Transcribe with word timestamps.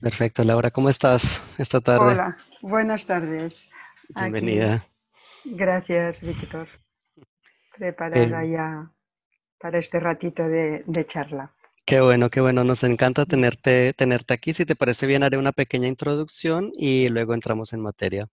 Perfecto, 0.00 0.44
Laura, 0.44 0.70
¿cómo 0.70 0.88
estás 0.88 1.42
esta 1.58 1.80
tarde? 1.80 2.12
Hola, 2.12 2.36
buenas 2.62 3.06
tardes. 3.06 3.68
Aquí, 4.14 4.30
Bienvenida. 4.30 4.84
gracias, 5.44 6.20
Víctor. 6.22 6.68
Preparada 7.76 8.44
Eh, 8.44 8.50
ya 8.50 8.90
para 9.60 9.78
este 9.78 10.00
ratito 10.00 10.42
de, 10.48 10.84
de 10.86 11.06
charla. 11.06 11.52
qué 11.84 12.00
bueno, 12.00 12.30
qué 12.30 12.40
bueno. 12.40 12.62
Nos 12.64 12.84
encanta 12.84 13.26
tenerte, 13.26 13.92
tenerte 13.94 14.34
aquí. 14.34 14.52
Si 14.52 14.64
te 14.64 14.76
parece 14.76 15.06
bien, 15.06 15.22
haré 15.24 15.38
una 15.38 15.52
pequeña 15.52 15.88
introducción 15.88 16.70
y 16.76 17.08
luego 17.08 17.34
entramos 17.34 17.72
en 17.72 17.80
materia. 17.80 18.28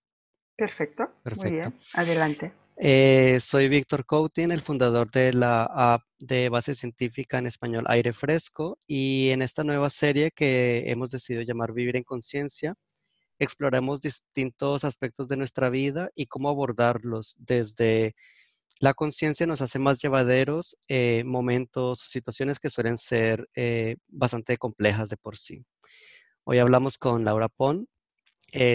Perfecto, 0.57 1.13
muy 1.35 1.49
Perfecto. 1.49 1.49
bien, 1.49 1.73
adelante. 1.93 2.51
Eh, 2.77 3.39
soy 3.39 3.69
Víctor 3.69 4.05
Coutin, 4.05 4.51
el 4.51 4.61
fundador 4.61 5.09
de 5.09 5.31
la 5.33 5.63
app 5.63 6.03
de 6.19 6.49
base 6.49 6.75
científica 6.75 7.37
en 7.37 7.47
español 7.47 7.85
Aire 7.87 8.11
Fresco 8.11 8.79
y 8.85 9.29
en 9.29 9.41
esta 9.41 9.63
nueva 9.63 9.89
serie 9.89 10.31
que 10.31 10.83
hemos 10.91 11.09
decidido 11.09 11.41
llamar 11.43 11.71
Vivir 11.73 11.95
en 11.95 12.03
Conciencia, 12.03 12.75
exploramos 13.39 14.01
distintos 14.01 14.83
aspectos 14.83 15.29
de 15.29 15.37
nuestra 15.37 15.69
vida 15.69 16.09
y 16.15 16.27
cómo 16.27 16.49
abordarlos 16.49 17.35
desde 17.39 18.15
La 18.79 18.93
conciencia 18.93 19.47
nos 19.47 19.61
hace 19.61 19.79
más 19.79 20.01
llevaderos 20.01 20.77
eh, 20.89 21.23
momentos, 21.25 21.99
situaciones 22.01 22.59
que 22.59 22.69
suelen 22.69 22.97
ser 22.97 23.49
eh, 23.55 23.97
bastante 24.09 24.57
complejas 24.57 25.09
de 25.09 25.17
por 25.17 25.37
sí. 25.37 25.65
Hoy 26.45 26.59
hablamos 26.59 26.97
con 26.97 27.25
Laura 27.25 27.49
Pon, 27.49 27.87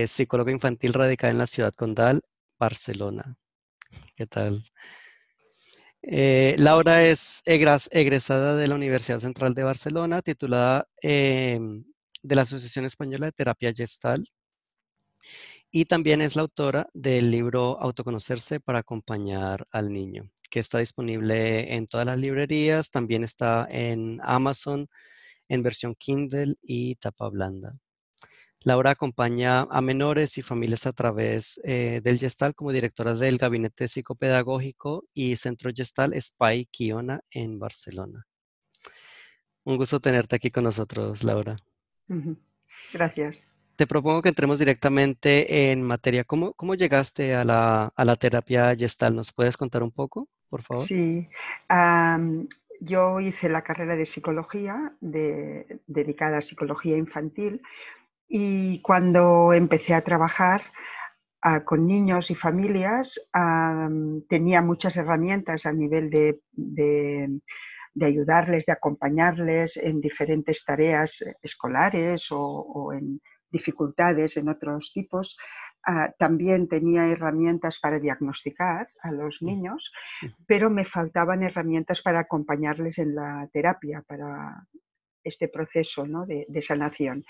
psicóloga 0.09 0.53
infantil 0.53 0.95
radicada 0.95 1.33
en 1.33 1.39
la 1.39 1.47
ciudad 1.47 1.75
condal, 1.75 2.23
Barcelona. 2.59 3.40
¿Qué 4.17 4.27
tal? 4.27 4.63
Eh, 6.03 6.57
Laura 6.59 7.05
es 7.05 7.43
egresada 7.45 8.57
de 8.57 8.69
la 8.69 8.75
Universidad 8.75 9.21
Central 9.21 9.55
de 9.55 9.65
Barcelona, 9.65 10.23
titulada 10.23 10.89
em, 11.03 11.85
de 12.23 12.35
la 12.35 12.43
Asociación 12.43 12.85
Española 12.85 13.27
de 13.27 13.33
Terapia 13.33 13.73
Gestal 13.73 14.25
y 15.71 15.85
también 15.85 16.21
es 16.21 16.37
la 16.37 16.43
autora 16.43 16.89
del 16.95 17.31
libro 17.31 17.81
Autoconocerse 17.81 18.61
para 18.61 18.81
acompañar 18.81 19.67
al 19.71 19.93
niño, 19.93 20.31
que 20.51 20.61
está 20.61 20.79
disponible 20.79 21.75
en 21.75 21.87
todas 21.87 22.07
las 22.07 22.19
librerías, 22.19 22.91
también 22.91 23.23
está 23.25 23.69
en 23.71 24.19
Amazon 24.23 24.89
en 25.49 25.63
versión 25.63 25.95
Kindle 25.95 26.57
y 26.63 26.97
tapa 26.97 27.29
blanda. 27.29 27.75
Laura 28.63 28.91
acompaña 28.91 29.63
a 29.63 29.81
menores 29.81 30.37
y 30.37 30.43
familias 30.43 30.87
a 30.87 30.93
través 30.93 31.59
eh, 31.65 32.01
del 32.05 32.19
Gestal 32.19 32.55
como 32.55 32.73
directora 32.73 33.15
del 33.15 33.39
Gabinete 33.39 33.89
Psicopedagógico 33.89 35.05
y 35.15 35.37
Centro 35.37 35.71
Gestal 35.75 36.13
Spy 36.21 36.67
Kiona 36.67 37.21
en 37.31 37.59
Barcelona. 37.59 38.27
Un 39.65 39.77
gusto 39.79 39.99
tenerte 40.01 40.37
aquí 40.37 40.51
con 40.51 40.65
nosotros, 40.65 41.23
Laura. 41.23 41.57
gracias. 42.93 43.37
Te 43.77 43.87
propongo 43.87 44.21
que 44.21 44.29
entremos 44.29 44.59
directamente 44.59 45.71
en 45.73 45.83
materia. 45.83 46.25
¿Cómo, 46.25 46.53
cómo 46.53 46.75
llegaste 46.75 47.35
a 47.35 47.45
la, 47.47 47.91
a 47.97 48.05
la 48.05 48.17
terapia 48.17 48.77
Gestal? 48.77 49.17
¿Nos 49.17 49.33
puedes 49.33 49.57
contar 49.57 49.83
un 49.83 49.91
poco, 49.91 50.29
por 50.51 50.61
favor? 50.61 50.87
Sí, 50.87 51.27
am, 51.69 52.47
yo 52.81 53.21
hice 53.21 53.49
la 53.49 53.63
carrera 53.63 53.97
de 53.97 54.05
psicología 54.05 54.93
de- 55.01 55.81
dedicada 55.87 56.39
a 56.39 56.43
psicología 56.43 56.99
infantil 56.99 57.63
y 58.31 58.81
cuando 58.83 59.53
empecé 59.55 59.95
a 59.95 60.05
trabajar 60.05 60.63
ah, 61.43 61.65
con 61.65 61.87
niños 61.87 62.31
y 62.31 62.35
familias 62.37 63.21
am, 63.33 64.23
tenía 64.29 64.63
muchas 64.63 64.97
herramientas 64.97 65.67
a 65.67 65.73
nivel 65.73 66.11
de, 66.11 66.41
de- 66.53 67.41
de 67.95 68.07
ayudarles, 68.07 68.67
de 68.67 68.73
acompañarles 68.73 69.77
en 69.77 70.01
diferentes 70.01 70.65
tareas 70.65 71.13
escolares 71.43 72.31
o, 72.31 72.41
o 72.41 72.93
en 72.93 73.21
dificultades 73.51 74.37
en 74.37 74.49
otros 74.49 74.93
tipos. 74.95 75.37
Ah, 75.85 76.13
también 76.19 76.69
tenía 76.69 77.07
herramientas 77.09 77.79
para 77.81 77.99
diagnosticar 77.99 78.89
a 79.03 79.13
los 79.13 79.39
niños, 79.43 79.91
pero 80.47 80.71
me 80.71 80.85
faltaban 80.85 81.43
herramientas 81.43 82.03
para 82.03 82.21
acompañarles 82.21 82.99
en 82.99 83.15
la 83.17 83.49
terapia, 83.53 84.03
para 84.07 84.67
este 85.25 85.49
proceso 85.49 86.07
¿no? 86.07 86.27
de, 86.27 86.47
de 86.49 86.63
sanación. 86.63 87.25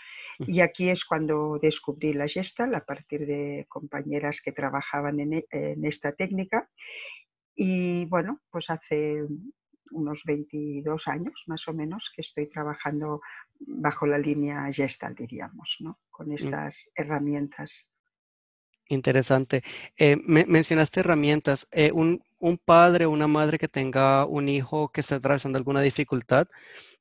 Y 0.46 0.60
aquí 0.60 0.88
es 0.88 1.04
cuando 1.04 1.58
descubrí 1.60 2.14
la 2.14 2.26
Gestalt 2.26 2.74
a 2.74 2.84
partir 2.84 3.26
de 3.26 3.66
compañeras 3.68 4.40
que 4.42 4.52
trabajaban 4.52 5.20
en, 5.20 5.34
e- 5.34 5.46
en 5.50 5.84
esta 5.84 6.12
técnica. 6.12 6.68
Y 7.54 8.06
bueno, 8.06 8.40
pues 8.50 8.70
hace 8.70 9.24
unos 9.90 10.20
22 10.24 11.08
años 11.08 11.34
más 11.46 11.66
o 11.68 11.72
menos 11.74 12.10
que 12.14 12.22
estoy 12.22 12.48
trabajando 12.48 13.20
bajo 13.58 14.06
la 14.06 14.18
línea 14.18 14.72
Gestalt, 14.72 15.18
diríamos, 15.18 15.76
¿no? 15.80 15.98
con 16.10 16.28
mm. 16.28 16.34
estas 16.36 16.90
herramientas. 16.94 17.86
Interesante. 18.88 19.62
Eh, 19.96 20.16
me- 20.24 20.46
mencionaste 20.46 21.00
herramientas. 21.00 21.68
Eh, 21.70 21.92
un, 21.92 22.22
un 22.40 22.58
padre 22.58 23.06
o 23.06 23.10
una 23.10 23.28
madre 23.28 23.56
que 23.58 23.68
tenga 23.68 24.24
un 24.26 24.48
hijo 24.48 24.88
que 24.90 25.00
esté 25.00 25.14
atravesando 25.14 25.58
alguna 25.58 25.80
dificultad, 25.80 26.48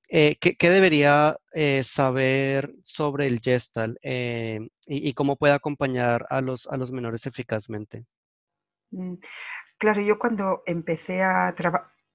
eh, 0.10 0.38
¿qué, 0.42 0.56
qué 0.58 0.70
debería 0.70 1.38
eh, 1.54 1.84
saber 1.84 2.74
sobre 2.84 3.28
el 3.28 3.40
Gestalt 3.42 3.98
eh, 4.04 4.60
y, 4.88 5.10
y 5.10 5.14
cómo 5.14 5.38
puede 5.38 5.54
acompañar 5.54 6.26
a 6.30 6.42
los, 6.42 6.68
a 6.68 6.78
los 6.78 6.92
menores 6.92 7.26
eficazmente? 7.28 8.06
Mm, 8.92 9.16
Claro, 9.80 10.02
yo 10.02 10.20
cuando 10.20 10.64
empecé 10.68 11.24
a, 11.24 11.54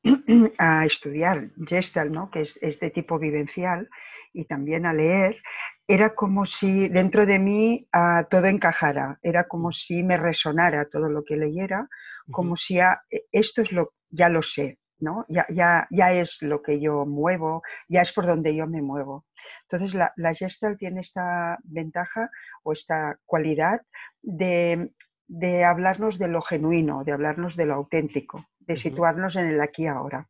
estudiar 0.86 1.50
Gestalt, 1.66 2.12
¿no? 2.12 2.30
que 2.30 2.42
es, 2.42 2.58
es 2.62 2.80
de 2.80 2.90
tipo 2.90 3.18
vivencial, 3.18 3.88
y 4.34 4.46
también 4.46 4.86
a 4.86 4.92
leer, 4.94 5.42
era 5.88 6.14
como 6.14 6.46
si 6.46 6.88
dentro 6.88 7.26
de 7.26 7.38
mí 7.38 7.88
ah, 7.92 8.26
todo 8.30 8.46
encajara, 8.46 9.18
era 9.22 9.48
como 9.48 9.72
Mm, 9.72 9.72
si 9.72 10.02
me 10.02 10.16
resonara 10.18 10.86
todo 10.90 11.08
lo 11.10 11.24
que 11.24 11.36
leyera, 11.36 11.88
como 12.30 12.56
si 12.56 12.80
ah, 12.80 13.02
e- 13.10 13.24
esto 13.32 13.62
es 13.62 13.72
lo, 13.72 13.94
ya 14.10 14.28
lo 14.30 14.42
sé, 14.42 14.78
¿no? 14.98 15.24
Ya, 15.28 15.46
ya, 15.50 15.86
ya 15.90 16.12
es 16.12 16.38
lo 16.42 16.62
que 16.62 16.80
yo 16.80 17.06
muevo, 17.06 17.62
ya 17.88 18.02
es 18.02 18.12
por 18.12 18.26
donde 18.26 18.54
yo 18.54 18.66
me 18.66 18.82
muevo. 18.82 19.26
Entonces, 19.62 19.94
la, 19.94 20.12
la 20.16 20.34
Gestalt 20.34 20.78
tiene 20.78 21.00
esta 21.00 21.58
ventaja 21.64 22.30
o 22.62 22.72
esta 22.72 23.18
cualidad 23.26 23.82
de 24.22 24.90
de 25.26 25.64
hablarnos 25.64 26.18
de 26.18 26.28
lo 26.28 26.42
genuino, 26.42 27.04
de 27.04 27.12
hablarnos 27.12 27.56
de 27.56 27.66
lo 27.66 27.74
auténtico, 27.74 28.46
de 28.60 28.76
situarnos 28.76 29.36
en 29.36 29.46
el 29.46 29.60
aquí 29.60 29.84
y 29.84 29.86
ahora. 29.86 30.28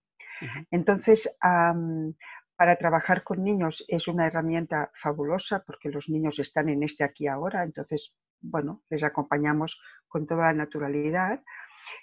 Entonces, 0.71 1.37
para 1.41 2.77
trabajar 2.77 3.23
con 3.23 3.43
niños 3.43 3.85
es 3.89 4.09
una 4.09 4.27
herramienta 4.27 4.91
fabulosa 5.01 5.63
porque 5.67 5.89
los 5.89 6.09
niños 6.09 6.39
están 6.39 6.69
en 6.69 6.83
este 6.83 7.05
aquí 7.05 7.27
ahora, 7.27 7.65
entonces, 7.65 8.17
bueno, 8.41 8.83
les 8.91 9.03
acompañamos 9.03 9.81
con 10.09 10.27
toda 10.27 10.47
la 10.47 10.53
naturalidad 10.53 11.43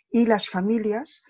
y 0.10 0.26
las 0.26 0.50
familias, 0.50 1.24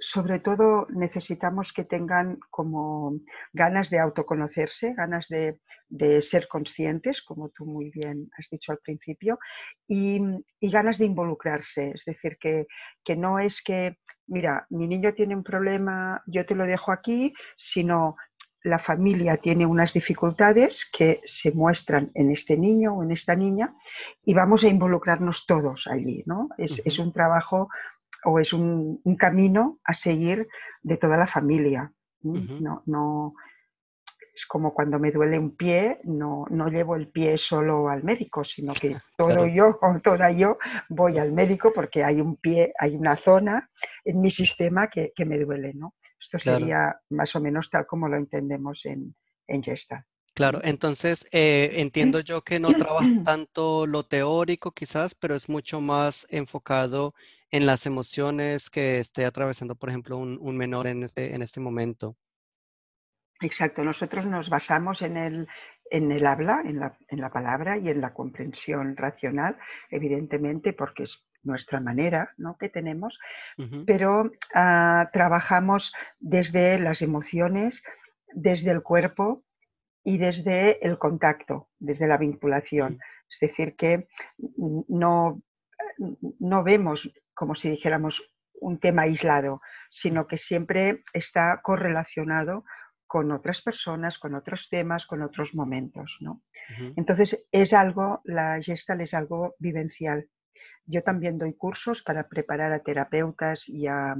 sobre 0.00 0.40
todo, 0.40 0.86
necesitamos 0.90 1.72
que 1.72 1.84
tengan 1.84 2.38
como 2.50 3.12
ganas 3.52 3.90
de 3.90 4.00
autoconocerse, 4.00 4.94
ganas 4.94 5.28
de, 5.28 5.60
de 5.88 6.22
ser 6.22 6.48
conscientes, 6.48 7.22
como 7.22 7.50
tú 7.50 7.66
muy 7.66 7.90
bien 7.90 8.28
has 8.38 8.48
dicho 8.50 8.72
al 8.72 8.78
principio, 8.78 9.38
y, 9.86 10.20
y 10.60 10.70
ganas 10.70 10.98
de 10.98 11.06
involucrarse. 11.06 11.92
Es 11.94 12.04
decir, 12.04 12.36
que, 12.40 12.66
que 13.04 13.16
no 13.16 13.38
es 13.38 13.62
que, 13.62 13.98
mira, 14.26 14.66
mi 14.70 14.88
niño 14.88 15.14
tiene 15.14 15.36
un 15.36 15.44
problema, 15.44 16.22
yo 16.26 16.44
te 16.44 16.54
lo 16.54 16.64
dejo 16.64 16.92
aquí, 16.92 17.32
sino 17.56 18.16
la 18.62 18.78
familia 18.78 19.38
tiene 19.38 19.64
unas 19.66 19.92
dificultades 19.92 20.88
que 20.92 21.20
se 21.24 21.52
muestran 21.52 22.10
en 22.14 22.30
este 22.30 22.56
niño 22.58 22.94
o 22.94 23.02
en 23.02 23.12
esta 23.12 23.34
niña 23.34 23.74
y 24.24 24.34
vamos 24.34 24.64
a 24.64 24.68
involucrarnos 24.68 25.46
todos 25.46 25.86
allí, 25.86 26.22
¿no? 26.26 26.48
Es, 26.58 26.98
un 26.98 27.12
trabajo 27.12 27.68
o 28.24 28.38
es 28.38 28.52
un, 28.52 29.00
un, 29.02 29.16
camino 29.16 29.78
a 29.84 29.94
seguir 29.94 30.48
de 30.82 30.96
toda 30.96 31.16
la 31.16 31.26
familia. 31.26 31.92
No, 32.22 32.82
no, 32.86 33.34
es 34.34 34.46
como 34.46 34.72
cuando 34.72 34.98
me 34.98 35.10
duele 35.10 35.38
un 35.38 35.56
pie, 35.56 36.00
no, 36.04 36.44
no 36.50 36.68
llevo 36.68 36.96
el 36.96 37.08
pie 37.08 37.36
solo 37.38 37.88
al 37.88 38.02
médico, 38.02 38.44
sino 38.44 38.72
que 38.74 38.96
todo 39.16 39.28
claro, 39.28 39.46
yo 39.46 39.78
o 39.80 40.00
toda 40.04 40.30
yo 40.30 40.58
voy 40.88 41.18
al 41.18 41.32
médico 41.32 41.72
porque 41.74 42.04
hay 42.04 42.20
un 42.20 42.36
pie, 42.36 42.72
hay 42.78 42.96
una 42.96 43.16
zona 43.16 43.70
en 44.04 44.20
mi 44.20 44.30
sistema 44.30 44.88
que, 44.88 45.12
que 45.14 45.24
me 45.24 45.38
duele, 45.38 45.72
¿no? 45.74 45.94
Esto 46.18 46.38
claro, 46.38 46.58
sería 46.58 46.96
más 47.10 47.34
o 47.34 47.40
menos 47.40 47.70
tal 47.70 47.86
como 47.86 48.08
lo 48.08 48.16
entendemos 48.16 48.84
en, 48.84 49.14
en 49.46 49.62
Gestalt. 49.62 50.06
Claro. 50.40 50.60
Entonces, 50.64 51.28
eh, 51.32 51.70
entiendo 51.74 52.20
yo 52.20 52.42
que 52.42 52.58
no 52.58 52.72
trabaja 52.72 53.08
tanto 53.24 53.86
lo 53.86 54.04
teórico 54.04 54.72
quizás, 54.72 55.14
pero 55.14 55.34
es 55.34 55.48
mucho 55.48 55.80
más 55.80 56.26
enfocado 56.30 57.14
en 57.50 57.66
las 57.66 57.86
emociones 57.86 58.70
que 58.70 58.98
esté 58.98 59.24
atravesando, 59.24 59.74
por 59.74 59.88
ejemplo, 59.88 60.16
un, 60.16 60.38
un 60.40 60.56
menor 60.56 60.86
en 60.86 61.02
este, 61.02 61.34
en 61.34 61.42
este 61.42 61.60
momento. 61.60 62.16
Exacto, 63.42 63.82
nosotros 63.84 64.26
nos 64.26 64.50
basamos 64.50 65.00
en 65.02 65.16
el, 65.16 65.48
en 65.90 66.12
el 66.12 66.26
habla, 66.26 66.62
en 66.64 66.78
la, 66.78 66.96
en 67.08 67.20
la, 67.20 67.30
palabra 67.30 67.78
y 67.78 67.88
en 67.88 68.00
la 68.00 68.12
comprensión 68.12 68.96
racional, 68.96 69.56
evidentemente, 69.90 70.74
porque 70.74 71.04
es 71.04 71.24
nuestra 71.42 71.80
manera 71.80 72.32
¿no? 72.36 72.58
que 72.58 72.68
tenemos, 72.68 73.18
pero 73.86 74.24
uh, 74.24 75.10
trabajamos 75.12 75.92
desde 76.18 76.78
las 76.78 77.00
emociones, 77.00 77.82
desde 78.34 78.70
el 78.72 78.82
cuerpo 78.82 79.42
y 80.04 80.18
desde 80.18 80.84
el 80.86 80.98
contacto, 80.98 81.68
desde 81.78 82.06
la 82.06 82.16
vinculación. 82.16 82.98
Es 83.28 83.38
decir, 83.40 83.76
que 83.76 84.08
no, 84.88 85.42
no 86.38 86.62
vemos 86.64 87.10
como 87.34 87.54
si 87.54 87.70
dijéramos 87.70 88.22
un 88.60 88.78
tema 88.78 89.02
aislado, 89.02 89.60
sino 89.88 90.26
que 90.26 90.36
siempre 90.36 91.04
está 91.12 91.60
correlacionado 91.62 92.64
con 93.06 93.32
otras 93.32 93.62
personas, 93.62 94.18
con 94.18 94.34
otros 94.34 94.68
temas, 94.70 95.06
con 95.06 95.22
otros 95.22 95.54
momentos. 95.54 96.16
¿no? 96.20 96.42
Entonces, 96.96 97.44
es 97.50 97.72
algo, 97.72 98.20
la 98.24 98.60
gestal 98.62 99.00
es 99.00 99.14
algo 99.14 99.54
vivencial. 99.58 100.28
Yo 100.84 101.02
también 101.02 101.38
doy 101.38 101.54
cursos 101.54 102.02
para 102.02 102.28
preparar 102.28 102.72
a 102.72 102.82
terapeutas 102.82 103.68
y 103.68 103.86
a, 103.86 104.16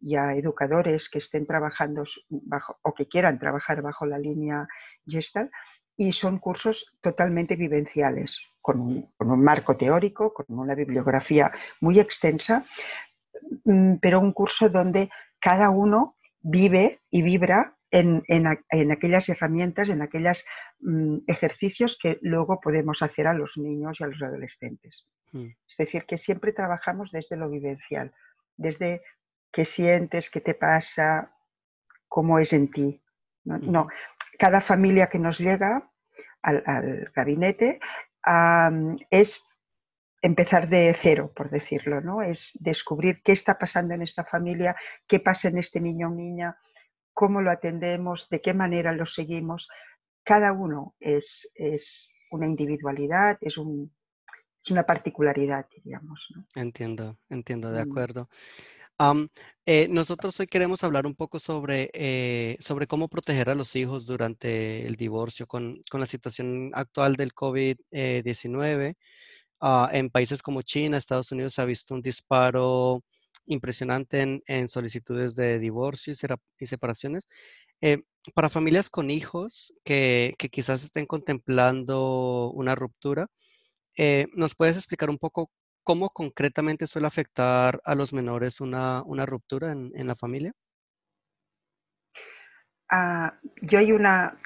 educadores 0.00 1.08
que 1.08 1.18
estén 1.18 1.46
trabajando 1.46 2.04
bajo, 2.28 2.78
o 2.82 2.94
que 2.94 3.06
quieran 3.06 3.38
trabajar 3.38 3.82
bajo 3.82 4.06
la 4.06 4.18
línea 4.18 4.68
gestal 5.06 5.50
y 5.96 6.12
son 6.12 6.38
cursos 6.38 6.92
totalmente 7.00 7.56
vivenciales, 7.56 8.36
con 8.60 8.80
un, 8.80 9.44
marco 9.44 9.76
teórico, 9.76 10.32
con 10.32 10.46
una 10.58 10.74
bibliografía 10.74 11.52
muy 11.80 12.00
extensa, 12.00 12.64
mm, 13.64 13.94
pero 14.00 14.20
un 14.20 14.32
curso 14.32 14.68
donde 14.68 15.10
cada 15.38 15.70
uno 15.70 16.16
vive 16.40 17.00
y 17.10 17.22
vibra 17.22 17.74
en, 17.90 18.90
aquellas 18.90 19.28
herramientas, 19.28 19.88
en 19.88 20.02
aquellos 20.02 20.44
mm, 20.80 21.18
ejercicios 21.28 21.96
que 22.02 22.18
luego 22.22 22.60
podemos 22.60 23.02
hacer 23.02 23.28
a 23.28 23.34
los 23.34 23.52
niños 23.56 23.98
y 24.00 24.04
a 24.04 24.08
los 24.08 24.20
adolescentes. 24.20 25.08
Mm. 25.32 25.46
Es 25.68 25.76
decir, 25.78 26.04
que 26.04 26.18
siempre 26.18 26.52
trabajamos 26.52 27.12
desde 27.12 27.36
lo 27.36 27.48
vivencial, 27.48 28.12
desde 28.56 29.02
qué 29.54 29.64
sientes, 29.64 30.30
qué 30.30 30.40
te 30.40 30.54
pasa, 30.54 31.32
cómo 32.08 32.38
es 32.38 32.52
en 32.52 32.70
ti. 32.70 33.00
no 33.44 33.86
cada 34.38 34.60
familia 34.60 35.08
que 35.08 35.18
nos 35.18 35.38
llega 35.38 35.90
al, 36.42 37.10
gabinete 37.14 37.80
es 39.10 39.42
empezar 40.22 40.68
de 40.68 40.96
cero, 41.02 41.32
por 41.34 41.50
decirlo, 41.50 42.00
¿no? 42.00 42.22
Es 42.22 42.50
descubrir 42.54 43.20
qué 43.22 43.32
está 43.32 43.58
pasando 43.58 43.94
en 43.94 44.02
esta 44.02 44.24
familia, 44.24 44.74
qué 45.06 45.20
pasa 45.20 45.48
en 45.48 45.58
este 45.58 45.80
niño 45.80 46.08
o 46.08 46.14
niña, 46.14 46.56
cómo 47.12 47.42
lo 47.42 47.50
atendemos, 47.50 48.28
de 48.30 48.40
qué 48.40 48.54
manera 48.54 48.92
lo 48.92 49.04
seguimos. 49.06 49.68
Cada 50.24 50.52
uno 50.52 50.94
es, 50.98 51.50
es 51.54 52.10
una 52.30 52.46
individualidad, 52.46 53.36
es, 53.42 53.58
un, 53.58 53.92
es, 54.62 54.70
una 54.70 54.84
particularidad, 54.84 55.66
diríamos. 55.70 56.26
Entiendo, 56.54 57.18
entiendo, 57.28 57.70
de 57.70 57.84
mm. 57.84 57.88
Acuerdo. 58.98 59.26
Eh, 59.66 59.88
nosotros 59.88 60.38
hoy 60.40 60.46
queremos 60.46 60.84
hablar 60.84 61.06
un 61.06 61.14
poco 61.14 61.38
sobre, 61.38 61.90
eh, 61.94 62.56
sobre 62.60 62.86
cómo 62.86 63.08
proteger 63.08 63.48
a 63.48 63.54
los 63.54 63.74
hijos 63.76 64.04
durante 64.06 64.86
el 64.86 64.96
divorcio 64.96 65.46
con, 65.46 65.80
la 65.92 66.06
situación 66.06 66.70
actual 66.74 67.16
del 67.16 67.32
COVID-19. 67.34 68.94
Ah, 69.60 69.88
en 69.92 70.10
países 70.10 70.42
como 70.42 70.62
China, 70.62 70.98
Estados 70.98 71.32
Unidos 71.32 71.54
se 71.54 71.62
ha 71.62 71.64
visto 71.66 71.94
un 71.94 72.02
disparo 72.02 73.02
impresionante 73.46 74.42
en, 74.46 74.68
solicitudes 74.68 75.34
de 75.36 75.58
divorcio 75.58 76.12
y, 76.58 76.66
separaciones. 76.66 77.26
Eh, 77.80 77.98
para 78.34 78.50
familias 78.50 78.90
con 78.90 79.10
hijos 79.10 79.72
que, 79.84 80.34
que, 80.38 80.48
quizás 80.50 80.84
estén 80.84 81.06
contemplando 81.06 82.50
una 82.52 82.74
ruptura, 82.74 83.28
¿nos 84.36 84.54
puedes 84.56 84.76
explicar 84.76 85.10
un 85.10 85.18
poco 85.18 85.50
¿Cómo 85.84 86.08
concretamente 86.08 86.86
suele 86.86 87.06
afectar 87.06 87.78
a 87.84 87.94
los 87.94 88.14
menores 88.14 88.62
una, 88.62 89.04
ruptura 89.26 89.72
en, 89.72 90.06
la 90.06 90.16
familia? 90.16 90.54
Ah, 92.90 93.34
yo 93.60 93.78
hay 93.78 93.92
una, 93.92 94.40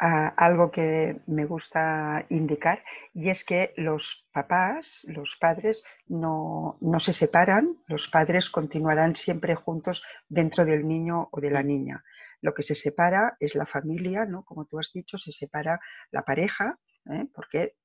ah, 0.00 0.34
algo 0.36 0.72
que 0.72 1.20
me 1.28 1.44
gusta 1.44 2.26
indicar 2.28 2.82
y 3.12 3.30
es 3.30 3.44
que 3.44 3.72
los 3.76 4.26
papás, 4.32 5.06
los 5.08 5.36
padres, 5.40 5.84
no, 6.08 6.76
se 6.98 7.12
separan, 7.12 7.76
los 7.86 8.08
padres 8.08 8.50
continuarán 8.50 9.14
siempre 9.14 9.54
juntos 9.54 10.02
dentro 10.28 10.64
del 10.64 10.88
niño 10.88 11.28
o 11.30 11.40
de 11.40 11.50
la 11.50 11.62
niña. 11.62 12.02
Lo 12.40 12.52
que 12.52 12.64
se 12.64 12.74
separa 12.74 13.36
es 13.38 13.54
la 13.54 13.66
familia, 13.66 14.24
¿no? 14.24 14.42
Como 14.42 14.64
tú 14.64 14.80
has 14.80 14.90
dicho, 14.92 15.18
se 15.18 15.30
separa 15.30 15.78
la 16.10 16.22
pareja, 16.22 16.80
¿eh? 17.10 17.28
porque 17.32 17.76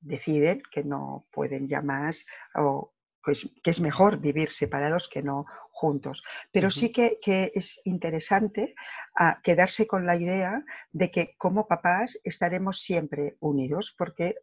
deciden 0.00 0.62
que 0.70 0.84
no 0.84 1.26
pueden 1.32 1.68
ya 1.68 1.82
más 1.82 2.24
o 2.54 2.92
pues, 3.28 3.46
que 3.62 3.70
es 3.70 3.80
mejor 3.80 4.20
vivir 4.20 4.50
separados 4.52 5.08
que 5.12 5.22
no 5.22 5.44
juntos. 5.70 6.22
Pero 6.50 6.70
sí 6.70 6.90
que, 6.90 7.18
es 7.54 7.80
interesante 7.84 8.74
ah, 9.14 9.40
quedarse 9.42 9.86
con 9.86 10.06
la 10.06 10.16
idea 10.16 10.64
de 10.92 11.10
que 11.10 11.34
como 11.36 11.68
papás 11.68 12.18
estaremos 12.24 12.80
siempre 12.80 13.36
unidos 13.40 13.94
porque 13.98 14.36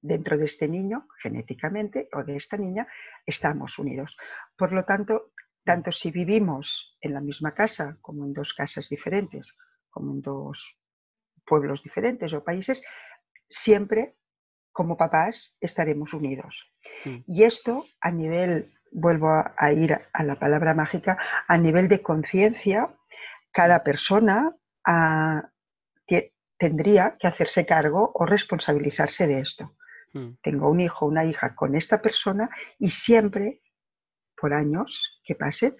dentro 0.00 0.38
de 0.38 0.46
este 0.46 0.68
niño, 0.68 1.06
genéticamente, 1.22 2.08
o 2.14 2.24
de 2.24 2.36
esta 2.36 2.56
niña, 2.56 2.88
estamos 3.26 3.78
unidos. 3.78 4.16
Por 4.56 4.72
lo 4.72 4.84
tanto, 4.84 5.32
tanto 5.62 5.92
si 5.92 6.10
vivimos 6.10 6.96
en 7.00 7.12
la 7.12 7.20
misma 7.20 7.52
casa 7.52 7.98
como 8.00 8.24
en 8.24 8.32
dos 8.32 8.54
casas 8.54 8.88
diferentes, 8.88 9.54
como 9.90 10.12
en 10.12 10.22
dos 10.22 10.58
pueblos 11.44 11.82
diferentes 11.82 12.32
o 12.32 12.42
países, 12.42 12.82
siempre 13.48 14.16
como 14.72 14.96
papás 14.96 15.56
estaremos 15.60 16.12
unidos. 16.14 16.54
Mm. 17.04 17.16
Y 17.26 17.44
esto 17.44 17.86
a 18.00 18.10
nivel, 18.10 18.72
vuelvo 18.92 19.28
a, 19.56 19.72
ir 19.72 20.00
a 20.12 20.22
la 20.22 20.36
palabra 20.36 20.74
mágica, 20.74 21.18
a 21.46 21.56
nivel 21.58 21.88
de 21.88 22.02
conciencia, 22.02 22.88
cada 23.52 23.82
persona 23.82 24.54
ah, 24.86 25.48
tendría 26.60 27.16
que 27.18 27.26
hacerse 27.26 27.64
cargo 27.64 28.12
o 28.14 28.26
responsabilizarse 28.26 29.26
de 29.26 29.40
esto. 29.40 29.74
Mm. 30.12 30.32
Tengo 30.42 30.70
un 30.70 30.80
hijo, 30.80 31.06
una 31.06 31.24
hija 31.24 31.54
con 31.54 31.74
esta 31.74 32.02
persona 32.02 32.50
y 32.78 32.90
siempre, 32.90 33.62
por 34.36 34.52
años 34.52 35.20
que 35.24 35.34
pasen, 35.34 35.74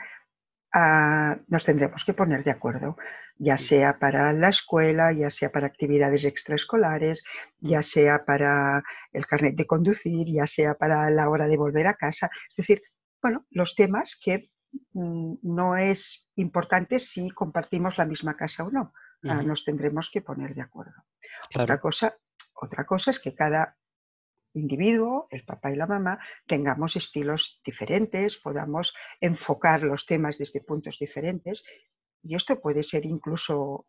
nos 0.72 1.64
tendremos 1.64 2.04
que 2.04 2.14
poner 2.14 2.44
de 2.44 2.52
acuerdo 2.52 2.96
ya 3.40 3.56
sea 3.56 3.98
para 3.98 4.34
la 4.34 4.50
escuela, 4.50 5.12
ya 5.12 5.30
sea 5.30 5.50
para 5.50 5.66
actividades 5.66 6.24
extraescolares, 6.24 7.24
ya 7.58 7.80
mm. 7.80 7.82
sea 7.82 8.24
para 8.26 8.84
el 9.12 9.26
carnet 9.26 9.56
de 9.56 9.66
conducir, 9.66 10.26
ya 10.26 10.46
sea 10.46 10.74
para 10.74 11.08
la 11.10 11.28
hora 11.30 11.46
de 11.46 11.56
volver 11.56 11.86
a 11.86 11.94
casa. 11.94 12.30
Es 12.50 12.56
decir, 12.56 12.82
bueno, 13.22 13.46
los 13.50 13.74
temas 13.74 14.20
que 14.22 14.50
mm, 14.92 15.36
no 15.42 15.78
es 15.78 16.28
importante 16.36 16.98
si 16.98 17.30
compartimos 17.30 17.96
la 17.96 18.04
misma 18.04 18.36
casa 18.36 18.62
o 18.62 18.70
no. 18.70 18.92
Ah, 19.24 19.42
nos 19.42 19.64
tendremos 19.64 20.10
que 20.10 20.22
poner 20.22 20.54
de 20.54 20.62
acuerdo. 20.62 20.94
Otra, 21.54 21.78
cosa, 21.78 22.16
otra 22.54 22.86
cosa 22.86 23.10
es 23.10 23.18
que 23.18 23.34
cada 23.34 23.76
individuo, 24.54 25.26
el 25.30 25.44
papá 25.44 25.70
y 25.70 25.76
la 25.76 25.86
mamá, 25.86 26.18
tengamos 26.46 26.96
estilos 26.96 27.60
diferentes, 27.64 28.36
podamos 28.36 28.92
enfocar 29.20 29.82
los 29.82 30.06
temas 30.06 30.38
desde 30.38 30.60
puntos 30.60 30.98
diferentes 30.98 31.64
y 32.22 32.36
esto 32.36 32.60
puede 32.60 32.82
ser 32.82 33.06
incluso 33.06 33.86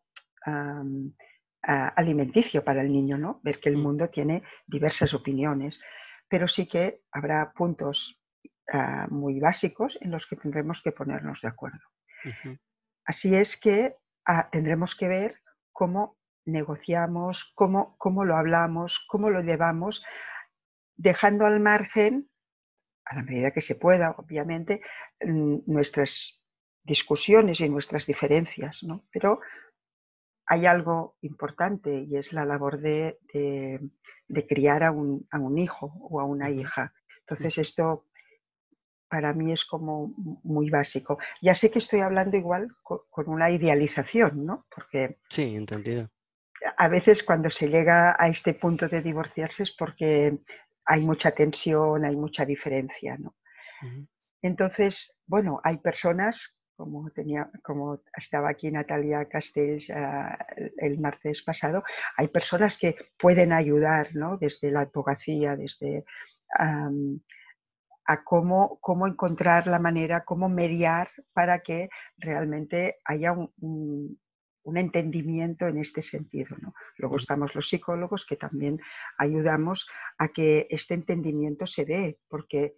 alimenticio 1.62 2.64
para 2.64 2.82
el 2.82 2.92
niño, 2.92 3.18
¿no? 3.18 3.40
Ver 3.42 3.60
que 3.60 3.68
el 3.68 3.76
mundo 3.76 4.08
tiene 4.08 4.42
diversas 4.66 5.14
opiniones, 5.14 5.80
pero 6.28 6.48
sí 6.48 6.66
que 6.66 7.02
habrá 7.12 7.52
puntos 7.52 8.18
ah, 8.72 9.06
muy 9.10 9.38
básicos 9.38 9.96
en 10.00 10.10
los 10.10 10.26
que 10.26 10.36
tendremos 10.36 10.80
que 10.82 10.92
ponernos 10.92 11.40
de 11.40 11.48
acuerdo. 11.48 11.84
Así 13.04 13.34
es 13.34 13.56
que 13.56 13.94
ah, 14.26 14.48
tendremos 14.50 14.96
que 14.96 15.08
ver 15.08 15.36
cómo 15.72 16.16
negociamos, 16.44 17.52
cómo, 17.54 17.96
cómo 17.98 18.24
lo 18.24 18.36
hablamos, 18.36 19.04
cómo 19.08 19.30
lo 19.30 19.42
llevamos, 19.42 20.02
dejando 21.02 21.44
al 21.46 21.60
margen, 21.60 22.30
a 23.04 23.16
la 23.16 23.22
medida 23.22 23.50
que 23.50 23.60
se 23.60 23.74
pueda, 23.74 24.12
obviamente, 24.12 24.80
nuestras 25.20 26.40
discusiones 26.84 27.60
y 27.60 27.68
nuestras 27.68 28.06
diferencias, 28.06 28.82
¿no? 28.82 29.04
Pero 29.12 29.40
hay 30.46 30.66
algo 30.66 31.16
importante 31.22 32.04
y 32.08 32.16
es 32.16 32.32
la 32.32 32.44
labor 32.44 32.80
de, 32.80 33.18
criar 34.48 34.82
a 34.84 34.92
un, 34.92 35.58
hijo 35.58 35.92
o 36.00 36.20
a 36.20 36.24
una 36.24 36.50
hija. 36.50 36.92
Entonces 37.20 37.58
esto 37.58 38.06
para 39.08 39.32
mí 39.32 39.52
es 39.52 39.64
como 39.64 40.14
muy 40.42 40.70
básico. 40.70 41.18
Ya 41.40 41.54
sé 41.54 41.70
que 41.70 41.80
estoy 41.80 42.00
hablando 42.00 42.36
igual 42.36 42.68
con, 42.82 43.28
una 43.28 43.50
idealización, 43.50 44.46
¿no? 44.46 44.66
Porque 44.74 45.18
sí, 45.28 45.54
entendido. 45.54 46.08
A 46.76 46.88
veces 46.88 47.22
cuando 47.22 47.50
se 47.50 47.68
llega 47.68 48.16
a 48.18 48.28
este 48.28 48.54
punto 48.54 48.88
de 48.88 49.02
divorciarse 49.02 49.64
es 49.64 49.74
porque 49.76 50.38
hay 50.84 51.00
mucha 51.00 51.30
tensión, 51.30 52.04
hay 52.04 52.16
mucha 52.16 52.44
diferencia, 52.44 53.16
¿no? 53.18 53.34
Entonces, 54.42 55.18
bueno, 55.26 55.60
hay 55.64 55.78
personas 55.78 56.56
como, 56.76 57.10
tenía, 57.10 57.48
como 57.62 58.00
estaba 58.16 58.50
aquí 58.50 58.70
Natalia 58.70 59.28
Castells 59.28 59.88
ah, 59.90 60.36
el 60.78 60.98
martes 60.98 61.42
pasado, 61.42 61.84
hay 62.16 62.28
personas 62.28 62.78
que 62.78 62.96
pueden 63.18 63.52
ayudar 63.52 64.14
¿no? 64.14 64.36
desde 64.36 64.70
la 64.70 64.80
abogacía, 64.82 65.56
desde 65.56 66.04
a 68.04 68.24
cómo, 68.24 68.78
cómo, 68.80 69.06
encontrar 69.06 69.66
la 69.66 69.78
manera, 69.78 70.24
cómo 70.24 70.48
mediar 70.48 71.08
para 71.32 71.60
que 71.60 71.88
realmente 72.18 72.96
haya 73.04 73.32
un, 73.32 73.50
un 73.60 74.20
entendimiento 74.76 75.66
en 75.66 75.78
este 75.78 76.02
sentido. 76.02 76.56
¿no? 76.60 76.74
Luego 76.96 77.16
estamos 77.16 77.54
los 77.54 77.68
psicólogos 77.68 78.26
que 78.26 78.36
también 78.36 78.80
ayudamos 79.18 79.88
a 80.18 80.28
que 80.28 80.66
este 80.70 80.94
entendimiento 80.94 81.66
se 81.66 81.84
dé, 81.84 82.18
porque 82.28 82.76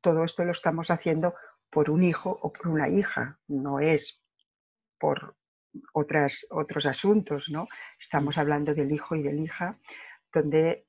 todo 0.00 0.24
esto 0.24 0.44
lo 0.44 0.52
estamos 0.52 0.90
haciendo 0.90 1.34
por 1.70 1.90
un 1.90 2.02
hijo 2.02 2.38
o 2.42 2.52
por 2.52 2.68
una 2.68 2.88
hija, 2.88 3.38
no 3.48 3.80
es 3.80 4.20
por 4.98 5.36
otras, 5.92 6.46
otros 6.50 6.86
asuntos, 6.86 7.44
¿no? 7.48 7.68
Estamos 8.00 8.38
hablando 8.38 8.74
del 8.74 8.92
hijo 8.92 9.16
y 9.16 9.22
de 9.22 9.32
la 9.32 9.40
hija, 9.40 9.78
donde 10.32 10.86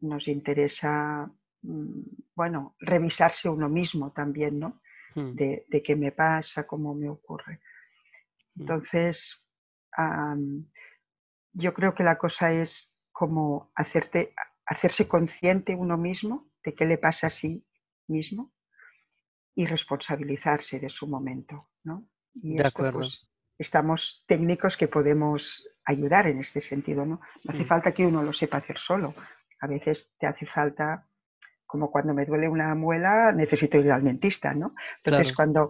nos 0.00 0.28
interesa, 0.28 1.30
mm, 1.62 2.00
bueno, 2.34 2.74
revisarse 2.80 3.48
uno 3.48 3.68
mismo 3.68 4.12
también, 4.12 4.58
¿no? 4.58 4.80
Hmm. 5.14 5.34
De, 5.34 5.64
de, 5.68 5.82
qué 5.82 5.96
me 5.96 6.12
pasa, 6.12 6.66
cómo 6.66 6.94
me 6.94 7.08
ocurre. 7.08 7.60
Hmm. 8.54 8.62
Entonces, 8.62 9.42
yo 11.52 11.74
creo 11.74 11.94
que 11.94 12.04
la 12.04 12.18
cosa 12.18 12.52
es 12.52 12.96
como 13.12 13.70
hacerte, 13.74 14.34
hacerse 14.66 15.08
consciente 15.08 15.74
uno 15.74 15.96
mismo 15.98 16.50
de 16.64 16.74
qué 16.74 16.86
le 16.86 16.98
pasa 16.98 17.26
a 17.26 17.30
sí 17.30 17.66
mismo 18.06 18.52
y 19.54 19.66
responsabilizarse 19.66 20.78
de 20.78 20.88
su 20.88 21.06
momento, 21.06 21.68
¿no? 21.84 22.08
Y 22.34 22.56
de 22.56 22.66
acuerdo. 22.66 23.00
Pues, 23.00 23.26
estamos 23.58 24.24
técnicos 24.26 24.76
que 24.78 24.88
podemos 24.88 25.68
ayudar 25.84 26.26
en 26.26 26.38
este 26.38 26.62
sentido, 26.62 27.04
¿no? 27.04 27.20
No 27.44 27.52
hace 27.52 27.64
hmm. 27.64 27.68
falta 27.68 27.92
que 27.92 28.06
uno 28.06 28.22
lo 28.22 28.32
sepa 28.32 28.58
hacer 28.58 28.78
solo. 28.78 29.14
A 29.60 29.66
veces 29.66 30.14
te 30.18 30.26
hace 30.26 30.46
falta 30.46 31.06
como 31.70 31.90
cuando 31.92 32.14
me 32.14 32.26
duele 32.26 32.48
una 32.48 32.74
muela, 32.74 33.30
necesito 33.30 33.78
ir 33.78 33.92
al 33.92 34.02
dentista, 34.02 34.52
¿no? 34.54 34.74
Entonces, 35.04 35.36
cuando 35.36 35.68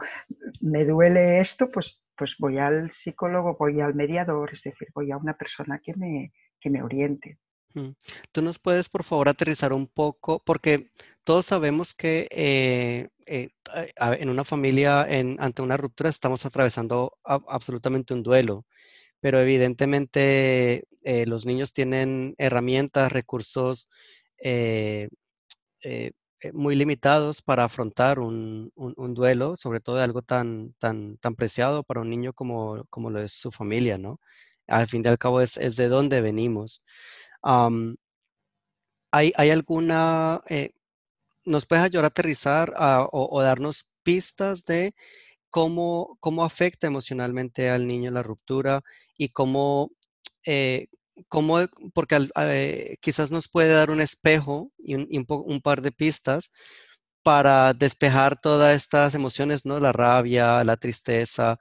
me 0.62 0.87
duele 0.87 1.40
esto, 1.40 1.70
pues, 1.70 2.02
pues 2.20 2.34
voy 2.38 2.58
al 2.58 2.92
psicólogo, 2.92 3.56
voy 3.58 3.80
al 3.80 3.94
mediador, 3.94 4.50
es 4.52 4.62
decir, 4.62 4.88
voy 4.94 5.10
a 5.10 5.16
una 5.16 5.38
persona 5.38 5.80
que 5.82 5.94
me, 5.94 6.34
que 6.60 6.68
me 6.68 6.82
oriente. 6.82 7.38
Mm. 7.72 7.92
¿Tú 8.30 8.42
nos 8.42 8.58
puedes, 8.58 8.90
por 8.90 9.04
favor, 9.04 9.30
aterrizar 9.30 9.72
un 9.72 9.86
poco? 9.86 10.42
Porque 10.44 10.90
todos 11.24 11.46
sabemos 11.46 11.94
que 11.94 12.28
eh, 12.30 13.08
eh, 13.24 13.48
en 13.96 14.28
una 14.28 14.44
familia, 14.44 15.06
ante 15.38 15.62
una 15.62 15.78
ruptura, 15.78 16.10
estamos 16.10 16.44
atravesando 16.44 17.16
absolutamente 17.24 18.12
un 18.12 18.22
duelo, 18.22 18.66
pero 19.20 19.40
evidentemente 19.40 20.84
eh, 21.02 21.24
los 21.24 21.46
niños 21.46 21.72
tienen 21.72 22.34
herramientas, 22.36 23.12
recursos 23.12 23.88
muy 26.52 26.75
limitados 26.75 27.42
para 27.42 27.64
afrontar 27.64 28.18
un, 28.18 28.73
duelo, 29.14 29.56
sobre 29.56 29.80
todo 29.80 29.97
de 29.97 30.04
algo 30.04 30.23
tan, 30.23 30.75
tan, 30.78 31.16
tan 31.18 31.35
preciado 31.35 31.82
para 31.82 32.00
un 32.00 32.11
niño 32.11 32.32
como, 32.32 32.85
como 32.90 33.11
lo 33.11 33.20
es 33.20 33.32
su 33.32 33.50
familia, 33.52 33.99
¿no? 33.99 34.20
Al 34.66 34.87
fin 34.88 35.02
y 35.04 35.09
al 35.09 35.18
cabo 35.18 35.40
es, 35.40 35.54
de 35.54 35.88
dónde 35.88 36.20
venimos. 36.20 36.82
¿hay, 37.42 39.32
¿hay, 39.37 39.50
alguna, 39.50 40.40
eh, 40.49 40.70
nos 41.44 41.66
puedes 41.66 41.85
ayudar 41.85 42.04
a 42.04 42.09
aterrizar 42.09 42.75
o, 43.12 43.42
darnos 43.42 43.87
pistas 44.02 44.64
de 44.64 44.94
cómo, 45.50 46.16
cómo 46.20 46.44
afecta 46.44 46.87
emocionalmente 46.87 47.70
al 47.70 47.87
niño 47.87 48.11
la 48.11 48.23
ruptura 48.23 48.82
y 49.16 49.30
cómo, 49.30 49.90
cómo, 51.28 51.58
porque 51.94 52.28
eh, 52.36 52.96
quizás 53.00 53.30
nos 53.30 53.48
puede 53.48 53.72
dar 53.72 53.90
un 53.90 54.00
espejo 54.00 54.70
y, 54.78 54.94
un, 54.94 55.60
par 55.62 55.82
de 55.82 55.92
pistas 55.92 56.52
para 57.22 57.74
despejar 57.74 58.40
todas 58.40 58.76
estas 58.76 59.14
emociones, 59.14 59.64
¿no? 59.64 59.80
La 59.80 59.92
rabia, 59.92 60.64
la 60.64 60.76
tristeza 60.76 61.58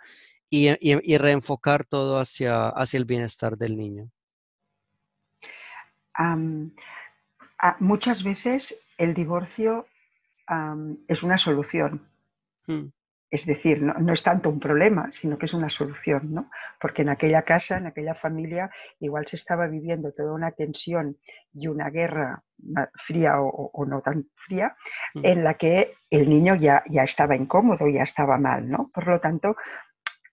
y, 0.50 1.18
reenfocar 1.18 1.86
todo 1.86 2.20
hacia, 2.20 2.70
hacia 2.70 2.98
el 2.98 3.06
bienestar 3.06 3.58
del 3.58 3.78
niño. 3.78 4.10
muchas 7.80 8.24
veces 8.24 8.76
el 8.98 9.14
divorcio 9.14 9.88
es 11.08 11.24
una 11.24 11.38
solución. 11.38 12.08
Mm. 12.68 12.88
Es 13.32 13.46
decir, 13.46 13.82
no, 13.82 14.14
es 14.14 14.24
tanto 14.24 14.50
un 14.50 14.60
problema, 14.60 15.12
sino 15.12 15.38
que 15.38 15.46
es 15.46 15.54
una 15.54 15.70
solución, 15.70 16.34
¿no? 16.34 16.50
Porque 16.82 17.04
en 17.04 17.10
aquella 17.10 17.44
casa, 17.44 17.78
en 17.78 17.86
aquella 17.86 18.16
familia, 18.16 18.72
igual 19.00 19.28
se 19.28 19.36
estaba 19.36 19.68
viviendo 19.68 20.12
toda 20.14 20.34
una 20.34 20.52
tensión 20.52 21.18
y 21.54 21.68
una 21.68 21.92
guerra 21.92 22.44
fría 23.06 23.40
o, 23.40 23.86
no 23.86 24.02
tan 24.02 24.26
fría, 24.48 24.76
mm. 25.14 25.22
en 25.24 25.44
la 25.44 25.54
que 25.54 25.94
el 26.10 26.28
niño 26.28 26.56
ya, 26.56 26.84
ya 26.90 27.04
estaba 27.04 27.36
incómodo, 27.36 27.88
ya 27.88 28.04
estaba 28.04 28.40
mal, 28.40 28.68
¿no? 28.68 28.90
Por 28.92 29.08
lo 29.08 29.20
tanto, 29.20 29.56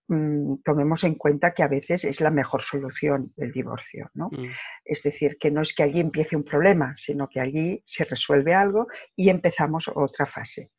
mm, 0.08 0.62
tomemos 0.64 1.04
en 1.04 1.16
cuenta 1.16 1.52
que 1.52 1.62
a 1.62 1.68
veces 1.68 2.02
es 2.04 2.22
la 2.22 2.30
mejor 2.30 2.62
solución 2.62 3.34
el 3.36 3.52
divorcio, 3.52 4.10
¿no? 4.14 4.30
Mm. 4.30 4.46
Es 4.86 5.02
decir, 5.02 5.36
que 5.38 5.50
no 5.50 5.60
es 5.60 5.74
que 5.74 5.82
allí 5.82 6.00
empiece 6.00 6.34
un 6.34 6.44
problema, 6.44 6.94
sino 6.96 7.28
que 7.28 7.40
allí 7.40 7.82
se 7.84 8.04
resuelve 8.04 8.54
algo 8.54 8.86
y 9.14 9.28
empezamos 9.28 9.86
otra 9.94 10.24
fase. 10.24 10.70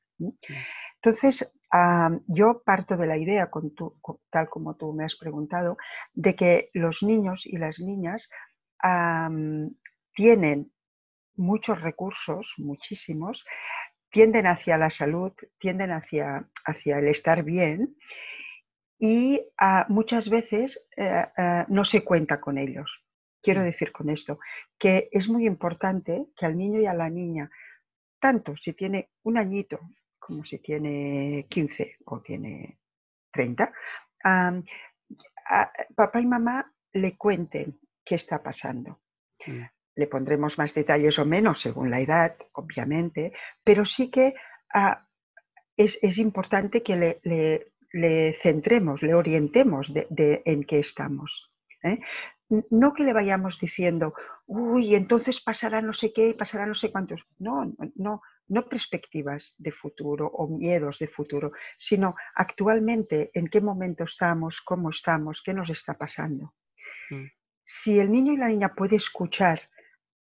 Entonces, 0.99 1.53
yo 2.27 2.61
parto 2.65 2.95
de 2.97 3.07
la 3.07 3.17
idea, 3.17 3.49
tal 4.29 4.49
como 4.49 4.75
tú 4.75 4.93
me 4.93 5.05
has 5.05 5.15
preguntado, 5.15 5.77
de 6.13 6.35
que 6.35 6.69
los 6.73 7.03
niños 7.03 7.45
y 7.45 7.57
las 7.57 7.79
niñas 7.79 8.29
tienen 10.13 10.71
muchos 11.35 11.81
recursos, 11.81 12.53
muchísimos, 12.57 13.43
tienden 14.09 14.47
hacia 14.47 14.77
la 14.77 14.89
salud, 14.89 15.33
tienden 15.59 15.91
hacia, 15.91 16.47
hacia 16.65 16.99
el 16.99 17.07
estar 17.07 17.43
bien 17.43 17.95
y 18.99 19.41
ah, 19.59 19.85
muchas 19.89 20.29
veces 20.29 20.87
eh, 20.95 21.25
eh, 21.37 21.65
no 21.67 21.85
se 21.85 22.03
cuenta 22.03 22.41
con 22.41 22.57
ellos. 22.57 22.89
Quiero 23.41 23.61
mm. 23.61 23.65
decir 23.65 23.91
con 23.91 24.09
esto 24.09 24.39
que 24.79 25.09
es 25.11 25.29
muy 25.29 25.45
importante 25.45 26.25
que 26.35 26.45
al 26.45 26.57
niño 26.57 26.79
y 26.81 26.87
a 26.87 26.93
la 26.93 27.09
niña, 27.09 27.49
tanto 28.19 28.55
si 28.57 28.73
tiene 28.73 29.09
un 29.23 29.37
añito 29.37 29.79
como 30.27 30.43
si 30.43 30.59
tiene 30.59 31.47
15 31.49 31.99
o 32.05 32.19
tiene 32.19 32.77
30, 33.31 33.71
papá 35.95 36.19
y 36.19 36.25
mamá 36.25 36.69
le 36.91 37.15
cuenten 37.15 37.79
qué 38.03 38.15
está 38.15 38.43
pasando. 38.43 38.99
Mm. 39.45 39.61
Le 39.95 40.07
pondremos 40.07 40.57
más 40.57 40.73
detalles 40.73 41.17
o 41.17 41.25
menos 41.25 41.61
según 41.61 41.89
la 41.89 42.01
edad, 42.01 42.35
obviamente, 42.51 43.31
pero 43.63 43.85
sí 43.85 44.11
que 44.11 44.33
ah, 44.73 45.07
es, 45.77 46.17
importante 46.17 46.83
que 46.83 47.21
le, 47.23 48.37
centremos, 48.43 49.01
le 49.01 49.13
orientemos 49.13 49.93
de, 49.93 50.41
en 50.43 50.65
qué 50.65 50.79
estamos. 50.79 51.49
¿eh? 51.83 51.99
No 52.69 52.93
que 52.93 53.03
le 53.03 53.13
vayamos 53.13 53.59
diciendo, 53.59 54.13
uy, 54.45 54.93
entonces 54.93 55.39
pasará 55.39 55.81
no 55.81 55.93
sé 55.93 56.11
qué 56.11 56.29
y 56.29 56.33
pasará 56.33 56.65
no 56.65 56.75
sé 56.75 56.91
cuántos. 56.91 57.25
No, 57.39 57.73
no, 57.95 58.21
no 58.49 58.67
perspectivas 58.67 59.55
de 59.57 59.71
futuro 59.71 60.27
o 60.27 60.47
miedos 60.47 60.99
de 60.99 61.07
futuro, 61.07 61.51
sino 61.77 62.15
actualmente 62.35 63.31
en 63.33 63.47
qué 63.47 63.61
momento 63.61 64.03
estamos, 64.03 64.61
cómo 64.61 64.89
estamos, 64.89 65.41
qué 65.43 65.53
nos 65.53 65.69
está 65.69 65.93
pasando. 65.95 66.53
Mm. 67.09 67.25
Si 67.63 67.99
el 67.99 68.11
niño 68.11 68.33
y 68.33 68.37
la 68.37 68.47
niña 68.47 68.73
puede 68.73 68.95
escuchar 68.95 69.61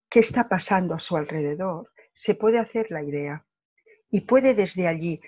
qué 0.10 0.20
está 0.20 0.48
pasando 0.48 0.94
a 0.94 1.00
su 1.00 1.18
alrededor, 1.18 1.92
se 2.14 2.36
puede 2.36 2.60
hacer 2.60 2.92
la 2.92 3.04
idea 3.04 3.46
y 4.10 4.22
puede 4.22 4.54
desde 4.54 4.88
allí 4.88 5.22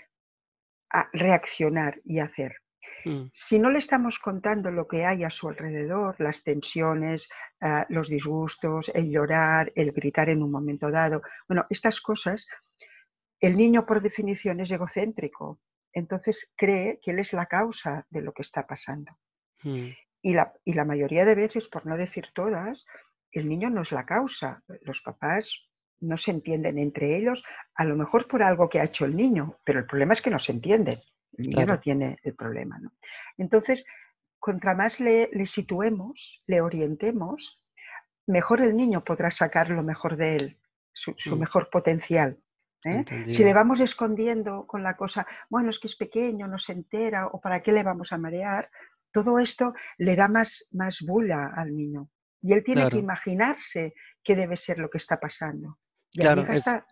reaccionar 1.14 2.00
y 2.04 2.20
hacer. 2.20 2.58
Mm. 3.06 3.26
Si 3.34 3.60
no 3.60 3.70
le 3.70 3.80
estamos 3.80 4.20
contando 4.20 4.72
lo 4.72 4.88
que 4.88 5.06
hay 5.06 5.24
a 5.24 5.30
su 5.30 5.50
alrededor, 5.50 6.16
las 6.20 6.44
tensiones, 6.44 7.28
ah, 7.62 7.86
los 7.90 8.10
disgustos, 8.10 8.92
el 8.94 9.10
llorar, 9.10 9.72
el 9.76 9.92
gritar 9.92 10.30
en 10.30 10.44
un 10.44 10.52
momento 10.52 10.90
dado, 10.92 11.22
bueno, 11.48 11.66
estas 11.70 12.00
cosas 12.02 12.48
el 13.44 13.58
niño, 13.58 13.86
por 13.86 14.02
definición, 14.02 14.62
es 14.62 14.72
egocéntrico, 14.72 15.60
entonces 15.92 16.52
cree 16.56 17.00
que 17.02 17.12
él 17.12 17.20
es 17.20 17.34
la 17.34 17.46
causa 17.46 18.06
de 18.10 18.22
lo 18.22 18.32
que 18.32 18.42
está 18.42 18.66
pasando. 18.66 19.12
Hmm. 19.62 19.90
Y, 20.22 20.34
la, 20.34 20.54
y 20.64 20.74
la 20.74 20.86
mayoría 20.86 21.26
de 21.26 21.36
veces, 21.36 21.68
por 21.68 21.86
no 21.86 21.98
decir 21.98 22.28
todas, 22.34 22.86
el 23.32 23.50
niño 23.50 23.70
no 23.70 23.82
es 23.82 23.92
la 23.92 24.06
causa. 24.06 24.64
Los 24.84 25.02
papás 25.02 25.52
no 26.00 26.18
se 26.18 26.32
entienden 26.32 26.78
entre 26.78 27.18
ellos, 27.18 27.44
a 27.76 27.84
lo 27.84 27.98
mejor 27.98 28.28
por 28.30 28.44
algo 28.44 28.70
que 28.70 28.80
ha 28.80 28.86
hecho 28.86 29.04
el 29.04 29.16
niño, 29.16 29.58
pero 29.66 29.80
el 29.80 29.86
problema 29.86 30.14
es 30.14 30.22
que 30.22 30.30
no 30.30 30.40
se 30.40 30.54
entienden. 30.54 31.02
El 31.38 31.50
niño 31.50 31.66
no 31.66 31.80
tiene 31.80 32.20
el 32.24 32.36
problema. 32.36 32.80
Entonces, 33.38 33.86
contra 34.40 34.74
más 34.74 35.02
le, 35.02 35.30
situemos, 35.46 36.42
le 36.48 36.62
orientemos, 36.62 37.62
mejor 38.26 38.62
el 38.62 38.78
niño 38.78 39.04
podrá 39.04 39.32
sacar 39.32 39.70
lo 39.70 39.84
mejor 39.84 40.16
de 40.16 40.36
él, 40.38 40.58
su, 40.94 41.12
hmm. 41.12 41.40
mejor 41.40 41.70
potencial. 41.70 42.38
¿Eh? 42.86 43.06
Si 43.28 43.44
le 43.44 43.54
vamos 43.54 43.80
escondiendo 43.80 44.66
con 44.68 44.84
la 44.84 44.96
cosa, 44.96 45.26
bueno, 45.50 45.70
es 45.70 45.80
que 45.80 45.88
es 45.88 45.96
pequeño, 45.96 46.48
no 46.48 46.60
se 46.60 46.74
entera, 46.74 47.28
o 47.28 47.40
para 47.40 47.62
qué 47.62 47.72
le 47.72 47.84
vamos 47.84 48.12
a 48.12 48.18
marear, 48.18 48.70
todo 49.12 49.40
esto 49.40 49.74
le 49.98 50.16
da 50.16 50.28
más, 50.28 50.68
más 50.72 51.00
bula 51.02 51.54
al 51.56 51.76
niño. 51.76 52.10
Y 52.42 52.54
él 52.54 52.64
tiene 52.64 52.90
que 52.90 52.98
imaginarse 52.98 53.94
qué 54.24 54.36
debe 54.36 54.58
ser 54.58 54.80
lo 54.80 54.90
que 54.90 54.98
está 54.98 55.20
pasando. 55.20 55.78
Y 56.12 56.22
claro, 56.22 56.44
gasta, 56.44 56.86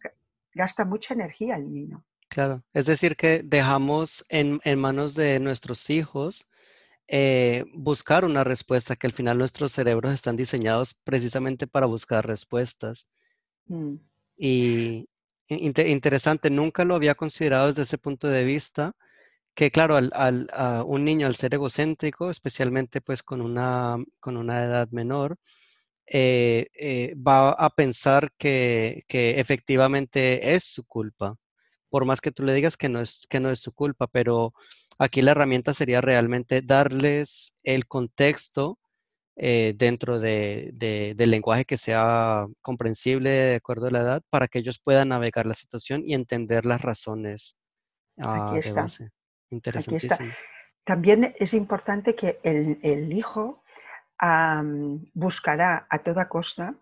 gasta 0.53 0.85
mucha 0.85 1.13
energía 1.13 1.55
el 1.55 1.71
niño. 1.71 2.05
Claro, 2.29 2.63
es 2.73 2.85
decir, 2.85 3.17
que 3.17 3.41
dejamos 3.43 4.25
en, 4.29 4.61
en 4.63 4.79
manos 4.79 5.15
de 5.15 5.39
nuestros 5.39 5.89
hijos 5.89 6.47
eh, 7.13 7.65
buscar 7.73 8.23
una 8.23 8.45
respuesta, 8.45 8.95
que 8.95 9.05
al 9.05 9.11
final 9.11 9.37
nuestros 9.37 9.73
cerebros 9.73 10.13
están 10.13 10.37
diseñados 10.37 10.93
precisamente 10.93 11.67
para 11.67 11.85
buscar 11.85 12.25
respuestas. 12.25 13.09
Mm. 13.65 13.95
Y 14.37 15.09
interesante, 15.57 16.49
nunca 16.49 16.85
lo 16.85 16.95
había 16.95 17.15
considerado 17.15 17.67
desde 17.67 17.83
ese 17.83 17.97
punto 17.97 18.27
de 18.27 18.43
vista, 18.43 18.93
que 19.55 19.71
claro, 19.71 19.95
al, 19.97 20.11
a 20.53 20.83
un 20.85 21.05
niño 21.05 21.27
al 21.27 21.35
ser 21.35 21.53
egocéntrico, 21.55 22.29
especialmente 22.29 23.01
pues 23.01 23.23
con 23.23 23.41
una, 23.41 23.97
con 24.19 24.37
una 24.37 24.63
edad 24.63 24.89
menor, 24.91 25.37
eh, 26.07 26.67
eh, 26.75 27.15
va 27.15 27.51
a 27.51 27.69
pensar 27.71 28.33
que, 28.37 29.03
que, 29.07 29.39
efectivamente 29.39 30.55
es 30.55 30.65
su 30.65 30.85
culpa, 30.85 31.37
por 31.89 32.05
más 32.05 32.21
que 32.21 32.31
tú 32.31 32.43
le 32.43 32.53
digas 32.53 32.77
que 32.77 32.89
no 32.89 33.01
es, 33.01 33.25
que 33.29 33.39
no 33.39 33.51
es 33.51 33.61
su 33.61 33.73
culpa, 33.73 34.07
pero 34.07 34.53
aquí 34.99 35.21
la 35.21 35.31
herramienta 35.31 35.73
sería 35.73 36.01
realmente 36.01 36.61
darles 36.61 37.57
el 37.63 37.87
contexto 37.87 38.79
eh, 39.43 39.73
dentro 39.75 40.19
de, 40.19 40.69
del 41.17 41.31
lenguaje 41.31 41.65
que 41.65 41.75
sea 41.75 42.45
comprensible 42.61 43.31
de 43.31 43.55
acuerdo 43.55 43.87
a 43.87 43.91
la 43.91 44.01
edad 44.01 44.21
para 44.29 44.47
que 44.47 44.59
ellos 44.59 44.79
puedan 44.79 45.09
navegar 45.09 45.47
la 45.47 45.55
situación 45.55 46.03
y 46.05 46.13
entender 46.13 46.63
las 46.63 46.83
razones 46.83 47.57
ah, 48.19 48.55
de 48.63 48.71
base. 48.71 49.09
Interesantísimo. 49.49 50.31
También 50.83 51.33
es 51.39 51.55
importante 51.55 52.15
que 52.15 52.39
el, 52.43 52.79
el 52.83 53.11
hijo 53.13 53.63
buscará 55.15 55.87
a 55.89 55.97
toda 56.03 56.29
costa 56.29 56.75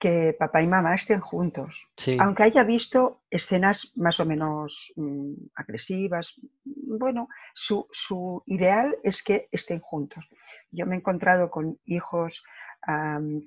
que 0.00 0.34
papá 0.38 0.62
y 0.62 0.66
mamá 0.66 0.94
estén 0.94 1.20
juntos. 1.20 1.86
Aunque 2.18 2.44
haya 2.44 2.64
visto 2.64 3.22
escenas 3.30 3.92
más 3.94 4.18
o 4.18 4.24
menos 4.24 4.92
mm, 4.96 5.34
agresivas, 5.54 6.34
bueno, 6.64 7.28
su, 7.54 8.42
ideal 8.46 8.96
es 9.04 9.22
que 9.22 9.48
estén 9.52 9.80
juntos. 9.80 10.24
Yo 10.70 10.86
me 10.86 10.96
he 10.96 10.98
encontrado 10.98 11.50
con 11.50 11.78
hijos 11.84 12.42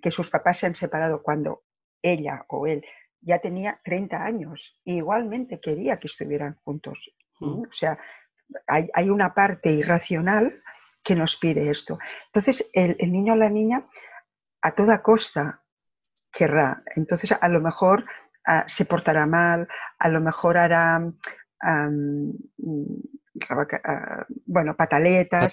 que 0.02 0.12
sus 0.12 0.30
papás 0.30 0.60
se 0.60 0.68
han 0.68 0.76
separado 0.76 1.24
cuando 1.24 1.64
ella 2.04 2.46
o 2.50 2.68
él 2.68 2.86
ya 3.20 3.40
tenía 3.40 3.80
30 3.84 4.24
años 4.24 4.78
y 4.86 4.98
igualmente 4.98 5.60
quería 5.60 5.98
que 5.98 6.08
estuvieran 6.08 6.56
juntos. 6.64 7.00
Mm. 7.40 7.62
O 7.62 7.74
sea, 7.74 7.98
hay, 8.68 8.90
hay, 8.94 9.10
una 9.10 9.34
parte 9.34 9.72
irracional 9.72 10.62
que 11.04 11.16
nos 11.16 11.36
pide 11.36 11.70
esto. 11.70 11.98
Entonces, 12.28 12.70
el, 12.74 12.98
niño 13.12 13.34
o 13.34 13.36
la 13.36 13.50
niña 13.50 13.88
a 14.62 14.76
toda 14.76 15.02
costa 15.02 15.63
querrá. 16.34 16.84
Entonces, 16.96 17.32
a 17.40 17.48
lo 17.48 17.62
mejor 17.62 18.06
ah, 18.46 18.66
se 18.68 18.86
portará 18.86 19.26
mal, 19.26 19.68
a 20.00 20.10
lo 20.10 20.20
mejor 20.20 20.58
hará, 20.58 21.00
mm, 21.00 22.30
ah, 23.50 24.26
bueno, 24.46 24.76
pataletas. 24.76 25.44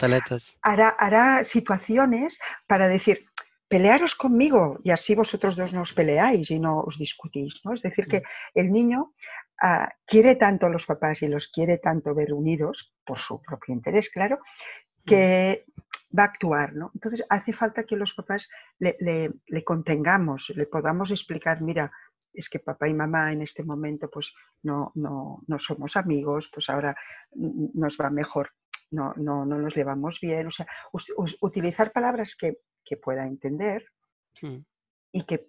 Hará, 0.63 0.89
hará 0.89 1.45
situaciones 1.45 2.41
para 2.67 2.89
decir, 2.89 3.27
pelearos 3.69 4.17
conmigo 4.17 4.81
y 4.83 4.91
así 4.91 5.15
vosotros 5.15 5.55
dos 5.55 5.73
no 5.73 5.83
os 5.83 5.93
peleáis 5.93 6.51
y 6.51 6.59
no 6.59 6.81
os 6.81 6.99
discutís. 6.99 7.61
¿no? 7.65 7.75
Es 7.75 7.83
decir, 7.83 8.09
que 8.09 8.21
mm. 8.21 8.25
el 8.55 8.73
niño 8.73 9.13
ah, 9.63 9.93
quiere 10.07 10.35
tanto 10.35 10.67
a 10.67 10.71
los 10.71 10.87
papás 10.87 11.23
y 11.23 11.29
los 11.29 11.49
quiere 11.49 11.79
tanto 11.79 12.15
ver 12.15 12.33
unidos, 12.33 12.93
por 13.05 13.21
su 13.21 13.41
propio 13.43 13.75
interés, 13.75 14.11
claro, 14.11 14.41
que 15.07 15.65
va 16.17 16.25
a 16.25 16.27
actuar, 16.27 16.75
¿no? 16.75 16.91
Entonces 16.95 17.25
hace 17.29 17.53
falta 17.53 17.85
que 17.85 17.97
los 17.97 18.13
papás 18.15 18.49
le, 18.79 19.65
contengamos, 19.65 20.53
le 20.55 20.67
podamos 20.67 21.11
explicar, 21.11 21.61
mira, 21.63 21.91
es 22.33 22.49
que 22.49 22.61
papá 22.61 22.89
y 22.89 22.95
mamá 22.95 23.33
en 23.33 23.43
este 23.43 23.63
momento 23.63 24.09
pues 24.11 24.33
no, 24.63 24.93
no, 24.95 25.43
no 25.47 25.59
somos 25.59 25.97
amigos, 25.97 26.49
pues 26.53 26.69
ahora 26.71 26.97
nos 27.33 27.97
va 27.97 28.11
mejor, 28.11 28.51
no, 28.91 29.15
no, 29.17 29.45
no 29.45 29.59
nos 29.59 29.75
llevamos 29.75 30.19
bien, 30.21 30.47
o 30.47 30.51
sea, 30.51 30.67
utilizar 31.41 31.93
palabras 31.93 32.37
que, 32.37 32.59
pueda 33.05 33.25
entender 33.25 33.85
y 35.13 35.25
que 35.25 35.47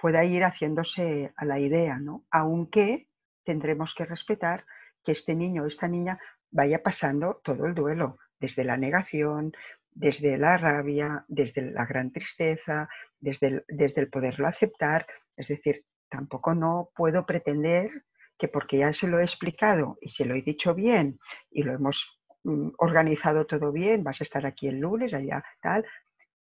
pueda 0.00 0.24
ir 0.24 0.44
haciéndose 0.44 1.32
a 1.36 1.44
la 1.44 1.58
idea, 1.58 1.98
¿no? 1.98 2.24
Aunque 2.30 3.08
tendremos 3.44 3.96
que 3.96 4.04
respetar 4.04 4.64
que 5.02 5.10
este 5.10 5.34
niño 5.34 5.64
o 5.64 5.66
esta 5.66 5.88
niña 5.88 6.20
vaya 6.52 6.84
pasando 6.84 7.40
todo 7.42 7.66
el 7.66 7.74
duelo 7.74 8.18
desde 8.38 8.62
la 8.62 8.76
negación, 8.76 9.52
desde 9.94 10.36
la 10.36 10.56
rabia, 10.56 11.24
desde 11.28 11.70
la 11.70 11.86
gran 11.86 12.10
tristeza, 12.10 12.88
desde 13.20 13.46
el, 13.46 13.64
desde 13.68 14.02
el 14.02 14.10
poderlo 14.10 14.48
aceptar. 14.48 15.06
Es 15.36 15.48
decir, 15.48 15.84
tampoco 16.08 16.54
no 16.54 16.90
puedo 16.94 17.24
pretender 17.24 17.90
que 18.38 18.48
porque 18.48 18.78
ya 18.78 18.92
se 18.92 19.06
lo 19.06 19.20
he 19.20 19.22
explicado 19.22 19.96
y 20.00 20.10
se 20.10 20.24
lo 20.24 20.34
he 20.34 20.42
dicho 20.42 20.74
bien 20.74 21.18
y 21.50 21.62
lo 21.62 21.72
hemos 21.72 22.20
mm, 22.42 22.70
organizado 22.78 23.46
todo 23.46 23.72
bien, 23.72 24.02
vas 24.02 24.20
a 24.20 24.24
estar 24.24 24.44
aquí 24.44 24.66
el 24.66 24.80
lunes, 24.80 25.14
allá 25.14 25.44
tal, 25.62 25.86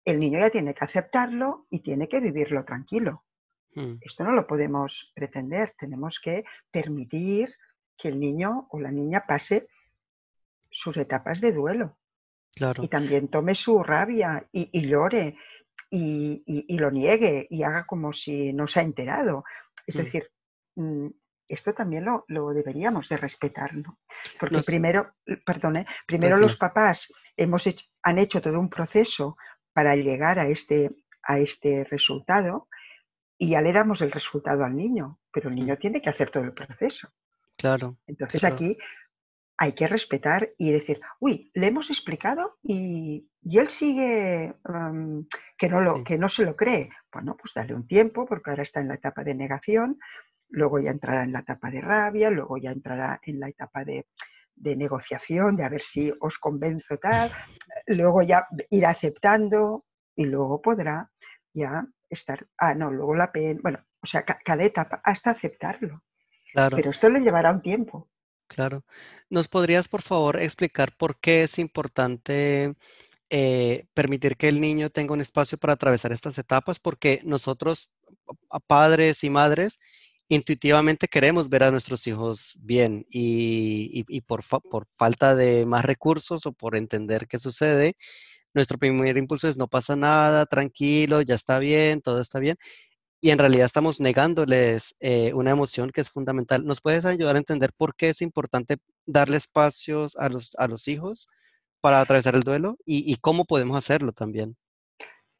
el 0.04 0.18
niño 0.18 0.38
ya 0.38 0.50
tiene 0.50 0.74
que 0.74 0.84
aceptarlo 0.84 1.66
y 1.68 1.80
tiene 1.80 2.08
que 2.08 2.20
vivirlo 2.20 2.64
tranquilo. 2.64 3.24
Hmm. 3.74 3.96
Esto 4.00 4.24
no 4.24 4.32
lo 4.32 4.46
podemos 4.46 5.12
pretender, 5.14 5.74
tenemos 5.78 6.18
que 6.22 6.44
permitir 6.70 7.54
que 7.98 8.08
el 8.08 8.18
niño 8.18 8.68
o 8.70 8.80
la 8.80 8.90
niña 8.90 9.24
pase 9.26 9.68
sus 10.70 10.96
etapas 10.96 11.40
de 11.40 11.52
duelo. 11.52 11.96
Y 12.58 12.88
también 12.88 13.28
tome 13.28 13.54
su 13.54 13.82
rabia 13.82 14.46
y, 14.50 14.86
llore 14.86 15.36
y, 15.90 16.78
lo 16.78 16.90
niegue 16.90 17.46
y 17.50 17.62
haga 17.62 17.84
como 17.84 18.12
si 18.12 18.52
no 18.52 18.66
se 18.66 18.80
ha 18.80 18.82
enterado. 18.82 19.44
Es 19.86 19.96
mm. 19.96 19.98
decir, 19.98 20.30
mm, 20.76 21.08
esto 21.48 21.74
también 21.74 22.06
lo, 22.06 22.52
deberíamos 22.52 23.08
de 23.08 23.18
respetar, 23.18 23.74
¿no? 23.74 23.98
Porque 24.40 24.62
primero, 24.64 25.12
perdone, 25.44 25.86
primero 26.06 26.38
los 26.38 26.56
papás 26.56 27.12
hemos 27.36 27.64
han 28.02 28.18
hecho 28.18 28.40
todo 28.40 28.58
un 28.58 28.70
proceso 28.70 29.36
para 29.72 29.94
llegar 29.94 30.38
a 30.38 30.48
este, 30.48 30.90
a 31.22 31.38
este 31.38 31.84
resultado 31.84 32.68
y 33.38 33.50
ya 33.50 33.60
le 33.60 33.74
damos 33.74 34.00
el 34.00 34.10
resultado 34.10 34.64
al 34.64 34.74
niño, 34.74 35.20
pero 35.30 35.50
el 35.50 35.56
niño 35.56 35.74
mm. 35.74 35.78
tiene 35.78 36.00
que 36.00 36.08
hacer 36.08 36.30
todo 36.30 36.44
el 36.44 36.54
proceso. 36.54 37.08
Claro. 37.58 37.98
Entonces 38.06 38.42
aquí 38.44 38.78
hay 39.58 39.72
que 39.72 39.88
respetar 39.88 40.50
y 40.58 40.70
decir, 40.70 41.00
uy, 41.20 41.50
le 41.54 41.68
hemos 41.68 41.90
explicado 41.90 42.58
y, 42.62 43.28
él 43.42 43.70
sigue 43.70 44.54
que, 45.56 45.68
no 45.68 45.80
lo, 45.80 46.04
que 46.04 46.18
no 46.18 46.28
se 46.28 46.44
lo 46.44 46.56
cree. 46.56 46.90
Bueno, 47.12 47.36
pues 47.36 47.52
dale 47.54 47.74
un 47.74 47.86
tiempo 47.86 48.26
porque 48.26 48.50
ahora 48.50 48.64
está 48.64 48.80
en 48.80 48.88
la 48.88 48.94
etapa 48.94 49.24
de 49.24 49.34
negación, 49.34 49.98
luego 50.48 50.80
ya 50.80 50.90
entrará 50.90 51.22
en 51.22 51.32
la 51.32 51.40
etapa 51.40 51.70
de 51.70 51.80
rabia, 51.80 52.30
luego 52.30 52.58
ya 52.58 52.70
entrará 52.70 53.20
en 53.22 53.40
la 53.40 53.48
etapa 53.48 53.84
de, 53.84 54.06
negociación, 54.56 55.56
de 55.56 55.64
a 55.64 55.68
ver 55.68 55.82
si 55.82 56.12
os 56.20 56.38
convenzo 56.38 56.98
tal, 56.98 57.30
luego 57.86 58.22
ya 58.22 58.46
irá 58.70 58.90
aceptando 58.90 59.84
y 60.14 60.26
luego 60.26 60.60
podrá 60.60 61.10
ya 61.54 61.86
estar, 62.10 62.46
ah, 62.58 62.74
no, 62.74 62.90
luego 62.90 63.14
la 63.14 63.32
pena, 63.32 63.60
bueno, 63.62 63.78
o 64.02 64.06
sea, 64.06 64.24
cada 64.24 64.64
etapa 64.64 65.00
hasta 65.04 65.30
aceptarlo. 65.30 66.02
Pero 66.54 66.90
esto 66.90 67.10
le 67.10 67.20
llevará 67.20 67.50
un 67.52 67.60
tiempo. 67.60 68.08
Claro. 68.50 68.84
¿Nos 69.28 69.48
podrías, 69.48 69.88
por 69.88 70.02
favor, 70.02 70.40
explicar 70.40 70.96
por 70.96 71.18
qué 71.20 71.42
es 71.42 71.58
importante 71.58 72.74
eh, 73.30 73.86
permitir 73.94 74.36
que 74.36 74.48
el 74.48 74.60
niño 74.60 74.90
tenga 74.90 75.14
un 75.14 75.20
espacio 75.20 75.58
para 75.58 75.74
atravesar 75.74 76.12
estas 76.12 76.38
etapas? 76.38 76.80
Porque 76.80 77.20
nosotros, 77.24 77.90
padres 78.68 79.24
y 79.24 79.30
madres, 79.30 79.78
intuitivamente 80.28 81.08
queremos 81.08 81.48
ver 81.48 81.64
a 81.64 81.70
nuestros 81.72 82.06
hijos 82.06 82.56
bien 82.60 83.06
y, 83.10 84.04
por, 84.22 84.44
por, 84.70 84.86
falta 84.96 85.34
de 85.36 85.66
más 85.66 85.84
recursos 85.84 86.46
o 86.46 86.52
por 86.52 86.76
entender 86.76 87.28
qué 87.28 87.38
sucede, 87.38 87.96
nuestro 88.54 88.78
primer 88.78 89.16
impulso 89.18 89.48
es 89.48 89.58
no 89.58 89.68
pasa 89.68 89.96
nada, 89.96 90.46
tranquilo, 90.46 91.22
ya 91.22 91.34
está 91.36 91.58
bien, 91.60 92.00
todo 92.02 92.20
está 92.20 92.38
bien 92.40 92.56
y 93.20 93.30
en 93.30 93.38
realidad 93.38 93.66
estamos 93.66 94.00
negándoles 94.00 94.94
eh, 95.00 95.32
una 95.34 95.50
emoción 95.50 95.90
que 95.90 96.00
es 96.00 96.10
fundamental. 96.10 96.64
¿Nos 96.64 96.80
puedes 96.80 97.04
ayudar 97.04 97.36
a 97.36 97.38
entender 97.38 97.72
por 97.76 97.94
qué 97.96 98.10
es 98.10 98.22
importante 98.22 98.76
darle 99.06 99.38
espacios 99.38 100.16
a 100.16 100.28
los, 100.28 100.54
a 100.58 100.68
los 100.68 100.86
hijos 100.88 101.28
para 101.80 102.00
atravesar 102.00 102.34
el 102.34 102.42
duelo 102.42 102.76
y, 102.84 103.16
cómo 103.20 103.44
podemos 103.44 103.76
hacerlo 103.76 104.12
también? 104.12 104.56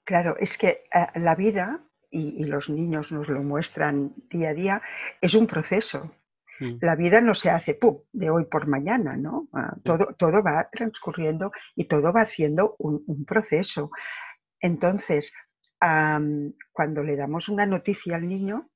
Claro, 0.05 0.37
es 0.39 0.57
que 0.57 0.85
eh, 0.95 1.07
la 1.17 1.35
vida, 1.35 1.81
y, 2.11 2.45
los 2.45 2.69
niños 2.69 3.11
nos 3.11 3.29
lo 3.29 3.43
muestran 3.43 4.15
día 4.31 4.51
a 4.51 4.55
día, 4.55 4.83
es 5.21 5.35
un 5.35 5.47
proceso. 5.47 6.13
Mm. 6.61 6.77
La 6.81 6.95
vida 6.95 7.21
no 7.21 7.35
se 7.35 7.51
hace 7.51 7.75
¡pum! 7.75 7.99
de 8.13 8.31
hoy 8.31 8.45
por 8.47 8.67
mañana, 8.67 9.17
¿no? 9.17 9.49
Ah, 9.53 9.75
todo, 9.85 10.15
todo 10.19 10.43
va 10.43 10.69
transcurriendo 10.73 11.53
y 11.75 11.85
todo 11.85 12.13
va 12.13 12.23
haciendo 12.23 12.77
un, 12.79 13.03
un 13.07 13.25
proceso. 13.25 13.91
Entonces, 14.61 15.33
cuando 15.79 17.03
le 17.03 17.17
damos 17.17 17.49
una 17.49 17.67
noticia 17.67 18.17
al 18.17 18.29
niño, 18.29 18.71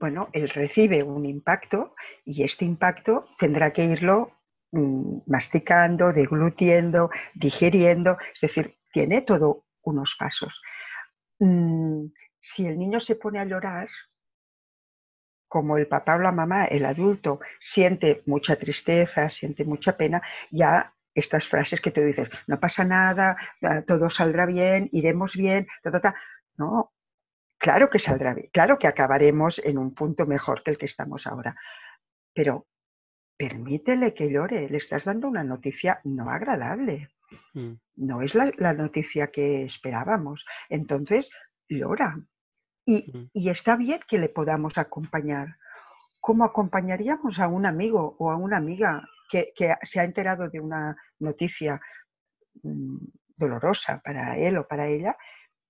bueno, 0.00 0.28
él 0.32 0.48
recibe 0.50 1.02
un 1.02 1.26
impacto 1.26 1.94
y 2.24 2.44
este 2.44 2.64
impacto 2.64 3.26
tendrá 3.38 3.72
que 3.72 3.84
irlo 3.84 4.32
mm, 4.70 5.20
masticando, 5.26 6.12
deglutiendo, 6.12 7.10
digiriendo, 7.34 8.16
es 8.34 8.40
decir, 8.40 8.76
tiene 8.92 9.22
todo 9.22 9.64
unos 9.82 10.14
pasos. 10.18 10.60
Mm, 11.40 12.06
si 12.40 12.66
el 12.66 12.78
niño 12.78 13.00
se 13.00 13.16
pone 13.16 13.40
a 13.40 13.44
llorar, 13.44 13.88
como 15.48 15.78
el 15.78 15.88
papá 15.88 16.16
o 16.16 16.18
la 16.18 16.30
mamá, 16.30 16.66
el 16.66 16.84
adulto, 16.84 17.40
siente 17.58 18.22
mucha 18.26 18.56
tristeza, 18.56 19.30
siente 19.30 19.64
mucha 19.64 19.96
pena, 19.96 20.22
ya 20.50 20.94
estas 21.18 21.46
frases 21.48 21.80
que 21.80 21.90
tú 21.90 22.00
dices, 22.00 22.28
no 22.46 22.58
pasa 22.60 22.84
nada, 22.84 23.36
todo 23.86 24.10
saldrá 24.10 24.46
bien, 24.46 24.88
iremos 24.92 25.34
bien, 25.36 25.66
no, 26.56 26.92
claro 27.58 27.90
que 27.90 27.98
saldrá 27.98 28.34
bien, 28.34 28.50
claro 28.52 28.78
que 28.78 28.86
acabaremos 28.86 29.60
en 29.64 29.78
un 29.78 29.94
punto 29.94 30.26
mejor 30.26 30.62
que 30.62 30.72
el 30.72 30.78
que 30.78 30.86
estamos 30.86 31.26
ahora, 31.26 31.56
pero 32.34 32.66
permítele 33.36 34.14
que 34.14 34.30
llore, 34.30 34.68
le 34.68 34.78
estás 34.78 35.04
dando 35.04 35.28
una 35.28 35.44
noticia 35.44 36.00
no 36.04 36.30
agradable, 36.30 37.08
mm. 37.54 37.72
no 37.96 38.22
es 38.22 38.34
la, 38.34 38.72
noticia 38.74 39.28
que 39.28 39.64
esperábamos, 39.64 40.44
entonces 40.68 41.30
llora. 41.68 42.18
Y, 42.84 43.10
mm. 43.12 43.30
y 43.32 43.50
está 43.50 43.76
bien 43.76 44.00
que 44.08 44.18
le 44.18 44.28
podamos 44.28 44.76
acompañar, 44.76 45.56
como 46.28 46.44
acompañaríamos 46.44 47.38
a 47.38 47.48
un 47.48 47.64
amigo 47.64 48.14
o 48.18 48.30
a 48.30 48.36
una 48.36 48.58
amiga 48.58 49.02
que, 49.30 49.50
se 49.82 49.98
ha 49.98 50.04
enterado 50.04 50.50
de 50.50 50.60
una 50.60 50.94
noticia 51.20 51.80
mm, 52.62 52.98
dolorosa 53.34 54.02
para 54.04 54.36
él 54.36 54.58
o 54.58 54.68
para 54.68 54.88
ella 54.88 55.16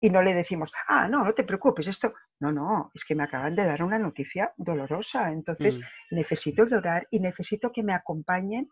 y 0.01 0.11
no 0.11 0.21
le 0.21 0.35
decimos, 0.35 0.73
ah, 0.88 1.07
no, 1.07 1.23
no 1.23 1.33
te 1.33 1.44
preocupes, 1.44 1.87
esto, 1.87 2.12
no, 2.40 2.51
no, 2.51 2.90
es 2.92 3.05
que 3.05 3.14
me 3.14 3.23
acaban 3.23 3.55
de 3.55 3.66
dar 3.66 3.85
una 3.85 4.01
noticia 4.01 4.53
dolorosa, 4.57 5.31
entonces 5.31 5.79
mm. 5.79 6.16
necesito 6.16 6.66
llorar 6.66 7.07
y 7.12 7.21
necesito 7.21 7.71
que 7.71 7.85
me 7.85 7.94
acompañen 7.94 8.68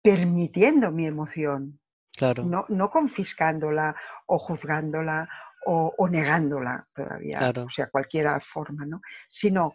permitiendo 0.00 0.90
mi 0.90 1.06
emoción, 1.06 1.78
claro. 2.16 2.42
no, 2.46 2.64
no 2.70 2.88
confiscándola 2.88 3.94
o 4.24 4.38
juzgándola 4.38 5.28
o, 5.66 6.08
negándola 6.08 6.86
todavía, 6.94 7.52
o 7.54 7.68
sea, 7.68 7.90
cualquier 7.90 8.26
forma, 8.50 8.86
¿no? 8.86 9.02
Sino 9.28 9.74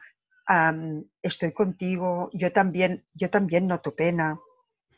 estoy 1.21 1.51
contigo, 1.53 2.29
yo 2.33 2.51
también, 2.51 3.05
yo 3.13 3.29
también 3.29 3.67
noto 3.67 3.95
pena, 3.95 4.39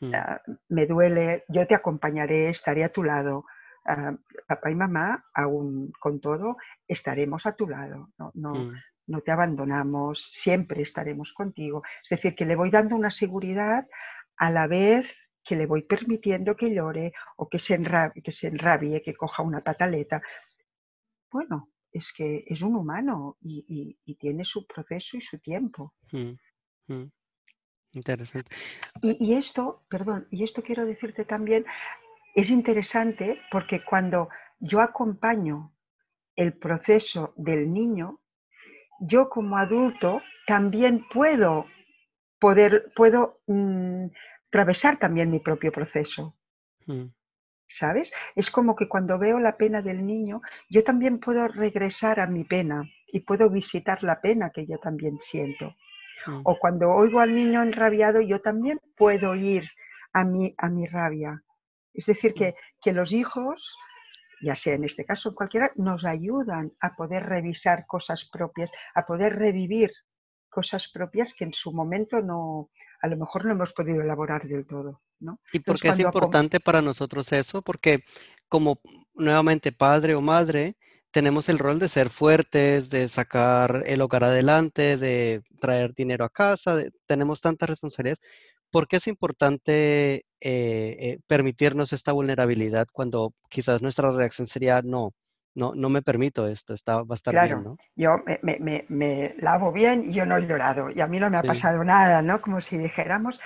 hmm. 0.00 0.14
ah, 0.14 0.40
me 0.68 0.86
duele, 0.86 1.44
yo 1.48 1.66
te 1.66 1.74
acompañaré, 1.74 2.50
estaré 2.50 2.84
a 2.84 2.92
tu 2.92 3.02
lado. 3.02 3.44
Ah, 3.86 4.14
papá 4.46 4.70
y 4.70 4.74
mamá, 4.74 5.24
aún 5.32 5.92
con 5.98 6.20
todo, 6.20 6.58
estaremos 6.86 7.46
a 7.46 7.52
tu 7.52 7.66
lado, 7.66 8.10
no, 8.18 8.30
no, 8.34 8.52
hmm. 8.52 8.72
no 9.06 9.20
te 9.22 9.30
abandonamos, 9.30 10.22
siempre 10.30 10.82
estaremos 10.82 11.32
contigo. 11.32 11.82
Es 12.02 12.10
decir, 12.10 12.34
que 12.34 12.44
le 12.44 12.56
voy 12.56 12.70
dando 12.70 12.94
una 12.96 13.10
seguridad 13.10 13.86
a 14.36 14.50
la 14.50 14.66
vez 14.66 15.06
que 15.48 15.56
le 15.56 15.64
voy 15.64 15.82
permitiendo 15.82 16.54
que 16.54 16.74
llore 16.74 17.14
o 17.36 17.48
que 17.48 17.58
se 17.58 17.74
enrabie, 17.74 18.22
que, 18.22 18.32
se 18.32 18.48
enrabie, 18.48 19.00
que 19.00 19.14
coja 19.14 19.42
una 19.42 19.62
pataleta. 19.62 20.20
Bueno, 21.30 21.70
es 21.92 22.12
que 22.16 22.44
es 22.46 22.62
un 22.62 22.76
humano 22.76 23.36
y, 23.40 23.96
tiene 24.18 24.44
su 24.44 24.66
proceso 24.66 25.16
y 25.16 25.20
su 25.20 25.38
tiempo. 25.38 25.94
Mm, 26.12 26.92
mm. 26.92 27.10
Interesante. 27.92 28.54
Y, 29.02 29.34
esto, 29.34 29.84
perdón, 29.88 30.28
y 30.30 30.44
esto 30.44 30.62
quiero 30.62 30.84
decirte 30.84 31.24
también, 31.24 31.64
es 32.34 32.50
interesante 32.50 33.40
porque 33.50 33.82
cuando 33.82 34.28
yo 34.60 34.80
acompaño 34.80 35.72
el 36.36 36.52
proceso 36.52 37.32
del 37.36 37.72
niño, 37.72 38.20
yo 39.00 39.28
como 39.28 39.56
adulto 39.56 40.22
también 40.46 41.06
puedo 41.12 41.66
poder, 42.38 42.92
puedo 42.94 43.40
mm, 43.46 44.06
atravesar 44.48 44.98
también 44.98 45.30
mi 45.30 45.40
propio 45.40 45.72
proceso. 45.72 46.36
¿Sabes? 47.68 48.12
Es 48.34 48.50
como 48.50 48.74
que 48.74 48.88
cuando 48.88 49.18
veo 49.18 49.38
la 49.38 49.56
pena 49.56 49.82
del 49.82 50.06
niño, 50.06 50.40
yo 50.68 50.82
también 50.84 51.20
puedo 51.20 51.46
regresar 51.48 52.20
a 52.20 52.26
mi 52.26 52.44
pena 52.44 52.88
y 53.06 53.20
puedo 53.20 53.50
visitar 53.50 54.02
la 54.02 54.20
pena 54.20 54.50
que 54.50 54.66
yo 54.66 54.78
también 54.78 55.18
siento. 55.20 55.74
Mm. 56.26 56.40
O 56.44 56.58
cuando 56.58 56.90
oigo 56.90 57.20
al 57.20 57.34
niño 57.34 57.62
enrabiado, 57.62 58.20
yo 58.20 58.40
también 58.40 58.80
puedo 58.96 59.34
ir 59.34 59.68
a 60.12 60.24
mi, 60.24 60.54
a 60.58 60.68
mi 60.68 60.86
rabia. 60.86 61.42
Es 61.92 62.06
decir, 62.06 62.34
que, 62.34 62.50
mm. 62.50 62.54
que 62.82 62.92
los 62.92 63.12
hijos, 63.12 63.76
ya 64.40 64.54
sea 64.54 64.74
en 64.74 64.84
este 64.84 65.04
caso 65.04 65.34
cualquiera, 65.34 65.70
nos 65.76 66.04
ayudan 66.04 66.72
a 66.80 66.94
poder 66.96 67.26
revisar 67.26 67.86
cosas 67.86 68.28
propias, 68.32 68.70
a 68.94 69.04
poder 69.06 69.36
revivir 69.36 69.92
cosas 70.48 70.88
propias 70.92 71.34
que 71.34 71.44
en 71.44 71.52
su 71.52 71.72
momento 71.72 72.20
no, 72.20 72.70
a 73.02 73.08
lo 73.08 73.16
mejor 73.16 73.44
no 73.44 73.52
hemos 73.52 73.72
podido 73.72 74.00
elaborar 74.00 74.48
del 74.48 74.66
todo. 74.66 75.02
¿No? 75.20 75.40
¿Y 75.52 75.60
por 75.60 75.80
qué 75.80 75.88
es 75.88 75.98
importante 75.98 76.60
para 76.60 76.82
nosotros 76.82 77.32
eso? 77.32 77.62
Porque 77.62 78.04
como 78.48 78.80
nuevamente 79.14 79.72
padre 79.72 80.14
o 80.14 80.20
madre, 80.20 80.76
tenemos 81.10 81.48
el 81.48 81.58
rol 81.58 81.78
de 81.78 81.88
ser 81.88 82.10
fuertes, 82.10 82.90
de 82.90 83.08
sacar 83.08 83.82
el 83.86 84.00
hogar 84.00 84.24
adelante, 84.24 84.96
de 84.96 85.42
traer 85.60 85.94
dinero 85.94 86.24
a 86.24 86.30
casa, 86.30 86.82
tenemos 87.06 87.40
tantas 87.40 87.68
responsabilidades. 87.68 88.20
¿Por 88.70 88.86
qué 88.86 88.96
es 88.96 89.06
importante 89.06 90.14
eh, 90.14 90.24
eh, 90.40 91.18
permitirnos 91.26 91.92
esta 91.92 92.12
vulnerabilidad 92.12 92.86
cuando 92.92 93.32
quizás 93.48 93.80
nuestra 93.82 94.12
reacción 94.12 94.46
sería 94.46 94.82
no? 94.82 95.12
no, 95.58 95.74
no 95.74 95.90
me 95.90 96.02
permito 96.02 96.46
esto, 96.46 96.72
está, 96.72 97.02
va 97.02 97.06
a 97.10 97.14
estar 97.14 97.34
bien, 97.34 97.64
¿no? 97.64 97.76
Yo 97.96 98.22
me, 98.42 99.34
lavo 99.38 99.72
bien 99.72 100.04
y 100.04 100.14
yo 100.14 100.24
no 100.24 100.36
he 100.36 100.46
llorado 100.46 100.90
y 100.90 101.00
a 101.00 101.08
mí 101.08 101.18
no 101.18 101.28
me 101.30 101.36
ha 101.36 101.42
pasado 101.42 101.82
nada, 101.82 102.22
¿no? 102.22 102.40
Como 102.40 102.60
si 102.60 102.78
dijéramos, 102.78 103.40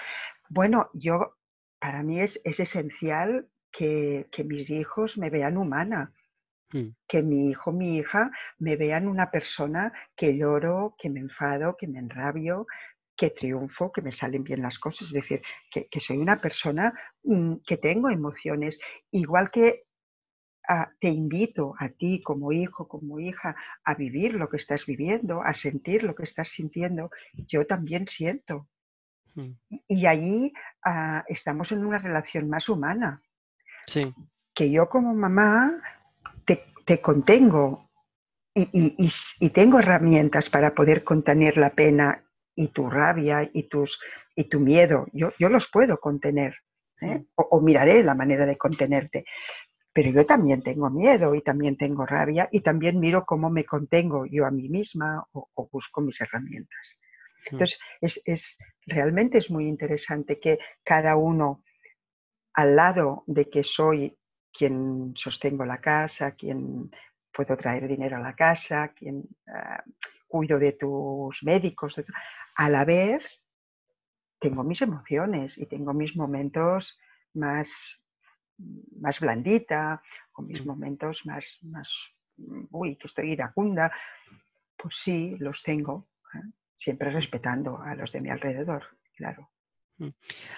bueno, 0.50 0.90
yo, 0.92 1.36
para 1.82 2.04
mí 2.04 2.20
es, 2.20 2.40
esencial 2.44 3.48
que, 3.72 4.28
mis 4.44 4.70
hijos 4.70 5.18
me 5.18 5.30
vean 5.30 5.56
humana, 5.56 6.12
mm. 6.72 6.90
que 7.08 7.22
mi 7.22 7.50
hijo, 7.50 7.72
mi 7.72 7.96
hija 7.96 8.30
me 8.60 8.76
vean 8.76 9.08
una 9.08 9.32
persona 9.32 9.92
que 10.14 10.36
lloro, 10.38 10.94
que 10.96 11.10
me 11.10 11.18
enfado, 11.18 11.76
que 11.76 11.88
me 11.88 11.98
enrabio, 11.98 12.68
que 13.16 13.30
triunfo, 13.30 13.90
que 13.90 14.00
me 14.00 14.12
salen 14.12 14.44
bien 14.44 14.62
las 14.62 14.78
cosas, 14.78 15.08
es 15.08 15.12
decir, 15.12 15.42
que, 15.72 16.00
soy 16.00 16.18
una 16.18 16.40
persona 16.40 16.94
mm, 17.24 17.54
que 17.66 17.78
tengo 17.78 18.10
emociones, 18.10 18.78
igual 19.10 19.50
que 19.50 19.82
te 21.00 21.08
invito 21.08 21.74
a 21.80 21.88
ti 21.88 22.22
como 22.22 22.52
hijo, 22.52 22.86
como 22.86 23.18
hija, 23.18 23.56
a 23.82 23.94
vivir 23.94 24.34
lo 24.34 24.48
que 24.48 24.58
estás 24.58 24.86
viviendo, 24.86 25.42
a 25.42 25.52
sentir 25.52 26.04
lo 26.04 26.14
que 26.14 26.22
estás 26.22 26.48
sintiendo. 26.48 27.10
Yo 27.48 27.66
también 27.66 28.06
siento. 28.06 28.68
Mm. 29.34 29.52
Y 29.88 30.06
allí 30.06 30.52
estamos 31.28 31.72
en 31.72 31.84
una 31.84 31.98
relación 31.98 32.48
más 32.48 32.68
humana. 32.68 33.22
Sí. 33.86 34.12
Que 34.54 34.70
yo 34.70 34.88
como 34.88 35.14
mamá 35.14 35.80
te, 36.84 37.00
contengo 37.00 37.88
y, 38.54 39.50
tengo 39.50 39.78
herramientas 39.78 40.50
para 40.50 40.74
poder 40.74 41.04
contener 41.04 41.56
la 41.56 41.70
pena 41.70 42.22
y 42.54 42.68
tu 42.68 42.90
rabia 42.90 43.48
y, 43.52 43.68
tus, 43.68 43.98
y 44.34 44.44
tu 44.44 44.60
miedo. 44.60 45.06
Yo, 45.12 45.32
yo 45.38 45.48
los 45.48 45.68
puedo 45.70 45.98
contener. 45.98 46.54
¿eh? 47.00 47.24
O, 47.34 47.60
miraré 47.60 48.02
la 48.02 48.14
manera 48.14 48.46
de 48.46 48.56
contenerte. 48.56 49.24
Pero 49.92 50.10
yo 50.10 50.24
también 50.24 50.62
tengo 50.62 50.88
miedo 50.90 51.34
y 51.34 51.42
también 51.42 51.76
tengo 51.76 52.06
rabia 52.06 52.48
y 52.50 52.60
también 52.60 52.98
miro 52.98 53.24
cómo 53.26 53.50
me 53.50 53.64
contengo 53.64 54.24
yo 54.24 54.46
a 54.46 54.50
mí 54.50 54.68
misma 54.68 55.26
o, 55.32 55.68
busco 55.70 56.00
mis 56.00 56.20
herramientas. 56.20 56.98
Entonces, 57.50 57.78
es, 58.00 58.56
realmente 58.86 59.38
es 59.38 59.50
muy 59.50 59.66
interesante 59.66 60.38
que 60.40 60.58
cada 60.84 61.16
uno, 61.16 61.62
al 62.54 62.76
lado 62.76 63.24
de 63.26 63.48
que 63.48 63.64
soy 63.64 64.16
quien 64.52 65.14
sostengo 65.16 65.64
la 65.64 65.80
casa, 65.80 66.32
quien 66.32 66.90
puedo 67.32 67.56
traer 67.56 67.88
dinero 67.88 68.16
a 68.16 68.20
la 68.20 68.34
casa, 68.34 68.88
quien 68.88 69.24
ah, 69.48 69.82
cuido 70.28 70.58
de 70.58 70.72
tus 70.72 71.42
médicos, 71.42 72.00
a 72.56 72.68
la 72.68 72.84
vez 72.84 73.22
tengo 74.38 74.64
mis 74.64 74.82
emociones 74.82 75.56
y 75.56 75.66
tengo 75.66 75.94
mis 75.94 76.16
momentos 76.16 76.98
más 77.34 77.68
más 79.00 79.18
blandita, 79.20 80.02
con 80.30 80.46
mis 80.46 80.64
momentos 80.64 81.20
más, 81.24 81.44
más, 81.62 81.88
uy, 82.70 82.96
que 82.96 83.06
estoy 83.06 83.32
iracunda, 83.32 83.92
pues 84.76 84.96
sí, 85.02 85.36
los 85.38 85.62
tengo, 85.62 86.08
¿eh? 86.34 86.61
Siempre 86.82 87.10
respetando 87.10 87.80
a 87.80 87.94
los 87.94 88.12
de 88.12 88.20
mi 88.20 88.30
alrededor, 88.30 88.82
claro. 89.16 89.50
Mm. 89.98 90.08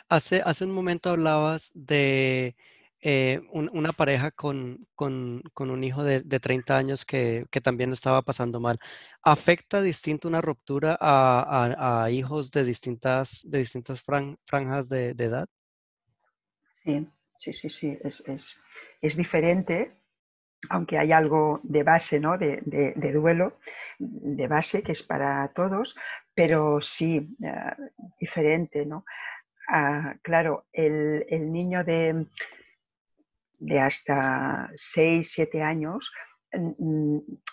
Hace, 0.09 0.43
hace 0.45 0.65
un 0.65 0.73
momento 0.73 1.11
hablabas 1.11 1.71
de 1.75 2.57
eh, 3.01 3.41
una 3.53 3.93
pareja 3.93 4.31
con, 4.31 4.89
un 4.97 5.85
hijo 5.85 6.03
de, 6.03 6.23
30 6.41 6.79
años 6.79 7.05
que, 7.05 7.47
también 7.63 7.93
estaba 7.93 8.23
pasando 8.23 8.61
mal. 8.61 8.79
¿Afecta 9.23 9.83
distinto 9.83 10.27
una 10.27 10.41
ruptura 10.41 10.97
a, 10.99 12.09
hijos 12.11 12.51
de 12.51 12.65
distintas, 12.65 13.43
de 13.45 13.59
distintas 13.59 14.03
franjas 14.03 14.89
de, 14.89 15.13
de 15.13 15.25
edad? 15.25 15.49
Sí, 16.83 17.07
sí, 17.39 17.53
sí, 17.53 17.69
sí, 17.69 17.99
es, 19.03 19.17
diferente, 19.17 19.95
aunque 20.71 20.99
hay 20.99 21.13
algo 21.13 21.61
de 21.63 21.83
base, 21.83 22.21
¿no? 22.21 22.39
De, 22.39 22.63
duelo, 23.13 23.59
de 23.99 24.47
base, 24.49 24.83
que 24.83 24.93
es 24.93 25.03
para 25.03 25.49
todos, 25.55 25.95
pero 26.35 26.81
sí, 26.81 27.37
eh, 27.43 27.75
diferente, 28.19 28.87
¿no? 28.87 29.05
Ah, 29.69 30.15
claro, 30.23 30.67
el, 30.73 31.25
niño 31.51 31.85
de, 31.85 32.27
de 33.59 33.81
hasta 33.81 34.71
6, 34.75 35.31
7 35.33 35.63
años 35.63 36.11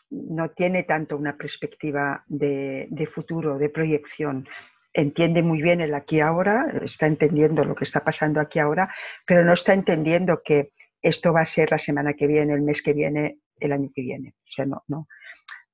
no 0.10 0.50
tiene 0.52 0.84
tanto 0.84 1.18
una 1.18 1.36
perspectiva 1.38 2.24
de, 2.28 3.10
futuro, 3.14 3.58
de 3.58 3.70
proyección. 3.70 4.48
entiende 4.94 5.42
muy 5.42 5.62
bien 5.62 5.80
el 5.80 5.94
aquí 5.94 6.20
ahora, 6.20 6.66
está 6.84 7.08
entendiendo 7.08 7.64
lo 7.64 7.76
que 7.76 7.86
está 7.86 8.04
pasando 8.04 8.42
aquí 8.42 8.60
ahora, 8.60 8.94
pero 9.26 9.46
no 9.46 9.54
está 9.54 9.74
entendiendo 9.74 10.42
que 10.44 10.72
esto 11.02 11.34
va 11.34 11.42
a 11.42 11.46
ser 11.46 11.72
la 11.72 11.80
semana 11.80 12.14
que 12.14 12.28
viene, 12.28 12.54
el 12.54 12.62
mes 12.62 12.82
que 12.82 12.94
viene, 12.94 13.40
el 13.60 13.72
año 13.72 13.90
que 13.94 14.02
viene. 14.02 14.36
O 14.44 14.52
sea, 14.52 14.66
no, 14.66 14.84
no. 14.88 15.08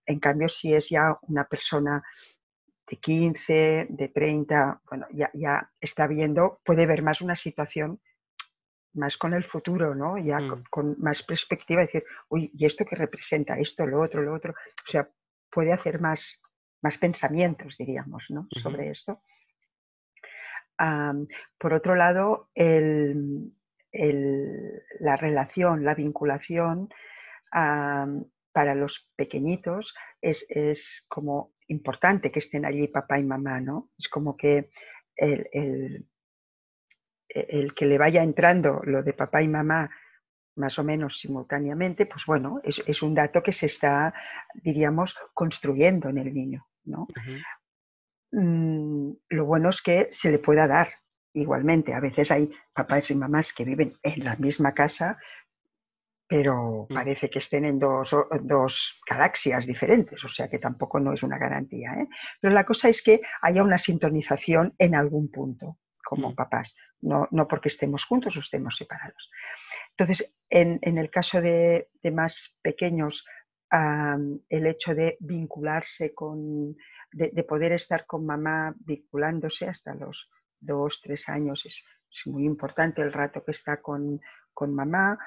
En 0.05 0.19
cambio, 0.19 0.47
si 0.49 0.73
es 0.73 0.89
ya 0.89 1.17
una 1.23 1.45
persona 1.45 2.03
de 2.89 2.97
15, 2.97 3.87
de 3.89 4.07
30, 4.07 4.81
bueno, 4.89 5.07
ya, 5.11 5.29
ya 5.33 5.69
está 5.81 6.07
viendo, 6.07 6.61
puede 6.63 6.85
ver 6.85 7.01
más 7.01 7.21
una 7.21 7.35
situación 7.35 7.99
más 8.93 9.17
con 9.17 9.33
el 9.33 9.43
futuro, 9.43 9.95
¿no? 9.95 10.17
Ya 10.17 10.39
mm. 10.39 10.63
con, 10.69 10.95
más 10.99 11.23
perspectiva, 11.23 11.81
decir, 11.81 12.03
uy, 12.29 12.51
¿y 12.53 12.65
esto 12.65 12.85
qué 12.85 12.95
representa? 12.95 13.57
Esto, 13.59 13.85
lo 13.85 14.01
otro, 14.01 14.21
lo 14.21 14.33
otro. 14.33 14.53
O 14.53 14.91
sea, 14.91 15.07
puede 15.51 15.71
hacer 15.71 15.99
más, 16.01 16.41
más 16.81 16.97
pensamientos, 16.97 17.75
diríamos, 17.77 18.25
¿no? 18.29 18.47
Sobre 18.61 18.89
esto. 18.91 19.21
por 21.57 21.73
otro 21.73 21.95
lado, 21.95 22.49
el, 22.55 23.51
la 23.91 25.15
relación, 25.17 25.83
la 25.83 25.95
vinculación 25.95 26.89
para 27.51 28.75
los 28.75 29.09
pequeñitos 29.15 29.93
es, 30.21 30.45
es, 30.49 31.05
como 31.07 31.53
importante 31.67 32.31
que 32.31 32.39
estén 32.39 32.65
allí 32.65 32.87
papá 32.87 33.19
y 33.19 33.23
mamá, 33.23 33.59
¿no? 33.59 33.89
Es 33.97 34.07
como 34.07 34.35
que 34.35 34.69
el, 35.15 35.47
el, 37.29 37.73
que 37.75 37.85
le 37.85 37.97
vaya 37.97 38.23
entrando 38.23 38.81
lo 38.83 39.03
de 39.03 39.13
papá 39.13 39.41
y 39.41 39.47
mamá 39.47 39.89
más 40.55 40.79
o 40.79 40.83
menos 40.83 41.19
simultáneamente, 41.19 42.07
pues 42.07 42.23
bueno, 42.25 42.59
es, 42.63 42.81
es 42.87 43.01
un 43.03 43.13
dato 43.13 43.43
que 43.43 43.53
se 43.53 43.67
está, 43.67 44.13
diríamos, 44.55 45.15
construyendo 45.33 46.09
en 46.09 46.17
el 46.17 46.33
niño, 46.33 46.67
¿no? 46.85 47.07
Mm, 48.31 49.11
lo 49.29 49.45
bueno 49.45 49.69
es 49.69 49.81
que 49.81 50.09
se 50.11 50.31
le 50.31 50.39
pueda 50.39 50.67
dar 50.67 50.89
igualmente. 51.41 51.93
A 51.93 51.99
veces 51.99 52.31
hay 52.31 52.51
papás 52.73 53.09
y 53.11 53.15
mamás 53.15 53.53
que 53.53 53.65
viven 53.65 53.93
en 54.03 54.23
la 54.23 54.35
misma 54.35 54.73
casa, 54.73 55.17
pero 56.27 56.87
mm. 56.89 56.93
parece 56.93 57.29
que 57.29 57.39
estén 57.39 57.65
en 57.65 57.79
dos, 57.79 58.15
dos, 58.41 59.01
galaxias 59.09 59.65
diferentes, 59.65 60.23
o 60.23 60.29
sea 60.29 60.49
que 60.49 60.59
tampoco 60.59 60.99
no 60.99 61.13
es 61.13 61.23
una 61.23 61.37
garantía. 61.37 61.93
¿eh? 61.93 62.07
Pero 62.41 62.53
la 62.53 62.65
cosa 62.65 62.89
es 62.89 63.01
que 63.01 63.21
haya 63.41 63.63
una 63.63 63.77
sintonización 63.77 64.73
en 64.77 64.95
algún 64.95 65.31
punto, 65.31 65.77
como 66.03 66.31
mm. 66.31 66.35
papás, 66.35 66.75
no, 67.01 67.27
no, 67.31 67.47
porque 67.47 67.69
estemos 67.69 68.05
juntos 68.05 68.35
o 68.35 68.39
estemos 68.41 68.75
separados. 68.75 69.29
Entonces, 69.91 70.35
en, 70.49 70.79
en 70.81 70.97
el 70.97 71.09
caso 71.09 71.41
de, 71.41 71.89
de 72.03 72.11
más 72.11 72.55
pequeños, 72.61 73.25
el 73.69 74.67
hecho 74.67 74.95
de 74.95 75.17
vincularse 75.19 76.13
con, 76.13 76.75
de, 77.11 77.31
de, 77.33 77.43
poder 77.43 77.73
estar 77.73 78.05
con 78.05 78.25
mamá 78.25 78.73
vinculándose 78.79 79.67
hasta 79.67 79.93
los 79.93 80.29
dos, 80.59 81.01
tres 81.01 81.27
años 81.29 81.63
es, 81.65 81.83
muy 82.25 82.45
importante 82.45 83.01
el 83.01 83.11
rato 83.11 83.43
que 83.43 83.51
está 83.51 83.81
con, 83.81 84.19
con 84.53 84.73
mamá, 84.73 85.19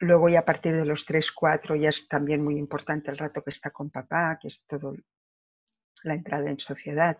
Luego 0.00 0.30
ya 0.30 0.40
a 0.40 0.44
partir 0.46 0.72
de 0.72 0.86
los 0.86 1.04
3, 1.04 1.30
4 1.30 1.76
ya 1.76 1.90
es 1.90 2.08
también 2.08 2.42
muy 2.42 2.56
importante 2.56 3.10
el 3.10 3.18
rato 3.18 3.42
que 3.42 3.50
está 3.50 3.70
con 3.70 3.90
papá, 3.90 4.38
que 4.40 4.48
es 4.48 4.64
todo 4.66 4.96
la 6.02 6.14
entrada 6.14 6.48
en 6.48 6.58
sociedad. 6.58 7.18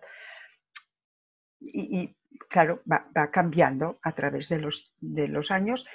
Y, 1.59 2.17
claro, 2.49 2.81
va, 2.91 3.29
cambiando 3.29 3.99
a 4.01 4.13
través 4.13 4.49
de 4.49 4.57
los, 4.57 4.95
de 4.97 5.27
los 5.27 5.51
años 5.51 5.85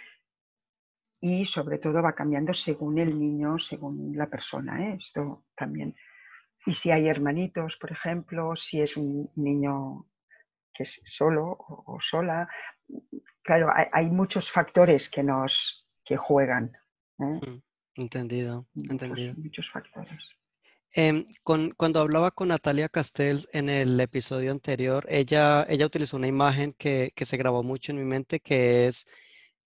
y 1.21 1.45
sobre 1.47 1.79
todo 1.79 2.03
va 2.03 2.15
cambiando 2.15 2.55
según 2.55 2.99
el 2.99 3.19
niño, 3.19 3.59
según 3.59 4.17
la 4.17 4.29
persona. 4.29 4.89
¿eh? 4.89 4.99
Esto 5.01 5.45
también. 5.57 5.97
Y 6.67 6.75
si 6.75 6.93
hay 6.93 7.09
hermanitos, 7.09 7.77
por 7.81 7.91
ejemplo, 7.91 8.55
si 8.55 8.81
es 8.81 8.97
un 8.97 9.29
niño 9.35 10.07
que 10.77 10.85
es 10.85 11.01
solo 11.05 11.57
o, 11.59 11.99
sola, 12.11 12.49
claro, 13.43 13.71
hay 13.93 14.11
muchos 14.11 14.51
factores 14.51 15.09
que 15.09 15.23
nos, 15.23 15.87
que 16.05 16.17
juegan. 16.17 16.73
¿eh? 17.19 17.25
Mm, 17.25 17.63
entendido, 17.97 18.67
entendido. 18.75 19.35
Muchos 19.37 19.71
factores. 19.73 20.19
Em, 20.93 21.27
con, 21.43 21.73
cuando 21.73 22.01
hablaba 22.01 22.31
con 22.31 22.49
Natalia 22.49 22.89
Castells 22.89 23.49
en 23.53 23.69
el 23.69 24.01
episodio 24.01 24.51
anterior, 24.51 25.05
ella, 25.09 25.67
ella 25.69 25.87
utilizó 25.87 26.17
una 26.17 26.29
imagen 26.29 26.73
que, 26.73 27.13
que 27.15 27.27
se 27.27 27.37
grabó 27.37 27.63
mucho 27.63 27.93
en 27.93 27.99
mi 27.99 28.05
mente, 28.05 28.41
que 28.41 28.87
es 28.87 29.07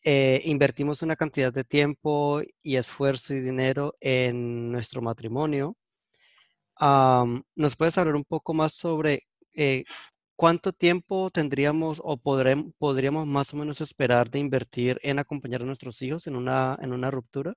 eh, 0.02 0.40
invertimos 0.44 1.02
una 1.02 1.14
cantidad 1.14 1.52
de 1.52 1.62
tiempo 1.64 2.40
y 2.62 2.76
esfuerzo 2.76 3.34
y 3.34 3.40
dinero 3.40 3.94
en 4.00 4.72
nuestro 4.72 5.02
matrimonio. 5.02 5.76
¿Nos 6.80 7.76
puedes 7.76 7.98
hablar 7.98 8.16
un 8.16 8.24
poco 8.24 8.54
más 8.54 8.72
sobre 8.74 9.24
eh, 9.54 9.84
¿cuánto 10.40 10.72
tiempo 10.72 11.29
tendríamos 11.29 12.00
o 12.03 12.16
podríamos 12.16 13.26
más 13.26 13.53
o 13.53 13.59
menos 13.59 13.83
esperar 13.83 14.31
de 14.31 14.38
invertir 14.38 14.98
en 15.03 15.18
acompañar 15.18 15.61
a 15.61 15.66
nuestros 15.66 16.00
hijos 16.00 16.26
en 16.26 16.35
una, 16.35 16.79
en 16.81 16.94
una 16.94 17.11
ruptura? 17.11 17.53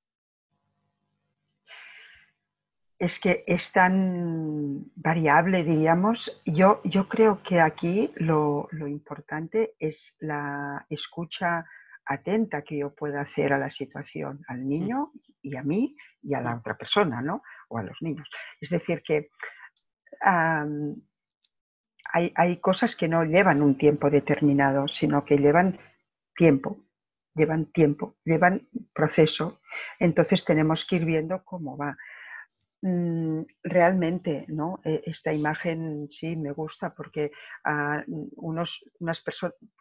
Es 3.00 3.22
que 3.22 3.46
es 3.48 3.72
tan 3.72 4.92
variable, 4.98 5.64
diríamos. 5.64 6.42
Yo, 6.46 6.82
yo 6.84 7.08
creo 7.08 7.42
que 7.42 7.62
aquí 7.62 8.12
lo, 8.16 8.68
lo 8.72 8.90
importante 8.90 9.76
es 9.80 10.18
la 10.20 10.86
escucha 10.90 11.66
atenta 12.06 12.64
que 12.64 12.80
yo 12.80 12.94
pueda 12.94 13.22
hacer 13.22 13.54
a 13.54 13.60
la 13.60 13.70
situación, 13.70 14.42
al 14.50 14.68
niño 14.68 15.14
y 15.42 15.56
a 15.56 15.64
mí 15.64 15.96
y 16.22 16.34
a 16.34 16.42
la 16.42 16.58
otra 16.58 16.76
persona, 16.76 17.22
¿no? 17.22 17.44
O 17.70 17.78
a 17.78 17.84
los 17.84 17.96
niños. 18.02 18.28
Es 18.60 18.70
decir, 18.70 19.02
que 19.04 19.30
hay, 22.14 22.58
cosas 22.58 22.96
que 22.96 23.08
no 23.08 23.24
llevan 23.24 23.62
un 23.62 23.78
tiempo 23.78 24.10
determinado, 24.10 24.88
sino 24.88 25.26
que 25.26 25.38
llevan 25.38 25.80
tiempo, 26.36 26.86
llevan 27.34 27.72
tiempo, 27.72 28.18
llevan 28.24 28.68
proceso. 28.94 29.62
Entonces 30.00 30.46
tenemos 30.46 30.86
que 30.86 30.98
ir 30.98 31.06
viendo 31.06 31.44
cómo 31.44 31.76
va. 31.76 31.98
Mm, 32.84 33.44
realmente, 33.64 34.46
¿no? 34.50 34.80
E, 34.84 35.02
esta 35.06 35.34
imagen 35.34 36.10
sí 36.12 36.36
me 36.36 36.52
gusta 36.52 36.94
porque 36.94 37.32
a 37.64 38.04
unos, 38.08 38.84
unas 39.00 39.24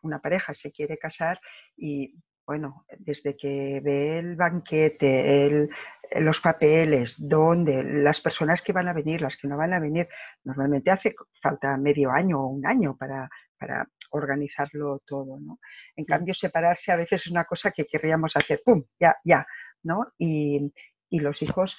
una 0.03 0.21
pareja 0.21 0.55
se 0.55 0.73
quiere 0.73 0.97
casar 0.99 1.38
y 1.77 2.14
bueno, 2.46 2.85
desde 2.98 3.37
que 3.37 3.81
ve 3.83 4.18
el 4.18 4.37
banquete, 4.37 5.68
los 6.16 6.40
papeles, 6.40 7.14
dónde, 7.18 7.83
las 7.83 8.20
personas 8.20 8.62
que 8.62 8.72
van 8.72 8.88
a 8.88 8.92
venir, 8.92 9.20
las 9.20 9.37
que 9.37 9.48
no 9.48 9.57
van 9.57 9.72
a 9.72 9.81
venir, 9.81 10.09
normalmente 10.44 10.90
hace 10.90 11.14
falta 11.40 11.76
medio 11.76 12.11
año 12.11 12.40
o 12.40 12.48
un 12.48 12.66
año 12.66 12.96
para, 12.96 13.28
para 13.59 13.87
organizarlo 14.11 15.00
todo, 15.07 15.38
¿no? 15.40 15.59
En 15.96 16.05
cambio, 16.05 16.35
separarse 16.35 16.92
a 16.92 16.96
veces 16.96 17.22
es 17.22 17.31
una 17.31 17.44
cosa 17.44 17.70
que 17.70 17.87
querríamos 17.87 18.37
hacer, 18.37 18.61
¡pum!, 18.64 18.85
ya, 18.98 19.16
ya, 19.24 19.46
¿no? 19.83 20.07
Y, 20.18 20.72
y 21.09 21.20
los 21.20 21.40
hijos 21.42 21.78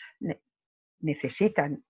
necesitan, 1.00 1.84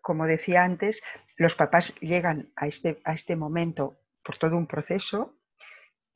como 0.00 0.26
decía 0.26 0.64
antes, 0.64 1.02
los 1.36 1.54
papás 1.54 1.94
llegan 2.00 2.52
a 2.56 2.66
este, 2.66 3.00
a 3.04 3.12
este 3.12 3.36
momento 3.36 3.98
por 4.24 4.38
todo 4.38 4.56
un 4.56 4.66
proceso 4.66 5.36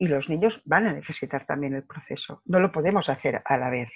y 0.01 0.07
los 0.07 0.29
niños 0.29 0.59
van 0.65 0.87
a 0.87 0.93
necesitar 0.93 1.45
también 1.45 1.75
el 1.75 1.83
proceso. 1.83 2.41
No 2.45 2.59
lo 2.59 2.71
podemos 2.71 3.07
hacer 3.07 3.43
a 3.45 3.57
la 3.57 3.69
vez. 3.69 3.87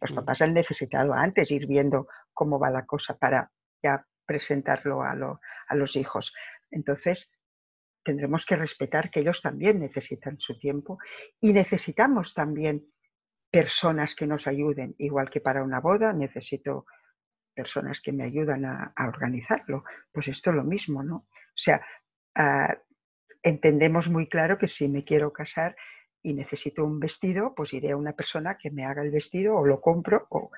Los 0.00 0.10
mm. 0.10 0.14
papás 0.16 0.42
han 0.42 0.54
necesitado 0.54 1.14
antes 1.14 1.52
ir 1.52 1.68
viendo 1.68 2.08
cómo 2.34 2.58
va 2.58 2.68
la 2.68 2.84
cosa 2.84 3.16
para 3.16 3.48
ya 3.80 4.04
presentarlo 4.26 5.04
a, 5.04 5.12
a 5.12 5.74
los 5.76 5.94
hijos. 5.94 6.34
Entonces, 6.68 7.30
tendremos 8.02 8.44
que 8.44 8.56
respetar 8.56 9.08
que 9.08 9.20
ellos 9.20 9.40
también 9.40 9.78
necesitan 9.78 10.36
su 10.40 10.58
tiempo 10.58 10.98
y 11.40 11.52
necesitamos 11.52 12.34
también 12.34 12.84
personas 13.48 14.16
que 14.16 14.26
nos 14.26 14.48
ayuden, 14.48 14.96
igual 14.98 15.30
que 15.30 15.40
para 15.40 15.62
una 15.62 15.78
boda 15.78 16.12
necesito 16.12 16.86
personas 17.54 18.00
que 18.00 18.10
me 18.10 18.24
ayudan 18.24 18.64
a, 18.64 18.92
organizarlo. 19.06 19.84
Pues 20.10 20.26
esto 20.26 20.50
es 20.50 20.56
lo 20.56 20.64
mismo, 20.64 21.04
¿no? 21.04 21.14
O 21.18 21.28
sea, 21.54 21.86
ah, 22.34 22.76
entendemos 23.42 24.08
muy 24.08 24.28
claro 24.28 24.58
que 24.58 24.68
si 24.68 24.88
me 24.88 25.04
quiero 25.04 25.32
casar 25.32 25.76
y 26.22 26.34
necesito 26.34 26.84
un 26.84 27.00
vestido, 27.00 27.54
pues 27.54 27.72
iré 27.72 27.92
a 27.92 27.96
una 27.96 28.12
persona 28.12 28.56
que 28.56 28.70
me 28.70 28.84
haga 28.84 29.02
el 29.02 29.10
vestido 29.10 29.56
o 29.56 29.66
lo 29.66 29.80
compro 29.80 30.26
o 30.30 30.50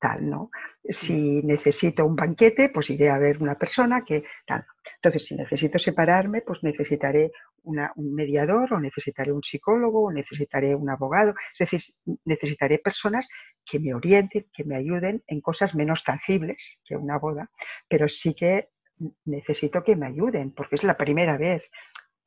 tal, 0.00 0.28
¿no? 0.28 0.50
Si 0.82 1.42
necesito 1.44 2.04
un 2.04 2.16
banquete, 2.16 2.70
pues 2.70 2.90
iré 2.90 3.08
a 3.08 3.18
ver 3.18 3.40
una 3.40 3.54
persona 3.54 4.04
que 4.04 4.24
tal. 4.46 4.66
Entonces, 4.96 5.26
si 5.26 5.36
necesito 5.36 5.78
separarme, 5.78 6.42
pues 6.42 6.62
necesitaré 6.64 7.30
un 7.62 8.14
mediador 8.14 8.72
o 8.72 8.80
necesitaré 8.80 9.32
un 9.32 9.42
psicólogo 9.42 10.02
o 10.02 10.12
necesitaré 10.12 10.74
un 10.74 10.90
abogado. 10.90 11.34
Es 11.52 11.70
decir, 11.70 11.80
necesitaré 12.24 12.78
personas 12.78 13.28
que 13.64 13.78
me 13.78 13.94
orienten, 13.94 14.46
que 14.52 14.64
me 14.64 14.74
ayuden 14.74 15.22
en 15.28 15.40
cosas 15.40 15.72
menos 15.76 16.02
tangibles 16.02 16.80
que 16.84 16.96
una 16.96 17.18
boda, 17.18 17.48
pero 17.88 18.08
sí 18.08 18.34
que 18.34 18.70
necesito 19.24 19.84
que 19.84 19.94
me 19.94 20.06
ayuden 20.06 20.52
porque 20.52 20.76
es 20.76 20.82
la 20.82 20.96
primera 20.96 21.36
vez 21.36 21.62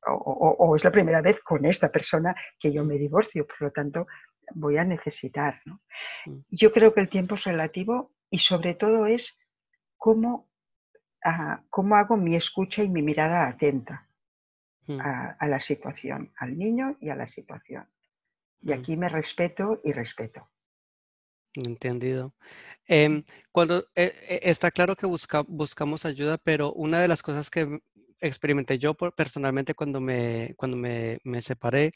o, 0.07 0.75
es 0.75 0.83
la 0.83 0.91
primera 0.91 1.21
vez 1.21 1.39
con 1.41 1.65
esta 1.65 1.91
persona 1.91 2.35
que 2.59 2.71
yo 2.71 2.83
me 2.83 2.95
divorcio, 2.95 3.45
por 3.47 3.61
lo 3.61 3.71
tanto 3.71 4.07
voy 4.53 4.77
a 4.77 4.83
necesitar. 4.83 5.61
Mm. 6.25 6.39
Yo 6.49 6.71
creo 6.71 6.93
que 6.93 7.01
el 7.01 7.09
tiempo 7.09 7.35
es 7.35 7.43
relativo 7.43 8.11
y 8.29 8.39
sobre 8.39 8.75
todo 8.75 9.07
es 9.07 9.37
cómo, 9.97 10.49
ah, 11.23 11.63
cómo 11.69 11.95
hago 11.95 12.17
mi 12.17 12.35
escucha 12.35 12.83
y 12.83 12.89
mi 12.89 13.01
mirada 13.01 13.47
atenta. 13.47 14.07
mm. 14.87 14.99
a, 14.99 15.47
la 15.47 15.59
situación, 15.59 16.31
al 16.37 16.57
niño 16.57 16.97
y 16.99 17.09
a 17.09 17.15
la 17.15 17.27
situación. 17.27 17.87
Y 18.61 18.69
mm. 18.69 18.73
aquí 18.73 18.97
me 18.97 19.09
respeto 19.09 19.81
y 19.83 19.91
respeto. 19.91 20.47
Entendido. 21.55 22.33
Em, 22.85 23.23
cuando 23.51 23.79
eh, 23.95 24.13
eh, 24.27 24.39
está 24.43 24.71
claro 24.71 24.95
que 24.95 25.07
buscamos 25.07 26.05
ayuda, 26.05 26.37
pero 26.37 26.73
una 26.73 26.99
de 26.99 27.07
las 27.07 27.23
cosas 27.23 27.49
que 27.49 27.79
experimenté 28.19 28.79
yo 28.79 28.93
personalmente 28.93 29.73
cuando 29.73 29.99
me, 29.99 30.53
cuando 30.57 30.77
me, 30.77 31.41
separé 31.41 31.91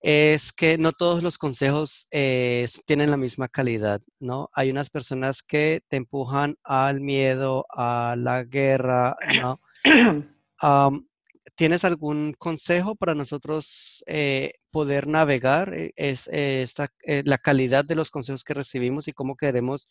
es 0.00 0.52
que 0.52 0.76
no 0.76 0.92
todos 0.92 1.22
los 1.22 1.38
consejos 1.38 2.08
eh, 2.10 2.68
tienen 2.86 3.10
la 3.10 3.16
misma 3.16 3.48
calidad, 3.48 4.02
¿no? 4.20 4.50
Hay 4.52 4.70
unas 4.70 4.90
personas 4.90 5.42
que 5.42 5.82
te 5.88 5.96
empujan 5.96 6.56
al 6.62 7.00
miedo, 7.00 7.64
a 7.70 8.14
la 8.18 8.44
guerra, 8.44 9.16
¿no? 9.40 9.60
¿Tienes 11.56 11.84
algún 11.84 12.32
consejo 12.32 12.96
para 12.96 13.14
nosotros 13.14 14.02
eh, 14.06 14.54
poder 14.72 15.06
navegar 15.06 15.72
eh, 15.72 15.92
es, 15.94 16.26
eh, 16.32 16.62
esta, 16.62 16.92
la 17.06 17.38
calidad 17.38 17.84
de 17.84 17.94
los 17.94 18.10
consejos 18.10 18.42
que 18.42 18.54
recibimos 18.54 19.06
y 19.06 19.12
cómo 19.12 19.36
queremos? 19.36 19.88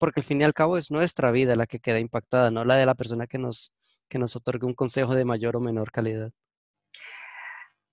Porque 0.00 0.20
al 0.20 0.24
fin 0.24 0.40
y 0.40 0.44
al 0.44 0.54
cabo 0.54 0.78
es 0.78 0.90
nuestra 0.90 1.30
vida 1.30 1.54
la 1.56 1.66
que 1.66 1.78
queda 1.78 1.98
impactada, 1.98 2.50
no 2.50 2.64
la 2.64 2.76
de 2.76 2.86
la 2.86 2.94
persona 2.94 3.26
que 3.26 3.36
nos, 3.36 3.74
que 4.08 4.18
nos 4.18 4.34
otorgue 4.34 4.66
un 4.66 4.74
consejo 4.74 5.14
de 5.14 5.26
mayor 5.26 5.56
o 5.56 5.60
menor 5.60 5.92
calidad. 5.92 6.32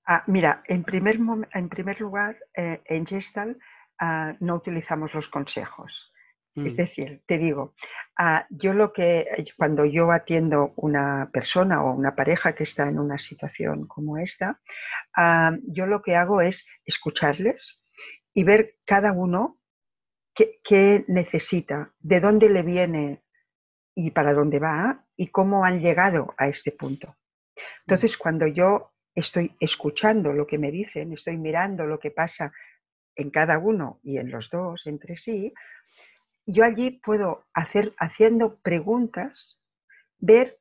Ah, 0.06 0.24
mira, 0.26 0.63
en 0.67 0.86
primer, 0.86 1.20
en 1.54 1.67
primer 1.67 2.00
lugar, 2.00 2.38
en 2.54 3.06
Gestalt 3.06 3.58
ah, 4.00 4.36
no 4.39 4.56
utilizamos 4.56 5.13
los 5.13 5.28
consejos. 5.28 6.13
Es 6.56 6.74
mm. 6.74 6.76
decir, 6.78 7.22
te 7.28 7.38
digo, 7.38 7.76
ah, 8.17 8.48
yo 8.50 8.72
lo 8.72 8.93
que 8.93 9.46
cuando 9.58 9.84
yo 9.84 10.10
atiendo 10.12 10.72
una 10.78 11.30
persona 11.34 11.84
o 11.84 11.93
una 11.93 12.15
pareja 12.15 12.56
que 12.56 12.63
está 12.63 12.88
en 12.88 13.00
una 13.00 13.20
situación 13.20 13.86
como 13.86 14.17
esta, 14.17 14.62
ah, 15.13 15.52
yo 15.67 15.86
lo 15.86 16.02
que 16.02 16.15
hago 16.15 16.39
es 16.39 16.65
escucharles 16.86 17.84
y 18.34 18.46
ver 18.46 18.76
cada 18.86 19.12
uno 19.12 19.57
qué, 20.63 21.06
necesita, 21.08 21.93
de 22.00 22.19
dónde 22.19 22.50
le 22.50 22.62
viene 22.62 23.23
y 23.95 24.12
para 24.12 24.34
dónde 24.34 24.60
va 24.60 25.06
y 25.15 25.28
cómo 25.28 25.65
han 25.65 25.80
llegado 25.80 26.34
a 26.38 26.47
este 26.47 26.71
punto. 26.71 27.15
Entonces, 27.86 28.15
mm. 28.15 28.19
cuando 28.21 28.47
yo 28.47 28.91
estoy 29.15 29.56
escuchando 29.60 30.34
lo 30.34 30.45
que 30.45 30.58
me 30.58 30.71
dicen, 30.71 31.13
estoy 31.13 31.38
mirando 31.38 31.86
lo 31.86 32.00
que 32.00 32.12
pasa 32.12 32.54
en 33.15 33.32
cada 33.32 33.58
uno 33.58 34.00
y 34.04 34.17
en 34.17 34.30
los 34.30 34.50
dos 34.52 34.86
entre 34.86 35.17
sí, 35.17 35.54
yo 36.45 36.63
allí 36.63 36.91
puedo 36.91 37.45
hacer, 37.54 37.93
haciendo 37.97 38.58
preguntas, 38.60 39.60
ver 40.19 40.60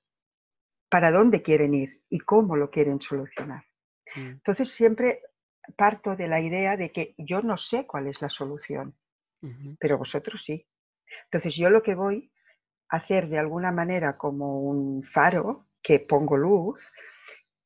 para 0.88 1.10
dónde 1.10 1.42
quieren 1.42 1.74
ir 1.74 2.00
y 2.08 2.20
cómo 2.20 2.56
lo 2.56 2.70
quieren 2.70 3.00
solucionar. 3.00 3.64
Mm. 4.14 4.28
Entonces 4.28 4.70
siempre 4.70 5.20
parto 5.76 6.16
de 6.16 6.28
la 6.28 6.40
idea 6.40 6.76
de 6.76 6.92
que 6.92 7.14
yo 7.18 7.42
no 7.42 7.58
sé 7.58 7.86
cuál 7.86 8.06
es 8.06 8.22
la 8.22 8.30
solución, 8.30 8.94
pero 9.78 9.98
vosotros 9.98 10.42
sí. 10.44 10.66
Entonces 11.24 11.56
yo 11.56 11.70
lo 11.70 11.82
que 11.82 11.94
voy 11.94 12.32
a 12.88 12.98
hacer 12.98 13.28
de 13.28 13.38
alguna 13.38 13.72
manera 13.72 14.16
como 14.16 14.60
un 14.60 15.02
faro 15.04 15.66
que 15.82 16.00
pongo 16.00 16.36
luz 16.36 16.80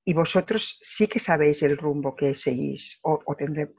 y 0.05 0.15
vosotros 0.15 0.79
sí 0.83 1.07
que 1.07 1.21
sabéis 1.21 1.63
el 1.63 1.77
rumbo 1.77 2.17
que 2.17 2.35
seguís 2.35 2.99
o, 3.03 3.23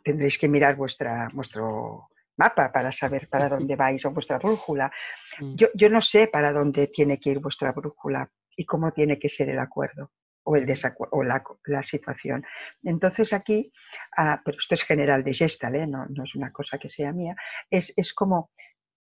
tendréis 0.04 0.38
que 0.38 0.48
mirar 0.48 0.76
vuestra, 0.76 1.28
vuestro 1.34 2.10
mapa 2.38 2.72
para 2.72 2.92
saber 2.92 3.28
para 3.28 3.50
dónde 3.56 3.76
vais 3.76 4.06
o 4.06 4.12
vuestra 4.12 4.38
brújula. 4.38 4.92
Mm. 5.40 5.56
Yo, 5.56 5.90
no 5.90 6.02
sé 6.02 6.28
para 6.28 6.52
dónde 6.52 6.88
tiene 6.88 7.20
que 7.20 7.32
ir 7.32 7.40
vuestra 7.40 7.72
brújula 7.72 8.30
y 8.56 8.66
cómo 8.66 8.92
tiene 8.92 9.18
que 9.18 9.30
ser 9.30 9.50
el 9.50 9.60
acuerdo 9.60 10.12
o, 10.44 10.56
el 10.56 10.74
o 11.12 11.24
la, 11.24 11.84
situación. 11.84 12.44
Entonces 12.84 13.34
aquí, 13.34 13.72
ah, 14.18 14.42
pero 14.44 14.58
esto 14.60 14.76
es 14.76 14.84
general 14.84 15.24
de 15.24 15.34
Gestal, 15.34 15.76
¿eh? 15.76 15.88
no, 15.88 16.06
no, 16.10 16.24
es 16.24 16.36
una 16.36 16.52
cosa 16.52 16.78
que 16.78 16.90
sea 16.90 17.12
mía, 17.12 17.36
es, 17.70 17.94
es 17.96 18.14
como, 18.14 18.52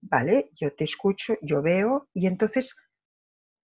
vale, 0.02 0.50
yo 0.60 0.74
te 0.74 0.84
escucho, 0.84 1.38
yo 1.42 1.62
veo 1.62 2.10
y 2.14 2.28
entonces 2.28 2.76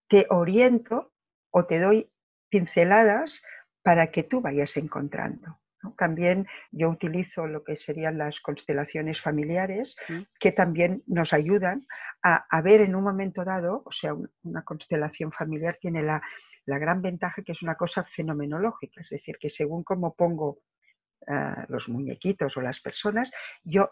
te 0.09 0.25
oriento 0.29 1.11
o 1.51 1.65
te 1.65 1.79
doy 1.79 2.09
pinceladas 2.49 3.41
para 3.83 4.11
que 4.11 4.23
tú 4.23 4.41
vayas 4.41 4.75
encontrando. 4.77 5.59
También 5.97 6.47
yo 6.71 6.89
utilizo 6.89 7.47
lo 7.47 7.63
que 7.63 7.77
serían 7.77 8.17
las 8.17 8.39
constelaciones 8.41 9.21
familiares, 9.21 9.95
que 10.39 10.51
también 10.51 11.03
nos 11.05 11.33
ayudan 11.33 11.85
a, 12.23 12.61
ver 12.61 12.81
en 12.81 12.95
un 12.95 13.03
momento 13.03 13.45
dado, 13.45 13.83
o 13.85 13.91
sea, 13.91 14.13
una 14.43 14.63
constelación 14.63 15.31
familiar 15.31 15.77
tiene 15.79 16.03
la, 16.03 16.21
gran 16.77 17.01
ventaja 17.01 17.41
que 17.41 17.53
es 17.53 17.61
una 17.61 17.75
cosa 17.75 18.03
fenomenológica, 18.03 19.01
es 19.01 19.09
decir, 19.09 19.37
que 19.39 19.49
según 19.49 19.83
cómo 19.83 20.13
pongo 20.13 20.59
eh, 21.25 21.65
los 21.69 21.87
muñequitos 21.87 22.55
o 22.57 22.61
las 22.61 22.81
personas, 22.81 23.31
yo, 23.63 23.91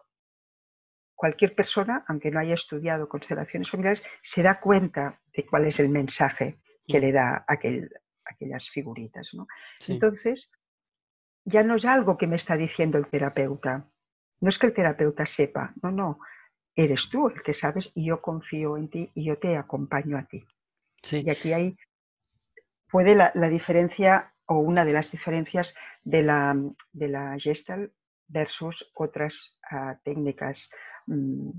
cualquier 1.15 1.55
persona, 1.55 2.03
aunque 2.07 2.29
no 2.29 2.39
haya 2.39 2.53
estudiado 2.53 3.07
constelaciones 3.07 3.69
familiares, 3.69 4.03
se 4.21 4.43
da 4.43 4.59
cuenta 4.59 5.21
de 5.33 5.45
cuál 5.45 5.65
es 5.65 5.79
el 5.79 5.89
mensaje 5.89 6.59
que 6.85 6.99
mm. 6.99 7.01
le 7.01 7.11
da 7.11 7.45
aquel, 7.47 7.89
aquellas 8.25 8.69
figuritas. 8.69 9.31
Entonces, 9.87 10.51
ya 11.45 11.63
no 11.63 11.75
es 11.75 11.85
algo 11.85 12.17
que 12.17 12.27
me 12.27 12.35
está 12.35 12.57
diciendo 12.57 12.97
el 12.97 13.07
terapeuta. 13.07 13.87
No 14.41 14.49
es 14.49 14.57
que 14.59 14.67
el 14.67 14.73
terapeuta 14.73 15.25
sepa, 15.25 15.73
no, 15.81 15.91
no. 15.91 16.19
Eres 16.75 17.09
tú 17.09 17.29
el 17.29 17.41
que 17.41 17.53
sabes 17.53 17.91
y 17.95 18.05
yo 18.07 18.21
confío 18.21 18.75
en 18.75 18.89
ti 18.89 19.11
y 19.13 19.25
yo 19.25 19.37
te 19.37 19.55
acompaño 19.55 20.17
a 20.17 20.25
ti. 20.25 20.45
Y 21.11 21.29
aquí 21.29 21.53
hay, 21.53 21.77
puede 22.89 23.15
la, 23.15 23.31
diferencia 23.49 24.33
o 24.45 24.59
una 24.59 24.85
de 24.85 24.93
las 24.93 25.11
diferencias 25.11 25.73
de 26.03 26.23
la, 26.23 26.55
de 26.93 27.07
la 27.07 27.37
Gestalt 27.39 27.91
versus 28.27 28.91
otras 28.95 29.33
ah, 29.69 29.97
técnicas 30.03 30.69
mm, 31.07 31.49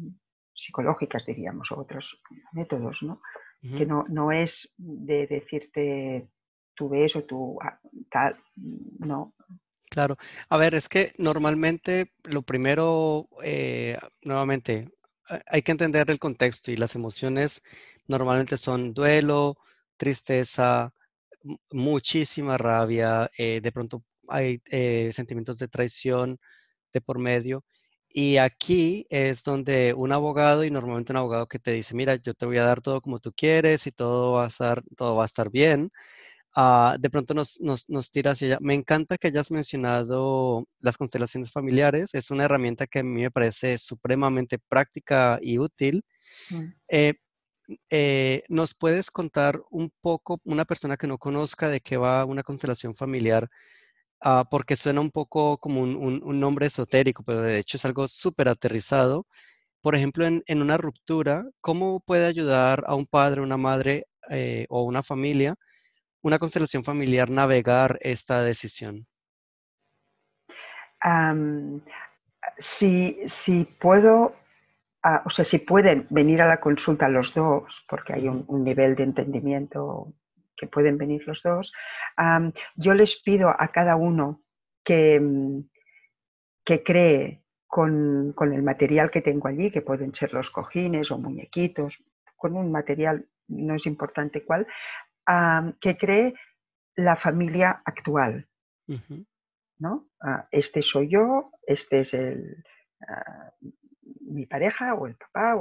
psicológicas, 0.55 1.25
diríamos, 1.27 1.71
o 1.73 1.81
otros 1.81 2.21
métodos, 2.53 2.99
¿no? 3.03 3.21
Que 3.61 3.85
no, 3.85 4.05
no 4.09 4.31
es 4.31 4.73
de 4.77 5.27
decirte 5.27 6.29
tú 6.77 6.89
ves 6.89 7.17
o 7.17 7.25
tú 7.25 7.59
ah, 7.61 7.81
tal, 8.11 8.39
no, 8.55 9.35
Claro. 9.91 10.17
A 10.49 10.57
ver, 10.57 10.75
es 10.75 10.89
que 10.89 11.13
normalmente 11.17 12.13
lo 12.25 12.43
primero, 12.43 13.29
eh, 13.43 13.97
nuevamente, 14.23 14.91
hay 15.47 15.63
que 15.63 15.73
entender 15.73 16.11
el 16.11 16.19
contexto 16.19 16.71
y 16.71 16.77
las 16.77 16.95
emociones 16.95 17.63
normalmente 18.07 18.57
son 18.57 18.93
duelo, 18.93 19.57
tristeza, 19.97 20.93
muchísima 21.71 22.59
rabia, 22.59 23.31
eh, 23.39 23.61
de 23.63 23.73
pronto 23.73 24.03
hay 24.29 24.61
eh, 24.71 25.11
sentimientos 25.13 25.59
de 25.59 25.69
traición 25.69 26.39
de 26.93 27.01
por 27.01 27.19
medio. 27.19 27.65
Y 28.09 28.39
aquí 28.39 29.07
es 29.11 29.45
donde 29.45 29.95
un 29.95 30.13
abogado, 30.13 30.65
y 30.65 30.71
normalmente 30.71 31.13
un 31.13 31.19
abogado 31.19 31.47
que 31.49 31.59
te 31.59 31.73
dice, 31.73 31.95
mira, 31.95 32.17
yo 32.17 32.35
te 32.35 32.47
voy 32.47 32.59
a 32.59 32.65
dar 32.65 32.81
todo 32.81 33.01
como 33.01 33.21
tú 33.21 33.33
quieres 33.33 33.87
y 33.87 33.93
todo 33.93 34.33
va 34.35 34.45
a 34.45 34.49
estar, 34.49 34.83
todo 34.97 35.17
va 35.17 35.25
a 35.25 35.27
estar 35.27 35.51
bien, 35.51 35.91
Ah, 36.59 36.97
de 36.99 37.11
pronto 37.11 37.35
nos, 37.35 37.61
nos, 37.61 37.87
nos, 37.91 38.11
tira 38.11 38.31
hacia 38.31 38.47
allá. 38.49 38.59
Me 38.63 38.73
encanta 38.73 39.19
que 39.19 39.27
hayas 39.29 39.51
mencionado 39.51 40.67
las 40.81 40.97
constelaciones 40.97 41.53
familiares. 41.53 42.15
Es 42.15 42.31
una 42.31 42.45
herramienta 42.45 42.87
que 42.87 43.01
a 43.01 43.03
mí 43.03 43.21
me 43.21 43.31
parece 43.31 43.77
supremamente 43.77 44.59
práctica 44.59 45.39
y 45.43 45.59
útil. 45.59 46.03
Mm. 46.49 46.65
Eh, 46.89 47.15
eh, 47.91 48.43
¿Nos 48.49 48.75
puedes 48.75 49.11
contar 49.11 49.61
un 49.71 49.91
poco, 50.01 50.41
una 50.45 50.65
persona 50.65 50.97
que 50.97 51.07
no 51.07 51.19
conozca 51.19 51.69
de 51.69 51.81
qué 51.81 51.97
va 51.97 52.25
una 52.25 52.43
constelación 52.43 52.95
familiar? 52.95 53.49
Ah, 54.21 54.45
porque 54.51 54.77
suena 54.77 55.01
un 55.01 55.11
poco 55.11 55.59
como 55.59 55.83
un, 55.83 56.41
nombre 56.41 56.67
esotérico, 56.67 57.23
pero 57.25 57.43
de 57.43 57.59
hecho 57.59 57.77
es 57.77 57.85
algo 57.85 58.09
súper 58.09 58.49
aterrizado. 58.49 59.27
Por 59.83 59.95
ejemplo, 59.97 60.27
en, 60.27 60.63
una 60.63 60.79
ruptura, 60.79 61.45
¿cómo 61.61 62.01
puede 62.01 62.27
ayudar 62.27 62.85
a 62.87 62.95
un 62.97 63.07
padre, 63.07 63.43
una 63.43 63.57
madre 63.59 64.07
eh, 64.31 64.67
o 64.71 64.83
una 64.85 65.03
familia 65.03 65.57
una 66.27 66.41
constelación 66.41 66.83
familiar 66.83 67.31
navegar 67.31 67.99
esta 68.03 68.43
decisión? 68.43 69.07
si, 72.59 73.65
puedo, 73.81 74.35
o 75.25 75.31
sea, 75.31 75.45
si 75.45 75.59
pueden 75.59 76.07
venir 76.11 76.43
a 76.43 76.49
la 76.49 76.61
consulta 76.61 77.09
los 77.09 77.33
dos, 77.35 77.85
porque 77.89 78.15
hay 78.15 78.29
un, 78.29 78.65
nivel 78.65 78.97
de 78.97 79.05
entendimiento 79.05 80.13
que 80.57 80.67
pueden 80.67 80.99
venir 80.99 81.27
los 81.27 81.43
dos, 81.43 81.73
yo 82.77 82.95
les 82.95 83.17
pido 83.17 83.51
a 83.51 83.69
cada 83.69 83.97
uno 83.97 84.43
que, 84.85 85.21
que 86.65 86.83
cree 86.83 87.43
con, 87.67 88.33
con, 88.35 88.53
el 88.53 88.63
material 88.63 89.11
que 89.11 89.23
tengo 89.23 89.49
allí, 89.49 89.71
que 89.71 89.83
pueden 89.83 90.15
ser 90.15 90.33
los 90.33 90.51
cojines 90.51 91.11
o 91.11 91.19
muñequitos, 91.19 91.95
con 92.37 92.57
un 92.57 92.73
material, 92.73 93.27
no 93.49 93.75
es 93.75 93.87
importante 93.87 94.45
cuál, 94.45 94.67
que 95.81 95.97
cree 95.97 96.35
la 96.97 97.17
familia 97.17 97.83
actual. 97.85 98.47
¿no? 99.79 100.09
Ah, 100.21 100.49
este 100.51 100.83
soy 100.83 101.09
yo, 101.09 101.51
este 101.67 102.01
es 102.01 102.15
el, 102.15 102.65
ah, 103.07 103.53
mi 104.27 104.47
pareja 104.47 104.95
o 104.95 105.07
el 105.07 105.15
papá 105.15 105.55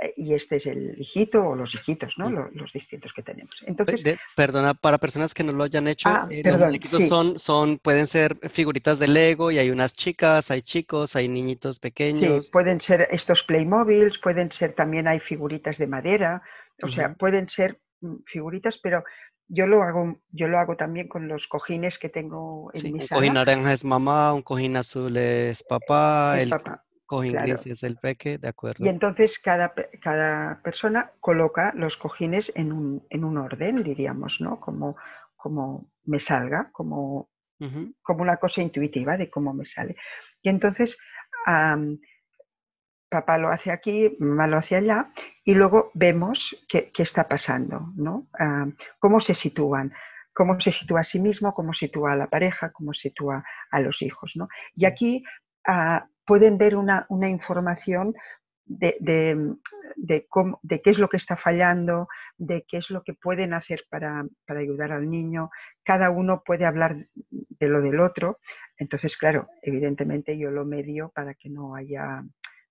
eh, 0.00 0.14
y 0.16 0.34
este 0.34 0.56
es 0.56 0.66
el 0.66 1.00
hijito 1.00 1.44
o 1.44 1.56
los 1.56 1.74
hijitos, 1.74 2.14
¿no? 2.16 2.30
Los, 2.30 2.72
distintos 2.72 3.12
que 3.14 3.22
tenemos. 3.22 3.54
Entonces, 3.66 4.16
perdona, 4.36 4.74
para 4.74 4.98
personas 4.98 5.34
que 5.34 5.44
no 5.44 5.52
lo 5.52 5.64
hayan 5.64 5.88
hecho, 5.88 6.08
ah, 6.08 6.26
eh, 6.30 6.42
los 6.44 6.58
muñequitos 6.58 7.08
son, 7.08 7.38
son, 7.38 7.78
pueden 7.78 8.06
ser 8.06 8.36
figuritas 8.50 8.98
de 8.98 9.08
Lego 9.08 9.50
y 9.50 9.58
hay 9.58 9.70
unas 9.70 9.92
chicas, 9.92 10.50
hay 10.50 10.62
chicos, 10.62 11.16
hay 11.16 11.28
niñitos 11.28 11.78
pequeños. 11.78 12.46
Sí, 12.46 12.50
pueden 12.50 12.80
ser 12.80 13.08
estos 13.10 13.42
Playmobiles, 13.42 14.18
pueden 14.18 14.50
ser 14.52 14.74
también 14.74 15.08
hay 15.08 15.20
figuritas 15.20 15.78
de 15.78 15.86
madera, 15.86 16.42
o 16.82 16.88
sea, 16.88 17.14
pueden 17.14 17.48
ser 17.48 17.80
mm, 18.00 18.16
figuritas, 18.26 18.78
pero 18.82 19.04
yo 19.48 19.66
lo 19.66 19.82
hago, 19.82 20.18
yo 20.30 20.48
lo 20.48 20.58
hago 20.58 20.76
también 20.76 21.08
con 21.08 21.28
los 21.28 21.46
cojines 21.46 21.98
que 21.98 22.08
tengo 22.08 22.70
en 22.72 22.94
mi 22.94 23.00
un 23.00 23.06
cojín 23.06 23.34
naranja 23.34 23.72
es 23.72 23.84
mamá, 23.84 24.32
un 24.32 24.42
cojín 24.42 24.76
azul 24.76 25.16
es 25.16 25.62
papá, 25.62 26.40
el, 26.40 26.50
cojín 26.50 26.74
gris 27.20 27.66
es 27.66 27.82
el 27.82 27.96
peque, 27.96 28.38
de 28.38 28.48
acuerdo. 28.48 28.84
Y 28.84 28.88
entonces 28.88 29.38
cada, 29.38 29.72
cada 30.00 30.60
persona 30.62 31.12
coloca 31.20 31.72
los 31.74 31.96
cojines 31.96 32.52
en 32.54 32.72
un, 32.72 33.06
en 33.10 33.24
un 33.24 33.38
orden, 33.38 33.82
diríamos, 33.82 34.38
¿no? 34.40 34.60
Como, 34.60 34.96
como 35.36 35.90
me 36.04 36.20
salga, 36.20 36.70
como, 36.72 37.28
como 38.02 38.22
una 38.22 38.36
cosa 38.38 38.60
intuitiva 38.62 39.16
de 39.16 39.30
cómo 39.30 39.52
me 39.54 39.64
sale. 39.64 39.96
Y 40.42 40.48
entonces 40.48 40.96
papá 43.12 43.38
lo 43.38 43.48
hace 43.50 43.70
aquí, 43.70 44.16
mamá 44.18 44.46
lo 44.46 44.56
hace 44.56 44.76
allá, 44.76 45.12
y 45.44 45.54
luego 45.54 45.90
vemos 45.94 46.56
qué, 46.68 46.90
está 46.96 47.28
pasando, 47.28 47.92
¿no? 47.94 48.26
Ah, 48.38 48.66
cómo 48.98 49.20
se 49.20 49.34
sitúan, 49.34 49.92
cómo 50.32 50.58
se 50.60 50.72
sitúa 50.72 51.00
a 51.00 51.04
sí 51.04 51.20
mismo, 51.20 51.54
cómo 51.54 51.74
sitúa 51.74 52.12
a 52.12 52.16
la 52.16 52.28
pareja, 52.28 52.72
cómo 52.72 52.94
sitúa 52.94 53.44
a 53.70 53.80
los 53.80 54.00
hijos, 54.02 54.32
¿no? 54.34 54.48
Y 54.74 54.86
aquí 54.86 55.24
ah, 55.66 56.06
pueden 56.26 56.58
ver 56.58 56.76
una, 56.76 57.06
información 57.28 58.14
de, 58.64 58.96
de, 59.96 60.26
qué 60.82 60.90
es 60.90 60.98
lo 60.98 61.08
que 61.08 61.16
está 61.16 61.36
fallando, 61.36 62.08
de 62.36 62.64
qué 62.68 62.78
es 62.78 62.90
lo 62.90 63.02
que 63.02 63.14
pueden 63.14 63.54
hacer 63.54 63.84
para, 63.90 64.24
para, 64.46 64.60
ayudar 64.60 64.92
al 64.92 65.08
niño. 65.10 65.50
Cada 65.84 66.10
uno 66.10 66.42
puede 66.44 66.64
hablar 66.64 67.06
de 67.30 67.68
lo 67.68 67.80
del 67.80 68.00
otro. 68.00 68.38
Entonces, 68.76 69.16
claro, 69.16 69.48
evidentemente 69.62 70.38
yo 70.38 70.50
lo 70.50 70.64
medio 70.64 71.10
para 71.14 71.34
que 71.34 71.48
no 71.48 71.74
haya 71.74 72.22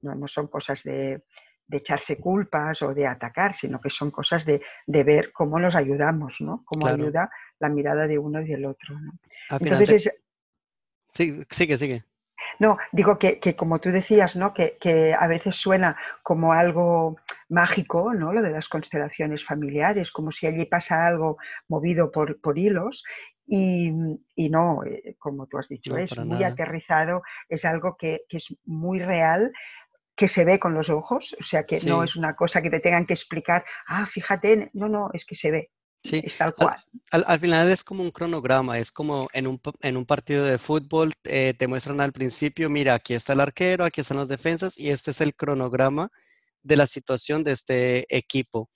no, 0.01 0.27
son 0.27 0.47
cosas 0.47 0.83
de, 0.83 1.23
echarse 1.73 2.17
culpas 2.17 2.81
o 2.81 2.93
de 2.93 3.07
atacar, 3.07 3.55
sino 3.55 3.79
que 3.79 3.89
son 3.89 4.11
cosas 4.11 4.45
de, 4.45 4.61
ver 4.87 5.31
cómo 5.31 5.57
nos 5.57 5.73
ayudamos, 5.73 6.33
¿no? 6.41 6.63
Cómo 6.65 6.87
ayuda 6.87 7.29
la 7.59 7.69
mirada 7.69 8.07
de 8.07 8.17
uno 8.17 8.41
y 8.41 8.47
del 8.47 8.65
otro. 8.65 8.95
Entonces 9.49 10.11
Sí, 11.13 11.43
sigue, 11.49 11.77
sigue. 11.77 12.03
No, 12.61 12.77
digo 12.91 13.17
que, 13.17 13.55
como 13.55 13.79
tú 13.79 13.89
decías, 13.89 14.35
¿no? 14.35 14.53
Que, 14.53 15.15
a 15.19 15.25
veces 15.25 15.55
suena 15.55 15.97
como 16.21 16.53
algo 16.53 17.17
mágico, 17.49 18.13
¿no? 18.13 18.33
Lo 18.33 18.43
de 18.43 18.51
las 18.51 18.69
constelaciones 18.69 19.43
familiares, 19.43 20.11
como 20.11 20.31
si 20.31 20.45
allí 20.45 20.65
pasa 20.65 21.07
algo 21.07 21.39
movido 21.67 22.11
por, 22.11 22.39
por 22.39 22.59
hilos. 22.59 23.03
Y, 23.47 23.89
no, 24.37 24.83
eh, 24.85 25.15
como 25.17 25.47
tú 25.47 25.57
has 25.57 25.69
dicho, 25.69 25.97
es 25.97 26.15
muy 26.19 26.43
aterrizado, 26.43 27.23
es 27.49 27.65
algo 27.65 27.97
que, 27.97 28.25
que, 28.29 28.37
es 28.37 28.55
muy 28.65 28.99
real 28.99 29.51
que 30.15 30.27
se 30.27 30.45
ve 30.45 30.59
con 30.59 30.75
los 30.75 30.91
ojos, 30.91 31.35
o 31.39 31.43
sea 31.43 31.63
que 31.63 31.79
no 31.87 32.03
es 32.03 32.15
una 32.15 32.35
cosa 32.35 32.61
que 32.61 32.69
te 32.69 32.79
tengan 32.79 33.07
que 33.07 33.15
explicar, 33.15 33.65
ah, 33.87 34.05
fíjate, 34.05 34.69
no, 34.73 34.87
no, 34.87 35.09
es 35.13 35.25
que 35.25 35.35
se 35.35 35.49
ve. 35.49 35.71
Sí, 36.03 36.23
tal 36.37 36.55
cual. 36.55 36.77
Al, 37.11 37.39
final 37.39 37.69
es 37.69 37.83
como 37.83 38.01
un 38.01 38.11
cronograma, 38.11 38.79
es 38.79 38.91
como 38.91 39.27
en 39.33 39.45
un, 39.47 39.61
en 39.81 39.97
un 39.97 40.05
partido 40.05 40.45
de 40.45 40.57
fútbol, 40.57 41.13
eh, 41.23 41.53
te 41.57 41.67
muestran 41.67 42.01
al 42.01 42.11
principio, 42.11 42.69
mira, 42.69 42.95
aquí 42.95 43.13
está 43.13 43.33
el 43.33 43.39
arquero, 43.39 43.85
aquí 43.85 44.01
están 44.01 44.17
los 44.17 44.27
defensas 44.27 44.77
y 44.77 44.89
este 44.89 45.11
es 45.11 45.21
el 45.21 45.35
cronograma 45.35 46.09
de 46.63 46.75
la 46.75 46.87
situación 46.87 47.43
de 47.43 47.51
este 47.51 48.15
equipo. 48.15 48.69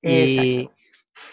Y 0.00 0.70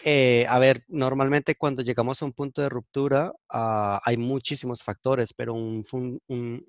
eh, 0.04 0.48
a 0.50 0.58
ver, 0.58 0.84
normalmente 0.88 1.56
cuando 1.56 1.84
llegamos 1.84 2.22
a 2.22 2.26
un 2.26 2.34
punto 2.34 2.62
de 2.62 2.70
ruptura 2.70 3.32
ah, 3.50 4.02
hay 4.04 4.18
muchísimos 4.18 4.82
factores, 4.82 5.34
pero 5.34 5.54
un, 5.54 5.84
un, 6.28 6.66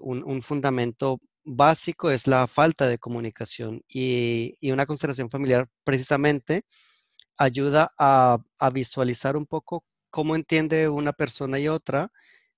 un 0.00 0.42
fundamento 0.42 1.20
básico 1.44 2.10
es 2.10 2.26
la 2.26 2.46
falta 2.46 2.86
de 2.86 2.98
comunicación 2.98 3.82
y, 3.88 4.56
una 4.70 4.86
constelación 4.86 5.30
familiar 5.30 5.68
precisamente 5.84 6.62
ayuda 7.40 7.92
a, 7.98 8.38
visualizar 8.72 9.36
un 9.36 9.46
poco 9.46 9.84
cómo 10.10 10.36
entiende 10.36 10.88
una 10.88 11.12
persona 11.12 11.58
y 11.58 11.68
otra 11.68 12.12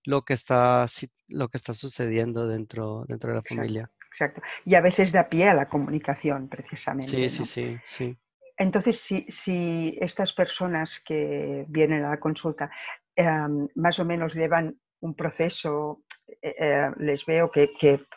lo 0.04 0.22
que 0.22 0.34
está, 0.34 0.86
lo 1.28 1.48
que 1.48 1.56
está 1.56 1.72
sucediendo 1.72 2.48
dentro, 2.48 3.04
dentro 3.06 3.30
de 3.30 3.36
la 3.36 3.42
familia. 3.42 3.90
Exacto. 4.10 4.42
Y 4.64 4.74
a 4.74 4.80
veces 4.80 5.12
da 5.12 5.28
pie 5.28 5.48
a 5.48 5.54
la 5.54 5.68
comunicación, 5.68 6.48
precisamente. 6.48 7.08
Sí, 7.08 7.28
sí, 7.28 7.44
sí, 7.44 7.78
sí. 7.84 8.18
Entonces, 8.58 8.98
si, 8.98 9.24
si, 9.28 9.96
estas 10.00 10.32
personas 10.32 11.00
que 11.06 11.64
vienen 11.68 12.04
a 12.04 12.10
la 12.10 12.20
consulta 12.20 12.70
em, 13.16 13.68
más 13.76 13.98
o 13.98 14.04
menos 14.04 14.34
llevan 14.34 14.76
un 15.00 15.14
proceso 15.14 16.02
eh, 16.40 16.54
eh, 16.58 16.90
les 16.98 17.24
veo 17.26 17.50
que, 17.50 17.70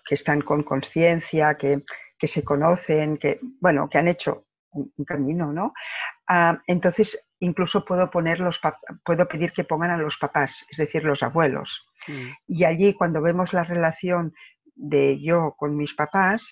están 0.09 0.41
con 0.41 0.63
conciencia, 0.63 1.55
que, 1.55 1.81
se 2.27 2.43
conocen, 2.43 3.17
que, 3.17 3.39
bueno, 3.61 3.87
que 3.87 3.99
han 3.99 4.07
hecho 4.07 4.47
un, 4.75 5.05
camino, 5.05 5.51
¿no? 5.51 5.73
Ah, 6.27 6.59
entonces, 6.67 7.27
incluso 7.39 7.85
puedo, 7.85 8.09
poner 8.09 8.39
los 8.39 8.59
puedo 9.03 9.27
pedir 9.27 9.51
que 9.53 9.63
pongan 9.63 9.91
a 9.91 9.97
los 9.97 10.15
papás, 10.19 10.51
es 10.69 10.77
decir, 10.77 11.03
los 11.03 11.23
abuelos. 11.23 11.69
Mm. 12.07 12.29
Y 12.47 12.63
allí, 12.65 12.93
cuando 12.93 13.21
vemos 13.21 13.53
la 13.53 13.63
relación 13.63 14.33
de 14.75 15.19
yo 15.21 15.55
con 15.57 15.75
mis 15.77 15.93
papás, 15.93 16.43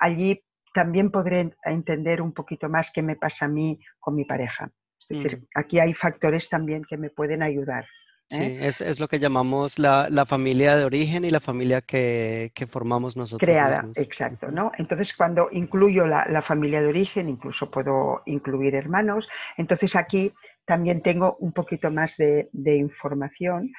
allí 0.00 0.42
también 0.74 1.10
podré 1.10 1.54
entender 1.64 2.22
un 2.22 2.32
poquito 2.32 2.68
más 2.68 2.90
qué 2.94 3.02
me 3.02 3.16
pasa 3.16 3.46
a 3.46 3.48
mí 3.48 3.80
con 4.00 4.14
mi 4.14 4.24
pareja. 4.24 4.70
Es 5.00 5.08
decir, 5.08 5.38
mm. 5.38 5.46
aquí 5.54 5.80
hay 5.80 5.94
factores 5.94 6.48
también 6.48 6.84
que 6.88 6.96
me 6.96 7.10
pueden 7.10 7.42
ayudar. 7.42 7.86
Sí, 8.32 8.42
¿eh? 8.42 8.66
es, 8.66 8.98
lo 8.98 9.08
que 9.08 9.18
llamamos 9.18 9.78
la, 9.78 10.24
familia 10.26 10.74
de 10.74 10.84
origen 10.84 11.24
y 11.24 11.30
la 11.30 11.40
familia 11.40 11.82
que, 11.82 12.50
formamos 12.68 13.14
nosotros. 13.16 13.46
Creada, 13.46 13.86
exacto, 13.94 14.50
¿no? 14.50 14.72
Entonces, 14.78 15.14
cuando 15.14 15.48
incluyo 15.52 16.06
la, 16.06 16.42
familia 16.42 16.80
de 16.80 16.88
origen, 16.88 17.28
incluso 17.28 17.70
puedo 17.70 18.22
incluir 18.24 18.74
hermanos, 18.74 19.28
entonces 19.58 19.94
aquí 19.96 20.32
también 20.64 21.02
tengo 21.02 21.36
un 21.40 21.52
poquito 21.52 21.90
más 21.90 22.16
de, 22.16 22.48
información, 22.52 23.70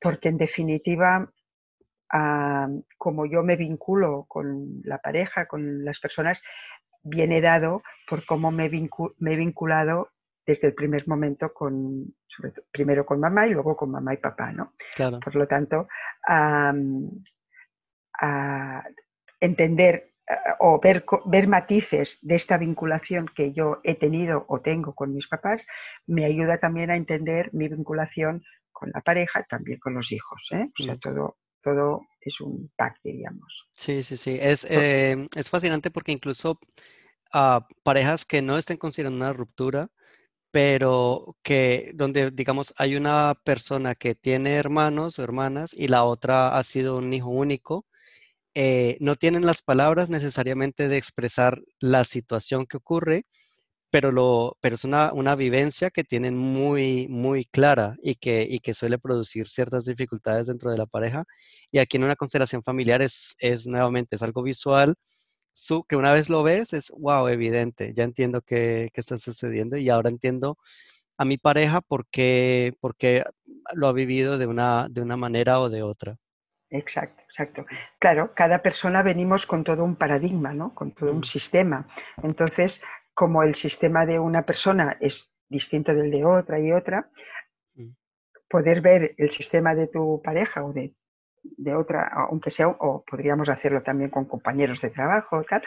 porque 0.00 0.28
en 0.28 0.36
definitiva, 0.36 1.30
como 2.98 3.24
yo 3.24 3.42
me 3.42 3.56
vinculo 3.56 4.26
con 4.28 4.82
la 4.84 4.98
pareja, 4.98 5.46
con 5.46 5.82
las 5.84 5.98
personas, 5.98 6.42
viene 7.02 7.40
dado 7.40 7.82
por 8.06 8.26
cómo 8.26 8.50
me, 8.50 8.68
me 9.18 9.32
he 9.32 9.36
vinculado 9.36 10.10
desde 10.48 10.68
el 10.68 10.74
primer 10.74 11.06
momento 11.06 11.52
con, 11.52 12.14
primero 12.72 13.04
con 13.04 13.20
mamá 13.20 13.46
y 13.46 13.50
luego 13.50 13.76
con 13.76 13.90
mamá 13.90 14.14
y 14.14 14.16
papá, 14.16 14.50
¿no? 14.50 14.72
Por 14.96 15.36
lo 15.36 15.46
tanto, 15.46 15.88
entender 19.38 20.14
o 20.60 20.80
ver, 20.80 21.04
ver 21.26 21.48
matices 21.48 22.18
de 22.22 22.36
esta 22.36 22.56
vinculación 22.56 23.26
que 23.36 23.52
yo 23.52 23.80
he 23.84 23.94
tenido 23.94 24.46
o 24.48 24.60
tengo 24.60 24.94
con 24.94 25.14
mis 25.14 25.26
papás 25.28 25.66
me 26.06 26.24
ayuda 26.24 26.58
también 26.58 26.90
a 26.90 26.96
entender 26.96 27.50
mi 27.52 27.68
vinculación 27.68 28.42
con 28.72 28.90
la 28.94 29.02
pareja, 29.02 29.44
también 29.48 29.78
con 29.78 29.94
los 29.94 30.12
hijos. 30.12 30.40
¿eh? 30.52 30.68
O 30.80 30.84
sea, 30.84 30.94
mm. 30.94 31.00
todo, 31.00 31.36
todo 31.62 32.06
es 32.20 32.40
un 32.40 32.70
pack, 32.76 32.98
diríamos. 33.02 33.68
Sí, 33.74 34.02
sí, 34.02 34.16
sí. 34.16 34.38
Es, 34.40 34.66
eh, 34.70 35.26
es 35.34 35.50
fascinante 35.50 35.90
porque 35.90 36.12
incluso 36.12 36.58
a 37.32 37.66
parejas 37.82 38.24
que 38.24 38.42
no 38.42 38.56
estén 38.56 38.76
considerando 38.76 39.18
una 39.18 39.32
ruptura, 39.32 39.88
pero 40.50 41.36
que 41.42 41.92
donde, 41.94 42.30
digamos, 42.30 42.74
hay 42.78 42.96
una 42.96 43.34
persona 43.44 43.94
que 43.94 44.14
tiene 44.14 44.54
hermanos 44.54 45.18
o 45.18 45.22
hermanas 45.22 45.72
y 45.74 45.88
la 45.88 46.04
otra 46.04 46.56
ha 46.58 46.62
sido 46.64 46.96
un 46.98 47.12
hijo 47.12 47.28
único, 47.30 47.86
eh, 48.54 48.96
no 49.00 49.16
tienen 49.16 49.46
las 49.46 49.62
palabras 49.62 50.10
necesariamente 50.10 50.88
de 50.88 50.96
expresar 50.98 51.62
la 51.80 52.04
situación 52.04 52.66
que 52.66 52.78
ocurre, 52.78 53.26
pero, 53.90 54.12
lo, 54.12 54.58
pero 54.60 54.74
es 54.76 54.84
una, 54.84 55.12
una 55.12 55.34
vivencia 55.36 55.90
que 55.90 56.04
tienen 56.04 56.36
muy, 56.36 57.08
muy 57.08 57.44
clara 57.46 57.96
y 58.02 58.16
que, 58.16 58.46
y 58.48 58.60
que 58.60 58.74
suele 58.74 58.98
producir 58.98 59.48
ciertas 59.48 59.84
dificultades 59.84 60.46
dentro 60.46 60.70
de 60.70 60.78
la 60.78 60.86
pareja. 60.86 61.24
Y 61.70 61.78
aquí 61.78 61.96
en 61.98 62.04
una 62.04 62.16
constelación 62.16 62.62
familiar 62.62 63.02
es, 63.02 63.36
es 63.38 63.66
nuevamente, 63.66 64.16
es 64.16 64.22
algo 64.22 64.42
visual, 64.42 64.96
que 65.88 65.96
una 65.96 66.12
vez 66.12 66.28
lo 66.28 66.42
ves 66.42 66.72
es, 66.72 66.90
wow, 66.96 67.28
evidente, 67.28 67.92
ya 67.94 68.04
entiendo 68.04 68.42
qué, 68.42 68.90
qué, 68.92 69.00
está 69.00 69.18
sucediendo 69.18 69.76
y 69.76 69.88
ahora 69.90 70.08
entiendo 70.08 70.56
a 71.18 71.24
mi 71.24 71.36
pareja 71.36 71.80
por 71.80 72.06
qué, 72.06 72.74
lo 73.74 73.88
ha 73.88 73.92
vivido 73.92 74.38
de 74.38 74.46
una, 74.46 74.86
de 74.88 75.02
una 75.02 75.16
manera 75.16 75.60
o 75.60 75.68
de 75.68 75.82
otra. 75.82 76.16
Exacto, 76.70 77.22
exacto. 77.22 77.66
Claro, 77.98 78.32
cada 78.34 78.62
persona 78.62 79.02
venimos 79.02 79.46
con 79.46 79.64
todo 79.64 79.84
un 79.84 79.96
paradigma, 79.96 80.52
¿no? 80.52 80.74
Con 80.74 80.92
todo 80.92 81.12
un 81.12 81.20
mm. 81.20 81.24
sistema. 81.24 81.88
Entonces, 82.22 82.80
como 83.14 83.42
el 83.42 83.54
sistema 83.54 84.06
de 84.06 84.18
una 84.18 84.42
persona 84.42 84.96
es 85.00 85.34
distinto 85.48 85.94
del 85.94 86.10
de 86.10 86.24
otra 86.24 86.60
y 86.60 86.72
otra, 86.72 87.10
mm. 87.74 87.90
poder 88.48 88.80
ver 88.80 89.14
el 89.16 89.30
sistema 89.30 89.74
de 89.74 89.88
tu 89.88 90.20
pareja 90.22 90.64
o 90.64 90.72
de 90.72 90.94
de 91.42 91.74
otra, 91.74 92.08
aunque 92.28 92.50
sea, 92.50 92.68
o 92.68 93.04
podríamos 93.04 93.48
hacerlo 93.48 93.82
también 93.82 94.10
con 94.10 94.26
compañeros 94.26 94.80
de 94.80 94.90
trabajo, 94.90 95.42
tal, 95.48 95.62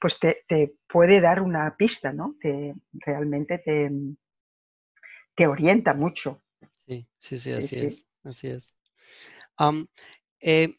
pues 0.00 0.18
te, 0.18 0.74
puede 0.88 1.20
dar 1.20 1.40
una 1.40 1.76
pista, 1.76 2.12
¿no? 2.12 2.36
Te, 2.40 2.74
realmente 2.92 3.58
te, 3.58 3.90
te 5.34 5.46
orienta 5.46 5.94
mucho. 5.94 6.42
Sí, 6.86 7.06
sí, 7.18 7.38
sí, 7.38 7.52
así 7.52 7.78
es, 7.78 8.08
así 8.24 8.48
es. 8.48 8.76
Eh, 10.40 10.70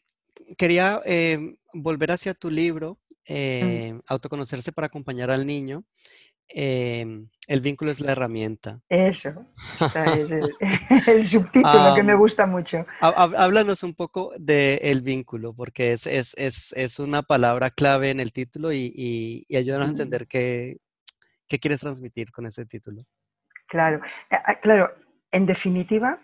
quería 0.56 1.00
em, 1.04 1.56
volver 1.72 2.12
hacia 2.12 2.34
tu 2.34 2.50
libro, 2.50 2.98
mm. 3.10 3.24
eh, 3.26 4.00
Autoconocerse 4.06 4.72
para 4.72 4.86
acompañar 4.86 5.30
al 5.30 5.46
niño. 5.46 5.84
Em, 6.50 7.28
el 7.46 7.60
vínculo 7.60 7.90
es 7.90 8.00
la 8.00 8.12
herramienta. 8.12 8.80
Eso, 8.88 9.46
es 9.80 10.30
el, 11.08 11.26
subtítulo 11.26 11.94
que 11.94 12.02
me 12.02 12.14
gusta 12.14 12.46
mucho. 12.46 12.86
Háblanos 13.00 13.82
un 13.82 13.94
poco 13.94 14.32
del 14.38 15.02
vínculo, 15.02 15.54
porque 15.54 15.92
es, 15.92 16.06
es, 16.06 16.34
es, 16.38 16.72
es, 16.72 16.98
una 16.98 17.22
palabra 17.22 17.70
clave 17.70 18.10
en 18.10 18.20
el 18.20 18.32
título 18.32 18.72
y, 18.72 18.92
y, 19.48 19.56
ayúdanos 19.56 19.88
a 19.88 19.90
entender 19.90 20.26
qué, 20.26 20.78
qué, 21.48 21.58
quieres 21.58 21.80
transmitir 21.80 22.30
con 22.30 22.46
ese 22.46 22.64
título. 22.64 23.02
Claro, 23.66 24.00
claro, 24.62 24.90
en 25.30 25.44
definitiva, 25.44 26.18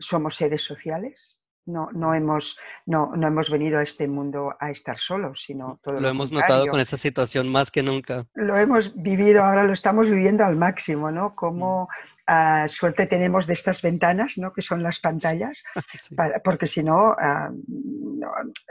somos 0.00 0.36
seres 0.36 0.62
sociales 0.62 1.38
no, 1.66 1.88
no, 1.92 2.14
hemos, 2.14 2.56
no, 2.86 3.12
no, 3.16 3.26
hemos 3.26 3.50
venido 3.50 3.78
a 3.78 3.82
este 3.82 4.06
mundo 4.06 4.54
a 4.60 4.70
estar 4.70 4.98
solos, 4.98 5.42
sino 5.46 5.80
todo 5.82 5.94
lo, 5.94 6.00
lo 6.00 6.08
hemos 6.08 6.32
notado 6.32 6.66
con 6.66 6.80
esta 6.80 6.96
situación 6.96 7.50
más 7.50 7.70
que 7.70 7.82
nunca. 7.82 8.24
Lo 8.34 8.56
hemos 8.58 8.94
vivido, 8.94 9.42
ahora 9.42 9.64
lo 9.64 9.72
estamos 9.72 10.08
viviendo 10.08 10.44
al 10.44 10.56
máximo, 10.56 11.10
¿no? 11.10 11.34
Como 11.34 11.88
mm. 12.26 12.68
suerte 12.68 13.06
tenemos 13.06 13.46
de 13.46 13.54
estas 13.54 13.80
ventanas, 13.82 14.32
¿no? 14.36 14.52
Que 14.52 14.62
son 14.62 14.82
las 14.82 14.98
pantallas, 15.00 15.62
porque 16.44 16.68
si 16.68 16.82
no, 16.82 17.16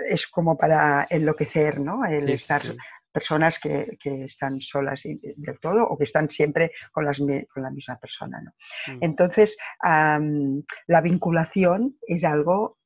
es 0.09 0.27
como 0.27 0.57
para 0.57 1.07
enloquecer, 1.09 1.79
¿no? 1.79 2.05
El 2.05 2.29
estar 2.29 2.61
personas 3.13 3.59
que, 3.59 3.97
que, 4.01 4.25
están 4.25 4.59
solas 4.59 5.03
del 5.03 5.59
todo 5.59 5.83
o 5.83 5.97
que 5.97 6.03
están 6.05 6.29
siempre 6.29 6.71
con, 6.91 7.05
las, 7.05 7.19
con 7.19 7.63
la 7.63 7.69
misma 7.69 7.97
persona. 7.97 8.41
¿no? 8.41 8.51
Mm. 8.87 8.97
Entonces, 9.01 9.55
la 9.83 11.01
vinculación 11.01 11.95
es 12.07 12.23
algo 12.23 12.79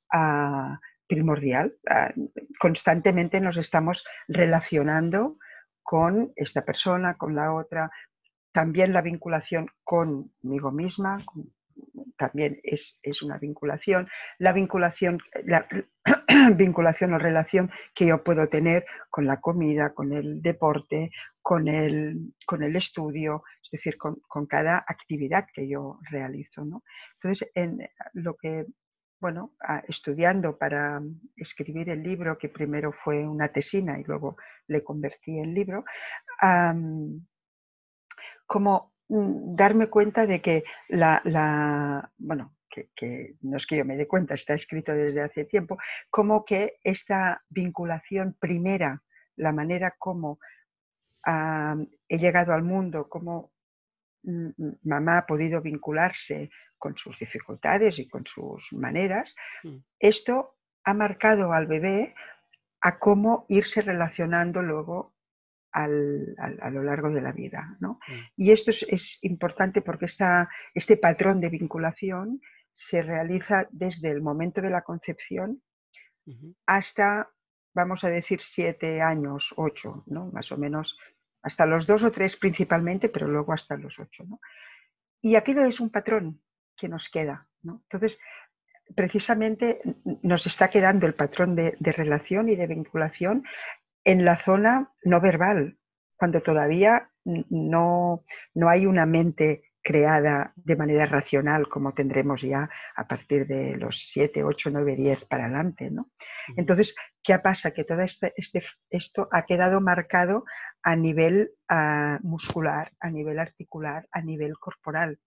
primordial. 1.08 1.74
constantemente 2.60 3.40
nos 3.40 3.58
estamos 3.58 4.04
relacionando 4.28 5.38
con 5.84 6.34
esta 6.36 6.66
persona, 6.66 7.16
con 7.16 7.36
la 7.36 7.54
otra. 7.54 7.90
También 8.52 8.92
la 8.92 9.02
vinculación 9.02 9.70
conmigo 9.84 10.72
misma, 10.72 11.24
también 12.18 12.60
es, 12.64 12.98
una 13.22 13.38
vinculación. 13.38 14.08
La 14.38 14.54
vinculación, 14.54 15.20
la 15.46 15.68
vinculación 16.56 17.14
o 17.14 17.20
relación 17.20 17.72
que 17.96 18.08
yo 18.08 18.24
puedo 18.24 18.48
tener 18.50 18.86
con 19.10 19.26
la 19.26 19.40
comida, 19.40 19.94
con 19.94 20.14
el 20.14 20.42
deporte, 20.42 21.12
con 21.42 21.68
el, 21.68 22.34
con 22.46 22.64
el 22.64 22.76
estudio, 22.76 23.44
es 23.64 23.72
decir, 23.72 23.98
con, 23.98 24.20
cada 24.48 24.84
actividad 24.88 25.48
que 25.54 25.68
yo 25.68 26.00
realizo. 26.10 26.64
Entonces, 27.16 27.50
en 27.56 27.88
lo 28.14 28.36
que 28.36 28.66
bueno, 29.20 29.54
estudiando 29.88 30.58
para 30.58 31.02
escribir 31.36 31.90
el 31.90 32.04
libro, 32.04 32.38
que 32.38 32.50
primero 32.50 32.92
fue 32.92 33.28
una 33.28 33.50
tesina 33.50 34.00
y 34.00 34.04
luego 34.04 34.38
le 34.68 34.84
convertí 34.84 35.40
en 35.40 35.54
libro, 35.54 35.84
como 38.46 38.94
mm, 39.10 39.56
darme 39.56 39.88
cuenta 39.88 40.26
de 40.26 40.42
que 40.42 40.64
la, 40.90 42.12
bueno, 42.18 42.56
que, 42.96 43.36
no 43.42 43.58
es 43.58 43.66
que 43.66 43.78
yo 43.78 43.86
me 43.86 43.98
dé 43.98 44.08
cuenta, 44.08 44.36
está 44.36 44.54
escrito 44.54 44.92
desde 44.94 45.22
hace 45.22 45.46
tiempo, 45.46 45.78
como 46.12 46.46
que 46.46 46.76
esta 46.84 47.42
vinculación 47.50 48.36
primera, 48.40 49.02
la 49.36 49.52
manera 49.52 49.96
como 49.98 50.40
he 52.08 52.18
llegado 52.18 52.54
al 52.54 52.64
mundo, 52.64 53.10
como 53.10 53.52
mamá 54.84 55.20
ha 55.20 55.26
podido 55.26 55.62
vincularse 55.62 56.50
con 56.78 56.96
sus 56.96 57.18
dificultades 57.20 57.98
y 58.00 58.08
con 58.08 58.26
sus 58.26 58.62
maneras, 58.72 59.34
mm. 59.64 59.78
esto 60.00 60.56
ha 60.84 60.94
marcado 60.94 61.54
al 61.54 61.68
bebé 61.68 62.14
a 62.82 63.00
cómo 63.00 63.46
irse 63.50 63.82
relacionando 63.82 64.62
luego 64.62 65.16
a 65.72 65.88
lo 65.88 66.82
largo 66.82 67.10
de 67.12 67.22
la 67.22 67.32
vida. 67.32 67.78
Mm. 67.80 67.96
Y 68.36 68.52
esto 68.52 68.72
es, 68.72 69.20
importante 69.22 69.82
porque 69.82 70.08
este 70.74 70.98
patrón 70.98 71.40
de 71.40 71.50
vinculación 71.50 72.42
se 72.74 73.04
realiza 73.04 73.68
desde 73.72 74.10
el 74.10 74.22
momento 74.22 74.62
de 74.62 74.70
la 74.70 74.82
concepción 74.82 75.62
hasta, 76.66 77.30
vamos 77.74 78.04
a 78.04 78.10
decir, 78.10 78.42
siete 78.42 79.02
años, 79.02 79.54
ocho, 79.56 80.04
¿no? 80.08 80.30
más 80.32 80.52
o 80.52 80.58
menos 80.58 80.98
hasta 81.48 81.66
los 81.66 81.88
dos 81.88 82.04
o 82.04 82.12
tres 82.12 82.36
principalmente, 82.36 83.08
pero 83.08 83.28
luego 83.28 83.54
hasta 83.54 83.78
los 83.78 83.98
ocho. 83.98 84.24
¿no? 84.26 84.40
Y 85.22 85.36
aquello 85.36 85.66
es 85.66 85.80
un 85.80 85.90
patrón 85.90 86.42
que 86.76 86.90
nos 86.90 87.10
queda. 87.10 87.48
¿no? 87.64 87.82
Entonces, 87.84 88.20
precisamente 88.96 89.80
nos 90.22 90.46
está 90.46 90.70
quedando 90.70 91.08
el 91.08 91.14
patrón 91.14 91.56
de, 91.56 91.76
de, 91.80 91.92
relación 91.94 92.50
y 92.50 92.56
de 92.58 92.68
vinculación 92.68 93.44
en 94.04 94.26
la 94.26 94.44
zona 94.44 94.92
no 95.04 95.22
verbal, 95.22 95.78
cuando 96.18 96.42
todavía 96.42 97.10
no, 97.24 98.24
no 98.54 98.70
hay 98.70 98.86
una 98.86 99.06
mente 99.06 99.64
creada 99.88 100.52
de 100.58 100.76
manera 100.76 101.06
racional 101.06 101.70
como 101.70 101.94
tendremos 101.94 102.42
ya 102.42 102.70
a 102.94 103.08
partir 103.08 103.48
de 103.48 103.78
los 103.78 103.96
7, 104.12 104.44
8, 104.44 104.70
9, 104.70 104.96
10 104.98 105.26
para 105.30 105.46
adelante. 105.46 105.90
¿no? 105.90 106.12
Entonces, 106.58 106.94
¿qué 107.24 107.40
pasa? 107.40 107.72
Que 107.72 107.86
todo 107.86 108.02
este, 108.02 108.34
este, 108.36 108.66
esto 108.90 109.30
ha 109.32 109.46
quedado 109.46 109.80
marcado 109.80 110.44
a 110.84 110.94
nivel 110.98 111.52
ah, 111.70 112.20
muscular, 112.22 112.92
a 113.00 113.10
nivel 113.10 113.40
articular, 113.40 114.06
a 114.12 114.22
nivel 114.22 114.58
corporal, 114.60 115.20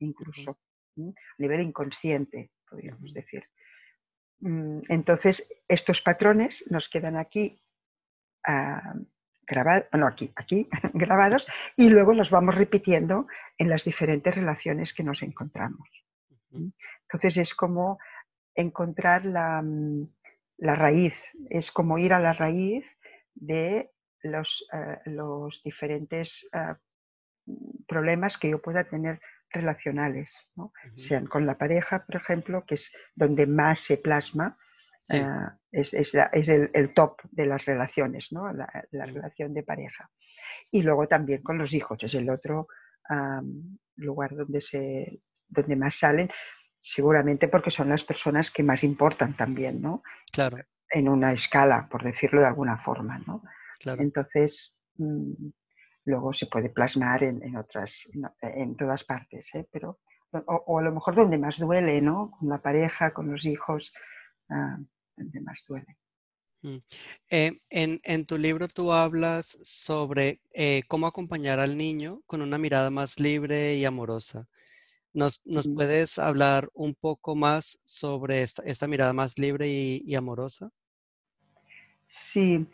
incluso, 0.00 0.58
a 0.98 1.38
nivel 1.38 1.60
inconsciente, 1.60 2.50
podríamos 2.68 3.14
decir. 3.14 3.44
Mm, 4.40 4.80
entonces, 4.88 5.48
estos 5.68 6.02
patrones 6.02 6.64
nos 6.70 6.88
quedan 6.88 7.16
aquí 7.16 7.60
uh, 8.48 8.98
grabados, 9.48 9.86
bueno, 9.90 10.06
aquí, 10.06 10.30
aquí 10.36 10.68
grabados, 10.94 11.46
y 11.76 11.88
luego 11.88 12.12
los 12.12 12.30
vamos 12.30 12.54
repitiendo 12.54 13.26
en 13.56 13.70
las 13.70 13.84
diferentes 13.84 14.34
relaciones 14.34 14.92
que 14.92 15.02
nos 15.02 15.22
encontramos. 15.22 15.88
Entonces 16.50 17.36
es 17.36 17.54
como 17.54 17.98
encontrar 18.54 19.24
la, 19.24 19.62
la 20.56 20.74
raíz, 20.74 21.14
es 21.50 21.70
como 21.70 21.98
ir 21.98 22.12
a 22.12 22.20
la 22.20 22.32
raíz 22.32 22.84
de 23.34 23.90
los, 24.22 24.66
eh, 24.72 24.98
los 25.06 25.60
diferentes 25.64 26.48
eh, 26.52 26.74
problemas 27.86 28.36
que 28.36 28.50
yo 28.50 28.60
pueda 28.60 28.84
tener 28.84 29.20
relacionales, 29.50 30.30
sean 30.94 31.26
con 31.26 31.46
la 31.46 31.56
pareja, 31.56 32.04
por 32.04 32.16
ejemplo, 32.16 32.64
que 32.66 32.74
es 32.74 32.92
donde 33.14 33.46
más 33.46 33.80
se 33.80 33.96
plasma, 33.96 34.58
eh, 35.10 35.24
es, 35.72 35.94
es, 35.94 36.14
el, 36.48 36.94
top 36.94 37.20
de 37.30 37.46
las 37.46 37.64
relaciones, 37.64 38.28
¿no? 38.30 38.52
la, 38.52 38.68
relación 38.90 39.54
de 39.54 39.62
pareja. 39.62 40.10
Y 40.70 40.82
luego 40.82 41.06
también 41.06 41.42
con 41.42 41.58
los 41.58 41.72
hijos, 41.74 42.02
es 42.02 42.14
el 42.14 42.28
otro 42.30 42.68
lugar 43.96 44.34
donde, 44.34 44.60
se, 44.60 45.20
donde 45.48 45.76
más 45.76 45.98
salen, 45.98 46.30
seguramente 46.80 47.48
porque 47.48 47.70
son 47.70 47.88
las 47.88 48.04
personas 48.04 48.50
que 48.50 48.62
más 48.62 48.84
importan 48.84 49.36
también, 49.36 49.80
¿no? 49.80 50.02
Claro. 50.32 50.58
En 50.90 51.08
una 51.08 51.32
escala, 51.32 51.88
por 51.90 52.02
decirlo 52.02 52.40
de 52.40 52.46
alguna 52.46 52.78
forma, 52.78 53.18
¿no? 53.26 53.42
Entonces, 53.98 54.74
mm, 54.96 55.50
luego 56.04 56.32
se 56.32 56.46
puede 56.46 56.70
plasmar 56.70 57.22
en, 57.22 57.56
otras, 57.56 57.92
en, 58.40 58.76
todas 58.76 59.04
partes, 59.04 59.46
¿eh? 59.54 59.66
pero, 59.70 59.98
o, 60.46 60.78
a 60.78 60.82
lo 60.82 60.92
mejor 60.92 61.14
donde 61.14 61.38
más 61.38 61.58
duele, 61.58 62.00
¿no? 62.00 62.30
Con 62.30 62.48
la 62.48 62.58
pareja, 62.58 63.12
con 63.12 63.30
los 63.30 63.44
hijos, 63.44 63.92
ah, 64.50 64.78
donde 65.18 65.40
más 65.40 65.64
duele. 65.66 65.96
Mm. 66.62 66.78
Eh, 67.30 67.60
en, 67.70 68.26
tu 68.26 68.36
libro 68.38 68.68
tú 68.68 68.92
hablas 68.92 69.58
sobre 69.62 70.40
eh, 70.52 70.82
cómo 70.88 71.06
acompañar 71.06 71.60
al 71.60 71.76
niño 71.76 72.20
con 72.26 72.42
una 72.42 72.58
mirada 72.58 72.90
más 72.90 73.20
libre 73.20 73.74
y 73.74 73.84
amorosa. 73.84 74.46
¿Nos, 75.12 75.42
puedes 75.74 76.18
hablar 76.18 76.68
un 76.74 76.94
poco 76.94 77.34
más 77.34 77.78
sobre 77.84 78.42
esta, 78.42 78.86
mirada 78.86 79.12
más 79.12 79.38
libre 79.38 79.68
y 79.68 80.14
amorosa? 80.14 80.70
Sí, 82.08 82.66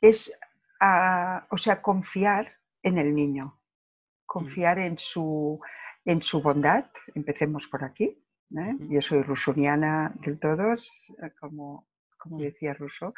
es, 0.00 0.32
ah, 0.80 1.46
o 1.50 1.58
sea, 1.58 1.82
confiar 1.82 2.52
en 2.82 2.98
el 2.98 3.14
niño, 3.14 3.46
mm. 3.46 4.26
confiar 4.26 4.78
en 4.78 4.98
su, 4.98 5.60
en 6.04 6.22
su 6.22 6.40
bondad, 6.40 6.86
empecemos 7.14 7.66
por 7.68 7.84
aquí. 7.84 8.18
¿Eh? 8.56 8.76
Yo 8.90 9.02
soy 9.02 9.22
rusoniana 9.22 10.12
del 10.24 10.38
todo, 10.38 10.74
eh, 10.74 11.30
como, 11.40 11.86
como 12.18 12.36
mm. 12.36 12.40
decía 12.40 12.74
Russo, 12.74 13.14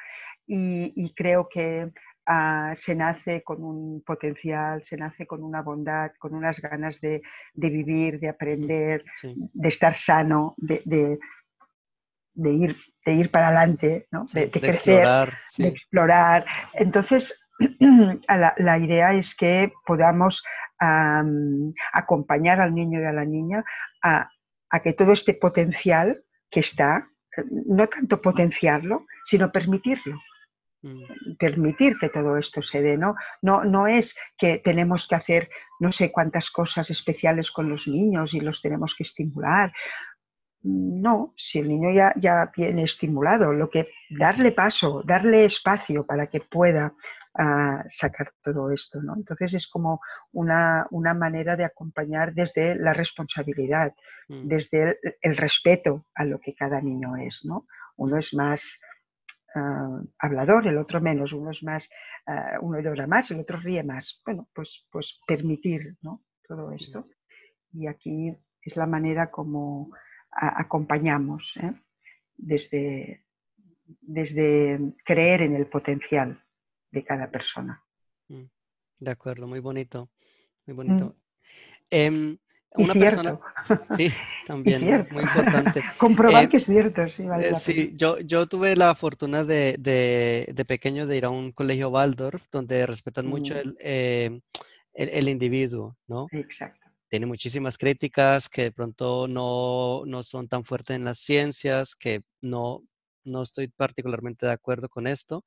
y, 0.46 1.12
creo 1.14 1.48
que 1.48 1.92
ah, 2.26 2.74
se 2.76 2.94
nace 2.96 3.42
con 3.42 3.62
un 3.62 4.02
potencial, 4.04 4.82
se 4.82 4.96
nace 4.96 5.26
con 5.26 5.44
una 5.44 5.62
bondad, 5.62 6.10
con 6.18 6.34
unas 6.34 6.60
ganas 6.60 7.00
de, 7.00 7.22
vivir, 7.54 8.18
de 8.18 8.30
aprender, 8.30 9.04
de 9.22 9.68
estar 9.68 9.94
sano, 9.94 10.54
de, 10.56 11.18
de 12.34 12.52
ir, 12.52 12.76
de 13.06 13.12
ir 13.12 13.30
para 13.30 13.48
adelante, 13.48 14.08
de, 14.32 14.50
crecer, 14.50 15.32
de 15.58 15.68
explorar. 15.68 16.44
Entonces, 16.74 17.38
la, 18.58 18.78
idea 18.78 19.14
es 19.14 19.34
que 19.34 19.72
podamos 19.86 20.42
acompañar 21.92 22.60
al 22.60 22.74
niño 22.74 23.00
y 23.00 23.04
a 23.04 23.12
la 23.12 23.24
niña 23.24 23.62
a, 24.02 24.30
que 24.78 24.92
todo 24.92 25.12
este 25.12 25.34
potencial 25.34 26.22
que 26.48 26.60
está, 26.60 27.08
no 27.50 27.88
tanto 27.88 28.22
potenciarlo, 28.22 29.06
sino 29.26 29.50
permitirlo. 29.50 30.20
Mm. 30.82 31.36
Permitir 31.38 31.98
que 31.98 32.08
todo 32.08 32.38
esto 32.38 32.62
se 32.62 32.80
dé, 32.80 32.96
¿no? 32.96 33.14
¿no? 33.42 33.64
No 33.64 33.86
es 33.86 34.14
que 34.38 34.58
tenemos 34.58 35.06
que 35.06 35.14
hacer 35.16 35.50
no 35.78 35.92
sé 35.92 36.10
cuántas 36.10 36.50
cosas 36.50 36.88
especiales 36.90 37.50
con 37.50 37.68
los 37.68 37.86
niños 37.86 38.32
y 38.32 38.40
los 38.40 38.62
tenemos 38.62 38.94
que 38.96 39.02
estimular. 39.02 39.72
No, 40.62 41.34
si 41.36 41.58
el 41.58 41.68
niño 41.68 41.90
ya, 41.92 42.12
ya 42.16 42.50
viene 42.54 42.84
estimulado, 42.84 43.52
lo 43.52 43.70
que 43.70 43.88
darle 44.10 44.52
paso, 44.52 45.02
darle 45.04 45.46
espacio 45.46 46.04
para 46.04 46.26
que 46.28 46.40
pueda 46.40 46.94
a 47.34 47.84
sacar 47.88 48.32
todo 48.42 48.70
esto. 48.70 49.00
¿no? 49.02 49.14
Entonces 49.16 49.54
es 49.54 49.68
como 49.68 50.00
una, 50.32 50.86
manera 50.90 51.56
de 51.56 51.64
acompañar 51.64 52.34
desde 52.34 52.74
la 52.74 52.92
responsabilidad, 52.92 53.94
mm. 54.28 54.48
desde 54.48 54.98
el, 55.22 55.36
respeto 55.36 56.06
a 56.14 56.24
lo 56.24 56.38
que 56.40 56.54
cada 56.54 56.80
niño 56.80 57.16
es. 57.16 57.40
¿no? 57.44 57.66
Uno 57.96 58.18
es 58.18 58.32
más 58.34 58.62
ah, 59.54 60.00
hablador, 60.18 60.66
el 60.66 60.78
otro 60.78 61.00
menos, 61.00 61.32
uno 61.32 61.50
es 61.50 61.62
más, 61.62 61.88
uh, 62.26 62.64
uno 62.64 62.80
llora 62.80 63.06
más, 63.06 63.30
el 63.30 63.40
otro 63.40 63.58
ríe 63.58 63.82
más. 63.82 64.20
Bueno, 64.24 64.48
pues, 64.54 64.86
pues 64.90 65.20
permitir 65.26 65.96
¿no? 66.02 66.22
todo 66.46 66.72
esto. 66.72 67.06
Y 67.72 67.86
aquí 67.86 68.36
es 68.62 68.76
la 68.76 68.86
manera 68.86 69.30
como 69.30 69.90
acompañamos, 70.32 71.42
¿eh? 71.60 71.72
desde, 72.36 73.24
desde 74.00 74.78
creer 75.04 75.42
en 75.42 75.56
el 75.56 75.66
potencial 75.66 76.40
de 76.90 77.04
cada 77.04 77.30
persona. 77.30 77.82
Mm, 78.28 78.44
de 78.98 79.10
acuerdo, 79.10 79.46
muy 79.46 79.60
bonito, 79.60 80.10
muy 80.66 80.76
bonito. 80.76 81.06
Mm. 81.06 81.20
Em, 81.90 82.38
una 82.76 82.94
persona, 82.94 83.40
sí, 83.96 84.12
también, 84.46 85.08
muy, 85.10 85.22
importante. 85.22 85.82
Comprobar 85.98 86.44
eh, 86.44 86.48
que 86.48 86.58
es 86.58 86.66
cierto, 86.66 87.02
sí, 87.08 87.24
eh, 87.40 87.52
sí 87.58 87.92
yo, 87.96 88.20
yo 88.20 88.46
tuve 88.46 88.76
la 88.76 88.94
fortuna 88.94 89.42
de, 89.42 89.74
de, 89.78 90.64
pequeño 90.64 91.06
de 91.06 91.16
ir 91.16 91.24
a 91.24 91.30
un 91.30 91.50
colegio 91.50 91.88
Waldorf 91.88 92.44
donde 92.52 92.86
respetan 92.86 93.26
mucho 93.26 93.54
mm. 93.54 93.74
em, 93.80 94.40
el, 94.94 95.08
el, 95.08 95.28
individuo, 95.28 95.96
¿no? 96.06 96.28
Exacto. 96.30 96.86
Tiene 97.08 97.26
muchísimas 97.26 97.76
críticas 97.76 98.48
que 98.48 98.62
de 98.62 98.72
pronto 98.72 99.26
no, 99.26 100.04
no 100.06 100.22
son 100.22 100.46
tan 100.46 100.64
fuertes 100.64 100.94
en 100.94 101.04
las 101.04 101.18
ciencias, 101.18 101.96
que 101.96 102.22
no, 102.40 102.84
no 103.24 103.42
estoy 103.42 103.66
particularmente 103.66 104.46
de 104.46 104.52
acuerdo 104.52 104.88
con 104.88 105.08
esto, 105.08 105.44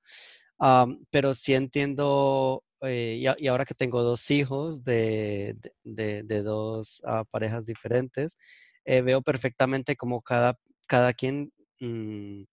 pero 1.09 1.33
sí 1.33 1.53
entiendo, 1.53 2.63
eh, 2.81 3.35
y, 3.37 3.47
ahora 3.47 3.65
que 3.65 3.73
tengo 3.73 4.03
dos 4.03 4.29
hijos 4.31 4.83
de, 4.83 5.55
dos 5.83 7.01
ah, 7.05 7.23
parejas 7.29 7.65
diferentes, 7.65 8.37
eh, 8.85 9.01
veo 9.01 9.21
perfectamente 9.21 9.95
cómo 9.95 10.21
cada, 10.21 10.57
cada 10.87 11.13
quien 11.13 11.51
mm, 11.79 12.43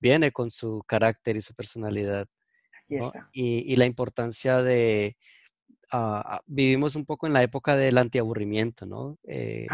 viene 0.00 0.32
con 0.32 0.50
su 0.50 0.82
carácter 0.86 1.36
y 1.36 1.40
su 1.40 1.54
personalidad. 1.54 2.26
Y, 3.32 3.76
la 3.76 3.86
importancia 3.86 4.62
de... 4.62 5.16
Ah, 5.92 6.22
ah, 6.26 6.40
vivimos 6.46 6.96
un 6.96 7.04
poco 7.04 7.26
en 7.26 7.32
la 7.32 7.42
época 7.42 7.76
del 7.76 7.98
antiaburrimiento, 7.98 8.86
¿no? 8.86 9.18
Eh, 9.24 9.66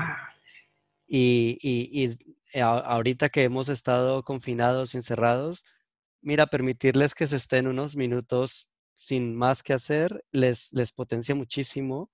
y, 1.06 1.58
y 1.62 2.60
ahorita 2.60 3.30
que 3.30 3.44
hemos 3.44 3.68
estado 3.68 4.22
confinados, 4.22 4.94
encerrados, 4.94 5.64
mira, 6.22 6.46
permitirles 6.46 7.14
que 7.14 7.26
se 7.26 7.36
estén 7.36 7.66
unos 7.66 7.96
minutos 7.96 8.68
sin 8.94 9.34
más 9.36 9.62
que 9.62 9.72
hacer 9.72 10.24
les, 10.30 10.72
les 10.72 10.92
potencia 10.92 11.34
muchísimo 11.34 12.10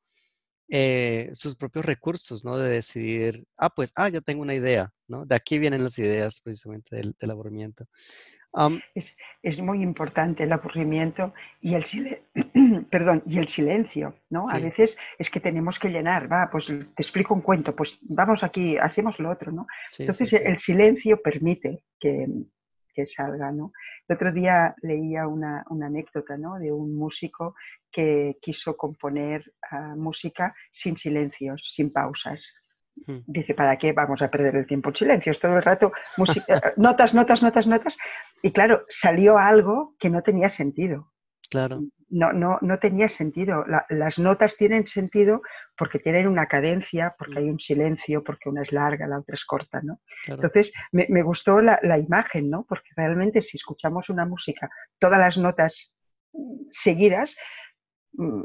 eh, 0.70 1.30
sus 1.32 1.56
propios 1.56 1.86
recursos, 1.86 2.44
¿no? 2.44 2.58
De 2.58 2.68
decidir, 2.68 3.46
ah, 3.56 3.70
pues, 3.70 3.90
ah, 3.96 4.10
ya 4.10 4.20
tengo 4.20 4.42
una 4.42 4.54
idea, 4.54 4.90
¿no? 5.06 5.24
De 5.24 5.34
aquí 5.34 5.58
vienen 5.58 5.82
las 5.82 5.98
ideas 5.98 6.42
precisamente 6.42 6.94
del, 6.94 7.30
aburrimiento. 7.30 7.86
es, 9.42 9.58
muy 9.60 9.82
importante 9.82 10.44
el 10.44 10.52
aburrimiento 10.52 11.32
y 11.62 11.72
el, 11.72 11.86
Perdón, 12.90 13.22
y 13.24 13.38
el 13.38 13.48
silencio, 13.48 14.14
¿no? 14.28 14.50
A 14.50 14.58
veces 14.58 14.98
es 15.18 15.30
que 15.30 15.40
tenemos 15.40 15.78
que 15.78 15.88
llenar, 15.88 16.30
va, 16.30 16.50
pues 16.52 16.66
te 16.66 17.02
explico 17.02 17.32
un 17.32 17.40
cuento, 17.40 17.74
pues 17.74 17.98
vamos 18.02 18.44
aquí, 18.44 18.76
hacemos 18.76 19.18
lo 19.18 19.30
otro, 19.30 19.50
¿no? 19.50 19.66
Entonces 19.98 20.34
el 20.34 20.58
silencio 20.58 21.22
permite 21.22 21.82
que, 21.98 22.26
que 22.98 23.06
salga, 23.06 23.52
¿no? 23.52 23.72
El 24.08 24.16
otro 24.16 24.32
día 24.32 24.74
leía 24.82 25.28
una, 25.28 25.64
anécdota, 25.70 26.36
¿no? 26.36 26.58
De 26.58 26.72
un 26.72 26.96
músico 26.96 27.54
que 27.92 28.36
quiso 28.42 28.76
componer 28.76 29.44
ah, 29.70 29.94
música 29.96 30.52
sin 30.72 30.96
silencios, 30.96 31.64
sin 31.72 31.92
pausas. 31.92 32.52
Hmm. 33.06 33.18
Dice, 33.26 33.54
¿para 33.54 33.76
qué 33.76 33.92
vamos 33.92 34.20
a 34.20 34.28
perder 34.28 34.56
el 34.56 34.66
tiempo 34.66 34.88
en 34.88 34.96
silencios? 34.96 35.38
Todo 35.38 35.56
el 35.56 35.62
rato, 35.62 35.92
música, 36.16 36.60
notas, 36.76 37.14
notas, 37.14 37.40
notas, 37.40 37.68
notas. 37.68 37.96
Y 38.42 38.50
claro, 38.50 38.84
salió 38.88 39.38
algo 39.38 39.94
que 40.00 40.10
no 40.10 40.22
tenía 40.22 40.48
sentido. 40.48 41.12
Claro. 41.48 41.82
No, 42.10 42.32
no, 42.32 42.58
no 42.62 42.78
tenía 42.78 43.08
sentido. 43.08 43.64
las 43.90 44.18
notas 44.18 44.56
tienen 44.56 44.86
sentido 44.86 45.42
porque 45.76 45.98
tienen 45.98 46.26
una 46.26 46.46
cadencia, 46.46 47.14
porque 47.18 47.34
mm. 47.34 47.38
hay 47.38 47.50
un 47.50 47.60
silencio, 47.60 48.24
porque 48.24 48.48
una 48.48 48.62
es 48.62 48.72
larga, 48.72 49.06
la 49.06 49.18
otra 49.18 49.34
es 49.34 49.44
corta, 49.44 49.80
¿no? 49.82 50.00
Entonces, 50.26 50.72
me, 50.90 51.22
gustó 51.22 51.60
la, 51.60 51.98
imagen, 51.98 52.48
¿no? 52.48 52.64
Porque 52.66 52.88
realmente 52.96 53.42
si 53.42 53.58
escuchamos 53.58 54.08
una 54.08 54.24
música, 54.24 54.70
todas 54.98 55.18
las 55.18 55.36
notas 55.36 55.92
seguidas, 56.70 57.36
mm, 58.12 58.44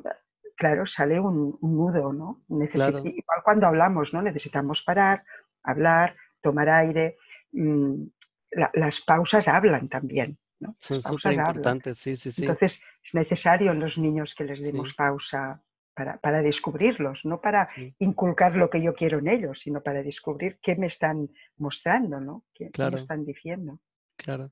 claro, 0.58 0.86
sale 0.86 1.20
un, 1.20 1.58
nudo, 1.62 2.12
¿no? 2.12 2.44
Igual 3.06 3.44
cuando 3.44 3.68
hablamos, 3.68 4.14
¿no? 4.14 4.22
Necesitamos 4.22 4.84
parar, 4.86 5.24
hablar, 5.64 6.16
tomar 6.42 6.70
aire. 6.70 7.18
Mm, 7.54 8.08
las 8.74 9.02
pausas 9.02 9.48
hablan 9.48 9.90
también. 9.90 10.38
Son 10.80 11.02
súper 11.02 11.34
importantes, 11.34 11.98
sí, 11.98 12.16
sí, 12.16 12.32
sí. 12.32 12.44
Entonces, 12.44 12.80
es 13.04 13.14
necesario 13.14 13.72
en 13.72 13.80
los 13.80 13.98
niños 13.98 14.34
que 14.38 14.44
les 14.44 14.62
demos 14.62 14.94
pausa 14.94 15.62
para, 15.94 16.42
descubrirlos, 16.42 17.20
no 17.24 17.40
para 17.40 17.70
inculcar 18.00 18.56
lo 18.56 18.70
que 18.70 18.82
yo 18.82 18.94
quiero 18.94 19.20
en 19.20 19.28
ellos, 19.28 19.60
sino 19.64 19.82
para 19.82 20.02
descubrir 20.02 20.60
qué 20.62 20.76
me 20.76 20.88
están 20.88 21.30
mostrando, 21.58 22.20
¿no? 22.20 22.44
¿Qué, 22.54 22.72
me 22.78 22.98
están 22.98 23.26
diciendo? 23.26 23.80
Claro. 24.16 24.52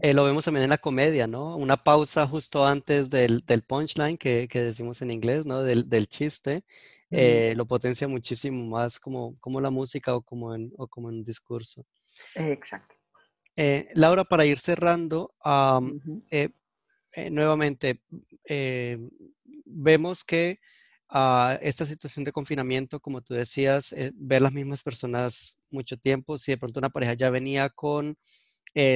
Eh, 0.00 0.14
lo 0.14 0.24
vemos 0.24 0.44
también 0.44 0.64
en 0.64 0.70
la 0.70 0.78
comedia, 0.78 1.26
¿no? 1.26 1.56
Una 1.56 1.76
pausa 1.76 2.26
justo 2.26 2.64
antes 2.66 3.10
del, 3.10 3.42
punchline 3.66 4.16
que, 4.16 4.48
decimos 4.50 5.02
en 5.02 5.10
inglés, 5.10 5.44
¿no? 5.44 5.62
Del, 5.62 6.08
chiste, 6.08 6.62
eh, 7.10 7.52
lo 7.56 7.66
potencia 7.66 8.08
muchísimo 8.08 8.64
más 8.64 8.98
como, 8.98 9.38
como 9.40 9.60
la 9.60 9.70
música 9.70 10.14
o 10.14 10.22
como 10.22 10.54
en, 10.54 10.72
o 10.78 10.86
como 10.86 11.10
en 11.10 11.16
un 11.16 11.24
discurso. 11.24 11.84
exacto. 12.34 12.94
Eh, 13.56 13.88
Laura, 13.94 14.24
para 14.24 14.46
ir 14.46 14.58
cerrando, 14.58 15.34
eh, 16.30 16.50
eh, 17.12 17.30
nuevamente, 17.30 18.02
vemos 19.66 20.24
que 20.24 20.58
ah, 21.08 21.58
esta 21.60 21.84
situación 21.86 22.24
de 22.24 22.32
confinamiento, 22.32 23.00
como 23.00 23.20
tú 23.22 23.34
decías, 23.34 23.94
ver 24.14 24.42
las 24.42 24.52
mismas 24.52 24.82
personas 24.82 25.58
mucho 25.70 25.96
tiempo, 25.98 26.38
si 26.38 26.52
de 26.52 26.58
pronto 26.58 26.80
una 26.80 26.90
pareja 26.90 27.14
ya 27.14 27.30
venía 27.30 27.68
con 27.70 28.16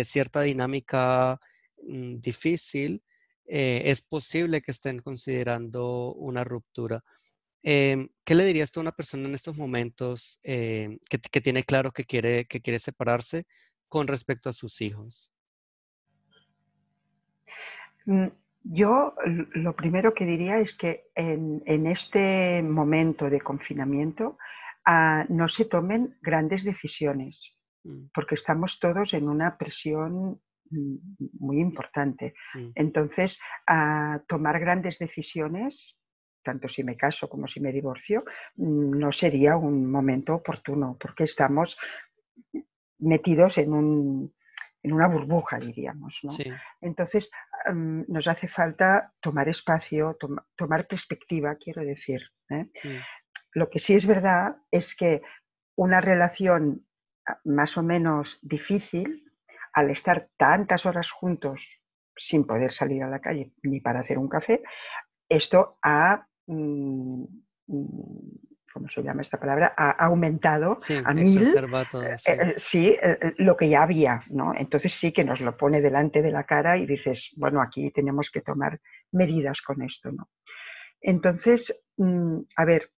cierta 0.04 0.42
dinámica 0.42 1.38
mm, 1.82 2.16
difícil, 2.20 3.02
es 3.46 4.02
posible 4.02 4.62
que 4.62 4.72
estén 4.72 5.00
considerando 5.00 6.14
una 6.14 6.44
ruptura. 6.44 7.04
Em, 7.62 8.08
¿Qué 8.24 8.34
le 8.34 8.44
dirías 8.44 8.72
tú 8.72 8.80
a 8.80 8.82
una 8.82 8.92
persona 8.92 9.28
en 9.28 9.34
estos 9.34 9.56
momentos 9.56 10.40
que, 10.42 10.98
que, 11.08 11.40
tiene 11.40 11.64
claro 11.64 11.92
que 11.92 12.04
quiere, 12.04 12.46
que 12.46 12.60
quiere 12.60 12.78
separarse, 12.78 13.46
con 13.96 14.06
respecto 14.06 14.50
a 14.50 14.52
sus 14.52 14.82
hijos? 14.82 15.32
Mm, 18.04 18.26
yo 18.62 19.14
lo 19.54 19.74
primero 19.74 20.12
que 20.12 20.26
diría 20.26 20.58
es 20.58 20.76
que 20.76 21.06
en, 21.14 21.86
este 21.86 22.62
momento 22.62 23.30
de 23.30 23.40
confinamiento 23.40 24.36
ah, 24.84 25.24
no 25.30 25.48
se 25.48 25.64
tomen 25.64 26.18
grandes 26.20 26.62
decisiones, 26.64 27.56
mm. 27.84 28.08
porque 28.12 28.34
estamos 28.34 28.78
todos 28.80 29.14
en 29.14 29.30
una 29.30 29.56
presión 29.56 30.42
mm, 30.68 30.96
muy 31.40 31.58
importante. 31.58 32.34
Entonces, 32.74 33.40
a 33.66 34.20
tomar 34.28 34.60
grandes 34.60 34.98
decisiones, 34.98 35.96
tanto 36.42 36.68
si 36.68 36.84
me 36.84 36.98
caso 36.98 37.30
como 37.30 37.48
si 37.48 37.60
me 37.60 37.72
divorcio, 37.72 38.24
no 38.56 39.10
sería 39.10 39.56
un 39.56 39.90
momento 39.90 40.34
oportuno, 40.34 40.98
porque 41.00 41.24
estamos 41.24 41.78
metidos 42.98 43.58
en, 43.58 43.72
un, 43.72 44.34
en 44.82 44.92
una 44.92 45.08
burbuja, 45.08 45.58
diríamos. 45.58 46.18
¿no? 46.22 46.30
Entonces, 46.80 47.30
nos 47.72 48.26
hace 48.26 48.48
falta 48.48 49.12
tomar 49.20 49.48
espacio, 49.48 50.16
tomar 50.56 50.86
perspectiva, 50.86 51.56
quiero 51.56 51.82
decir. 51.82 52.20
¿eh? 52.50 52.66
Lo 53.52 53.70
que 53.70 53.78
sí 53.78 53.94
es 53.94 54.06
verdad 54.06 54.56
es 54.70 54.94
que 54.94 55.22
una 55.76 56.00
relación 56.00 56.86
ah, 57.26 57.40
más 57.44 57.76
o 57.76 57.82
menos 57.82 58.38
difícil 58.42 59.24
al 59.72 59.90
estar 59.90 60.28
tantas 60.36 60.86
horas 60.86 61.10
juntos 61.10 61.60
sin 62.16 62.46
poder 62.46 62.72
salir 62.72 63.02
a 63.02 63.10
la 63.10 63.20
calle 63.20 63.52
ni 63.62 63.80
para 63.80 64.00
hacer 64.00 64.18
un 64.18 64.28
café, 64.28 64.62
esto 65.28 65.78
ha, 65.82 66.26
mm, 66.46 67.24
mm, 67.66 68.55
¿cómo 68.76 68.90
se 68.90 69.02
llama 69.02 69.22
esta 69.22 69.40
palabra? 69.40 69.72
Ha 69.74 69.92
aumentado 70.04 70.76
a 71.06 71.14
mil, 71.14 71.42
eh, 71.42 72.16
sí, 72.18 72.30
eh, 72.30 72.54
sí 72.58 72.96
lo 73.38 73.56
que 73.56 73.70
ya 73.70 73.82
había, 73.82 74.22
¿no? 74.28 74.52
Entonces 74.54 74.92
sí 74.92 75.12
que 75.12 75.24
nos 75.24 75.40
lo 75.40 75.56
pone 75.56 75.80
delante 75.80 76.20
de 76.20 76.30
la 76.30 76.44
cara 76.44 76.76
y 76.76 76.84
dices, 76.84 77.30
bueno, 77.36 77.62
aquí 77.62 77.90
tenemos 77.90 78.30
que 78.30 78.42
tomar 78.42 78.78
medidas 79.12 79.62
con 79.62 79.80
esto, 79.80 80.12
¿no? 80.12 80.28
Entonces, 81.00 81.74
mm, 81.96 82.40
a 82.54 82.64
ver, 82.66 82.90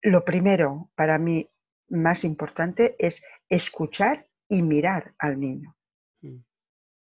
lo 0.00 0.24
primero 0.24 0.90
para 0.94 1.18
mí 1.18 1.46
más 1.90 2.24
importante 2.24 2.96
es 2.98 3.22
escuchar 3.50 4.26
y 4.48 4.62
mirar 4.62 5.12
al 5.18 5.38
niño. 5.38 5.76
Mm. 6.22 6.38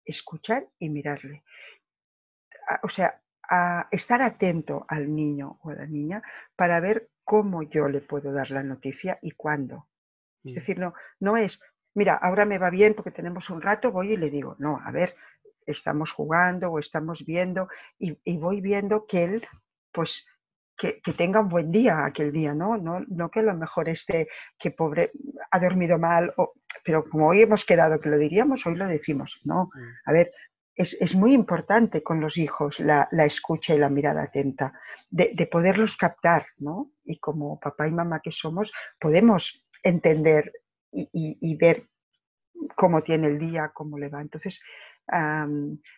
Escuchar 0.04 0.66
y 0.80 0.90
mirarle. 0.90 1.44
O 2.82 2.90
sea, 2.90 3.22
a 3.48 3.88
estar 3.92 4.20
atento 4.24 4.84
al 4.88 5.14
niño 5.14 5.60
o 5.62 5.70
a 5.70 5.76
la 5.76 5.86
niña 5.86 6.24
para 6.56 6.80
ver 6.80 7.08
cómo 7.30 7.62
yo 7.62 7.88
le 7.88 8.02
puedo 8.02 8.34
dar 8.34 8.50
la 8.50 8.64
noticia 8.64 9.20
y 9.22 9.30
cuándo. 9.34 9.88
Es 10.44 10.52
mm. 10.52 10.56
decir, 10.56 10.80
no, 10.80 10.96
no 11.20 11.38
es, 11.38 11.62
mira, 11.94 12.16
ahora 12.16 12.44
me 12.44 12.58
va 12.58 12.72
bien 12.72 12.96
porque 12.96 13.12
tenemos 13.12 13.52
un 13.52 13.62
rato, 13.62 13.92
voy 13.92 14.14
y 14.14 14.18
le 14.18 14.32
digo, 14.32 14.56
no, 14.58 14.82
a 14.84 14.90
ver, 14.90 15.16
estamos 15.68 16.12
jugando 16.12 16.72
o 16.72 16.80
estamos 16.80 17.24
viendo 17.24 17.68
y, 18.00 18.18
y 18.24 18.38
voy 18.38 18.62
viendo 18.62 19.06
que 19.06 19.26
él 19.26 19.48
pues 19.92 20.26
que, 20.76 21.02
tenga 21.16 21.42
un 21.42 21.50
buen 21.50 21.72
día 21.72 22.04
aquel 22.04 22.32
día, 22.32 22.56
¿no? 22.56 22.78
¿no? 22.78 23.06
No 23.08 23.30
que 23.30 23.42
a 23.42 23.44
lo 23.44 23.54
mejor 23.54 23.90
esté, 23.90 24.28
que 24.58 24.72
pobre, 24.72 25.12
ha 25.52 25.60
dormido 25.60 26.00
mal, 26.00 26.34
o, 26.38 26.54
pero 26.84 27.08
como 27.08 27.28
hoy 27.28 27.44
hemos 27.44 27.64
quedado 27.64 28.00
que 28.00 28.10
lo 28.10 28.18
diríamos, 28.18 28.66
hoy 28.66 28.74
lo 28.74 28.88
decimos, 28.88 29.40
¿no? 29.44 29.66
Mm. 29.66 30.10
A 30.10 30.12
ver, 30.14 30.32
es, 30.80 31.14
muy 31.14 31.34
importante 31.34 32.02
con 32.02 32.22
los 32.22 32.38
hijos 32.38 32.80
la, 32.80 33.10
escucha 33.26 33.76
y 33.76 33.80
la 33.80 33.90
mirada 33.90 34.24
atenta, 34.24 34.74
de, 35.10 35.48
poderlos 35.52 35.98
captar, 35.98 36.46
¿no? 36.58 36.92
Y 37.04 37.20
como 37.20 37.60
papá 37.60 37.88
y 37.88 37.92
mamá 37.92 38.22
que 38.22 38.32
somos, 38.32 38.72
podemos 38.98 39.66
entender 39.84 40.54
y, 40.92 41.56
ver 41.58 41.84
cómo 42.76 43.04
tiene 43.04 43.28
el 43.28 43.40
día, 43.40 43.72
cómo 43.74 43.98
le 43.98 44.08
va. 44.08 44.22
Entonces, 44.22 44.62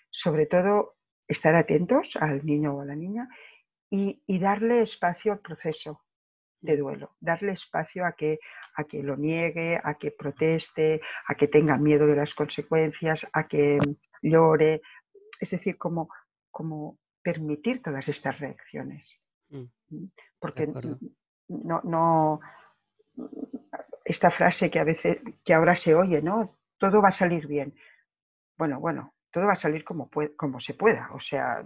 sobre 0.09 0.47
todo, 0.47 0.95
estar 1.27 1.53
atentos 1.53 2.09
al 2.19 2.43
niño 2.43 2.75
o 2.75 2.81
a 2.81 2.85
la 2.85 2.95
niña 2.95 3.29
y, 3.91 4.19
darle 4.39 4.81
espacio 4.81 5.33
al 5.33 5.39
proceso 5.39 6.01
de 6.61 6.77
duelo, 6.77 7.15
darle 7.19 7.53
espacio 7.53 8.05
a 8.05 8.13
que, 8.13 8.39
a 8.75 8.83
que 8.83 9.03
lo 9.03 9.17
niegue, 9.17 9.79
a 9.83 9.95
que 9.95 10.11
proteste, 10.11 11.01
a 11.27 11.35
que 11.35 11.47
tenga 11.47 11.77
miedo 11.77 12.07
de 12.07 12.15
las 12.15 12.33
consecuencias, 12.33 13.27
a 13.33 13.47
que 13.47 13.77
llore, 14.21 14.81
es 15.39 15.49
decir, 15.49 15.77
como, 15.77 16.09
como 16.51 16.99
permitir 17.21 17.81
todas 17.81 18.07
estas 18.07 18.39
reacciones. 18.39 19.19
Mm. 19.49 20.05
Porque 20.39 20.67
no, 21.47 21.81
no, 21.83 22.39
esta 24.05 24.31
frase 24.31 24.69
que 24.69 24.79
a 24.79 24.83
veces, 24.83 25.17
que 25.43 25.53
ahora 25.53 25.75
se 25.75 25.95
oye, 25.95 26.21
¿no? 26.21 26.57
Todo 26.77 27.01
va 27.01 27.09
a 27.09 27.13
salir 27.13 27.47
bien. 27.47 27.73
Bueno, 28.57 28.79
bueno, 28.79 29.13
todo 29.31 29.47
va 29.47 29.53
a 29.53 29.55
salir 29.55 29.83
como, 29.83 30.09
como 30.35 30.59
se 30.59 30.73
pueda. 30.73 31.09
O 31.13 31.19
sea, 31.19 31.63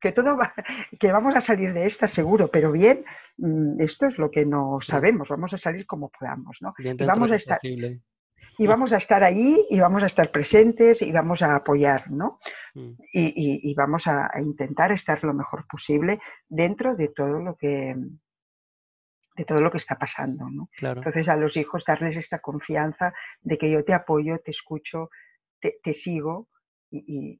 que, 0.00 0.12
todo 0.12 0.36
va, 0.36 0.54
que 1.00 1.12
vamos 1.12 1.34
a 1.34 1.40
salir 1.40 1.72
de 1.72 1.86
esta 1.86 2.08
seguro, 2.08 2.48
pero 2.50 2.72
bien, 2.72 3.04
mm, 3.36 3.80
esto 3.80 4.06
es 4.06 4.18
lo 4.18 4.30
que 4.30 4.46
no 4.46 4.78
sabemos, 4.80 5.28
vamos 5.28 5.52
a 5.52 5.58
salir 5.58 5.86
como 5.86 6.08
podamos, 6.08 6.58
¿no? 6.60 6.72
y 6.78 6.94
vamos 7.04 7.30
a 7.30 7.36
estar, 7.36 7.58
y 7.62 8.66
vamos 8.66 8.92
a 8.92 8.96
estar 8.96 9.22
ahí 9.22 9.66
y 9.68 9.80
vamos 9.80 10.02
a 10.02 10.06
estar 10.06 10.30
presentes 10.30 11.02
y 11.02 11.12
vamos 11.12 11.42
a 11.42 11.56
apoyar, 11.56 12.10
¿no? 12.10 12.38
Mm. 12.74 12.92
Y, 13.12 13.74
vamos 13.74 14.06
a, 14.06 14.30
intentar 14.40 14.92
estar 14.92 15.22
lo 15.24 15.34
mejor 15.34 15.66
posible 15.66 16.20
dentro 16.48 16.94
de 16.94 17.08
todo 17.08 17.38
lo 17.40 17.56
que 17.56 17.94
de 19.36 19.44
todo 19.46 19.60
lo 19.60 19.70
que 19.70 19.78
está 19.78 19.96
pasando, 19.96 20.50
¿no? 20.50 20.68
Entonces 20.80 21.28
a 21.28 21.36
los 21.36 21.56
hijos 21.56 21.84
darles 21.86 22.16
esta 22.16 22.40
confianza 22.40 23.14
de 23.40 23.56
que 23.56 23.70
yo 23.70 23.84
te 23.84 23.94
apoyo, 23.94 24.38
te 24.40 24.50
escucho, 24.50 25.08
te 25.60 25.94
sigo, 25.94 26.48
y, 26.90 27.38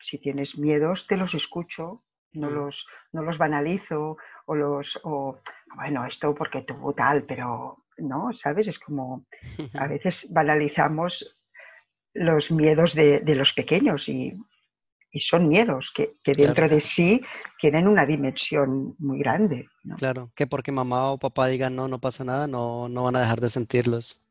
si 0.00 0.18
tienes 0.18 0.56
miedos, 0.56 1.06
te 1.06 1.16
los 1.16 1.34
escucho, 1.34 2.04
no, 2.32 2.50
mm. 2.50 2.54
los, 2.54 2.86
no 3.12 3.22
los 3.22 3.38
banalizo 3.38 4.16
o 4.46 4.54
los, 4.54 4.98
o, 5.02 5.40
bueno, 5.74 6.06
esto 6.06 6.34
porque 6.34 6.62
tuvo 6.62 6.94
tal, 6.94 7.24
pero 7.24 7.84
no, 7.98 8.32
¿sabes? 8.32 8.68
Es 8.68 8.78
como 8.78 9.24
a 9.74 9.86
veces 9.88 10.26
banalizamos 10.30 11.36
los 12.14 12.50
miedos 12.50 12.94
de, 12.94 13.22
los 13.34 13.52
pequeños 13.52 14.08
y, 14.08 14.34
son 15.20 15.48
miedos 15.48 15.90
que, 15.96 16.12
dentro 16.24 16.68
de 16.68 16.80
sí 16.80 17.20
tienen 17.60 17.88
una 17.88 18.06
dimensión 18.06 18.94
muy 19.00 19.18
grande. 19.18 19.68
Claro, 19.96 20.30
que 20.36 20.46
porque 20.46 20.70
mamá 20.70 21.10
o 21.10 21.18
papá 21.18 21.48
digan 21.48 21.74
no, 21.74 21.88
no 21.88 21.98
pasa 21.98 22.22
nada, 22.22 22.46
no, 22.46 22.88
no 22.88 23.02
van 23.02 23.16
a 23.16 23.20
dejar 23.20 23.40
de 23.40 23.48
sentirlos. 23.48 24.22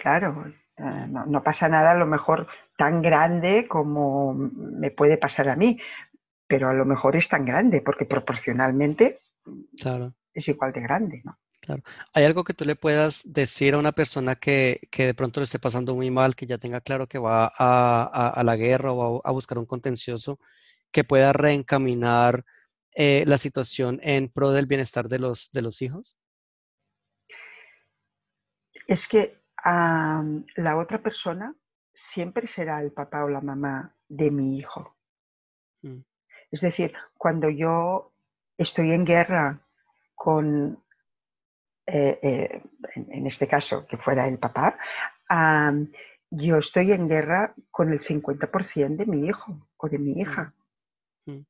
Claro, 0.00 0.50
eh, 0.80 1.06
no, 1.08 1.42
pasa 1.42 1.68
nada 1.68 1.90
a 1.90 1.98
lo 1.98 2.06
mejor 2.06 2.46
tan 2.76 3.02
grande 3.02 3.68
como 3.68 4.32
me 4.32 4.90
puede 4.90 5.18
pasar 5.18 5.50
a 5.50 5.56
mí, 5.56 5.78
pero 6.46 6.70
a 6.70 6.72
lo 6.72 6.86
mejor 6.86 7.16
es 7.16 7.28
tan 7.28 7.44
grande 7.44 7.82
porque 7.82 8.06
proporcionalmente 8.06 9.20
es 10.32 10.48
igual 10.48 10.72
de 10.72 10.80
grande, 10.80 11.20
¿no? 11.22 11.38
Claro. 11.60 11.82
¿Hay 12.14 12.24
algo 12.24 12.44
que 12.44 12.54
tú 12.54 12.64
le 12.64 12.76
puedas 12.76 13.30
decir 13.30 13.74
a 13.74 13.78
una 13.78 13.92
persona 13.92 14.34
que, 14.34 14.80
de 14.90 15.14
pronto 15.14 15.40
le 15.40 15.44
esté 15.44 15.58
pasando 15.58 15.94
muy 15.94 16.10
mal, 16.10 16.34
que 16.34 16.46
ya 16.46 16.56
tenga 16.56 16.80
claro 16.80 17.06
que 17.06 17.18
va 17.18 17.52
a, 17.54 18.42
la 18.42 18.56
guerra 18.56 18.92
o 18.92 19.20
a, 19.22 19.30
buscar 19.30 19.58
un 19.58 19.66
contencioso, 19.66 20.38
que 20.90 21.04
pueda 21.04 21.34
reencaminar 21.34 22.46
eh, 22.92 23.24
la 23.26 23.36
situación 23.36 24.00
en 24.02 24.30
pro 24.30 24.52
del 24.52 24.64
bienestar 24.64 25.08
de 25.08 25.18
los, 25.18 25.52
de 25.52 25.60
los 25.60 25.82
hijos? 25.82 26.16
Es 28.86 29.06
que 29.06 29.39
la 29.64 30.76
otra 30.76 31.02
persona 31.02 31.54
siempre 31.92 32.48
será 32.48 32.80
el 32.82 32.92
papá 32.92 33.24
o 33.24 33.28
la 33.28 33.40
mamá 33.40 33.94
de 34.08 34.30
mi 34.30 34.58
hijo. 34.58 34.96
Mm. 35.82 36.00
Es 36.50 36.60
decir, 36.60 36.92
cuando 37.16 37.48
yo 37.48 38.12
estoy 38.56 38.92
en 38.92 39.04
guerra 39.04 39.60
con, 40.14 40.82
eh, 41.86 42.18
eh, 42.22 42.62
en, 42.94 43.26
este 43.26 43.46
caso, 43.46 43.86
que 43.86 43.96
fuera 43.96 44.26
el 44.26 44.38
papá, 44.38 44.76
yo 46.30 46.58
estoy 46.58 46.92
en 46.92 47.08
guerra 47.08 47.54
con 47.70 47.92
el 47.92 48.04
50% 48.04 48.96
de 48.96 49.06
mi 49.06 49.26
hijo 49.26 49.68
o 49.76 49.88
de 49.88 49.98
mi 49.98 50.20
hija. 50.20 50.52
Mm. 51.26 51.32
Mm. 51.32 51.46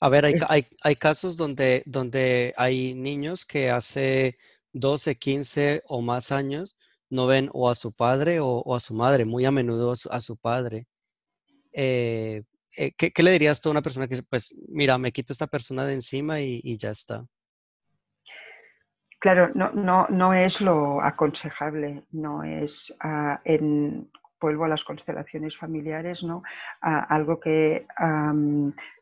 A 0.00 0.08
ver, 0.08 0.24
hay, 0.26 0.66
hay, 0.82 0.96
casos 0.96 1.36
donde, 1.36 1.82
donde 1.86 2.54
hay 2.56 2.94
niños 2.94 3.44
que 3.44 3.70
hace 3.70 4.38
12, 4.72 5.16
15 5.16 5.82
o 5.86 6.02
más 6.02 6.32
años 6.32 6.76
no 7.10 7.26
ven 7.26 7.50
o 7.52 7.70
a 7.70 7.74
su 7.74 7.92
padre 7.92 8.38
o, 8.40 8.74
a 8.74 8.80
su 8.80 8.94
madre, 8.94 9.24
muy 9.24 9.44
a 9.44 9.50
menudo 9.50 9.92
a 10.10 10.20
su, 10.20 10.36
padre. 10.36 10.86
Eh, 11.72 12.42
eh, 12.76 12.92
¿qué, 12.96 13.22
le 13.22 13.32
dirías 13.32 13.60
tú 13.60 13.68
a 13.68 13.72
una 13.72 13.82
persona 13.82 14.08
que, 14.08 14.22
pues, 14.28 14.60
mira, 14.68 14.98
me 14.98 15.12
quito 15.12 15.32
esta 15.32 15.46
persona 15.46 15.84
de 15.84 15.94
encima 15.94 16.40
y, 16.40 16.76
ya 16.76 16.90
está? 16.90 17.24
Claro, 19.18 19.50
no, 19.54 19.72
no, 19.72 20.06
no 20.08 20.34
es 20.34 20.60
lo 20.60 21.00
aconsejable, 21.00 22.04
no 22.12 22.42
es 22.42 22.94
ah, 23.00 23.40
en, 23.44 24.10
vuelvo 24.40 24.64
a 24.64 24.68
las 24.68 24.84
constelaciones 24.84 25.56
familiares, 25.56 26.22
¿no? 26.22 26.42
Ah, 26.80 27.06
algo 27.08 27.40
que 27.40 27.86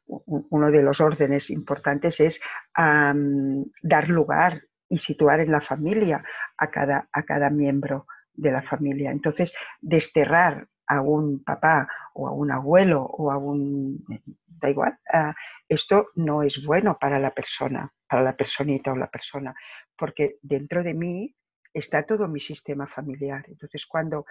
uno 0.07 0.71
de 0.71 0.83
los 0.83 1.01
órdenes 1.01 1.51
importantes 1.51 2.21
es 2.21 2.41
dar 2.77 4.09
lugar 4.09 4.63
y 4.95 4.99
situar 4.99 5.41
en 5.41 5.51
la 5.51 5.61
familia 5.61 6.23
a 6.57 6.71
cada, 6.71 7.09
a 7.13 7.25
cada 7.25 7.51
miembro 7.51 8.07
de 8.33 8.53
la 8.53 8.63
familia. 8.63 9.11
Entonces, 9.11 9.53
desterrar 9.81 10.69
a 10.87 11.01
un 11.01 11.43
papá 11.43 11.89
o 12.15 12.29
a 12.29 12.33
un 12.33 12.53
abuelo 12.53 13.03
o 13.03 13.33
a 13.33 13.37
un... 13.37 14.05
da 14.47 14.71
igual, 14.71 14.97
ah, 15.13 15.35
esto 15.69 16.11
no 16.15 16.45
es 16.45 16.65
bueno 16.65 16.97
para 16.97 17.19
la 17.19 17.33
persona, 17.33 17.91
para 18.09 18.23
la 18.23 18.37
personita 18.37 18.93
o 18.93 18.97
la 18.97 19.09
persona, 19.09 19.53
porque 19.99 20.37
dentro 20.43 20.85
de 20.85 20.95
mí 20.95 21.35
está 21.73 22.05
todo 22.05 22.29
mi 22.29 22.39
sistema 22.39 22.87
familiar. 22.87 23.45
Entonces, 23.49 23.87
cuando 23.87 24.27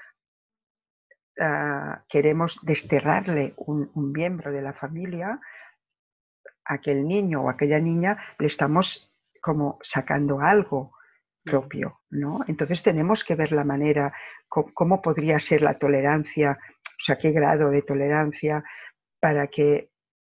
ah, 1.41 2.05
queremos 2.07 2.57
desterrarle 2.61 3.53
un, 3.57 3.91
un 3.95 4.13
miembro 4.13 4.53
de 4.53 4.61
la 4.61 4.71
familia, 4.71 5.41
aquel 6.63 7.05
niño 7.05 7.41
o 7.41 7.49
aquella 7.49 7.79
niña 7.79 8.17
le 8.39 8.47
estamos 8.47 9.12
como 9.43 9.77
sacando 9.83 10.39
algo 10.39 10.93
propio, 11.43 11.99
¿no? 12.09 12.39
Entonces 12.47 12.81
tenemos 12.81 13.25
que 13.25 13.35
ver 13.35 13.51
la 13.51 13.65
manera, 13.65 14.13
cómo, 14.47 15.01
podría 15.01 15.37
ser 15.41 15.61
la 15.61 15.77
tolerancia, 15.77 16.57
o 16.81 17.03
sea, 17.03 17.17
qué 17.17 17.31
grado 17.31 17.69
de 17.69 17.81
tolerancia 17.81 18.63
para 19.19 19.47
que 19.47 19.89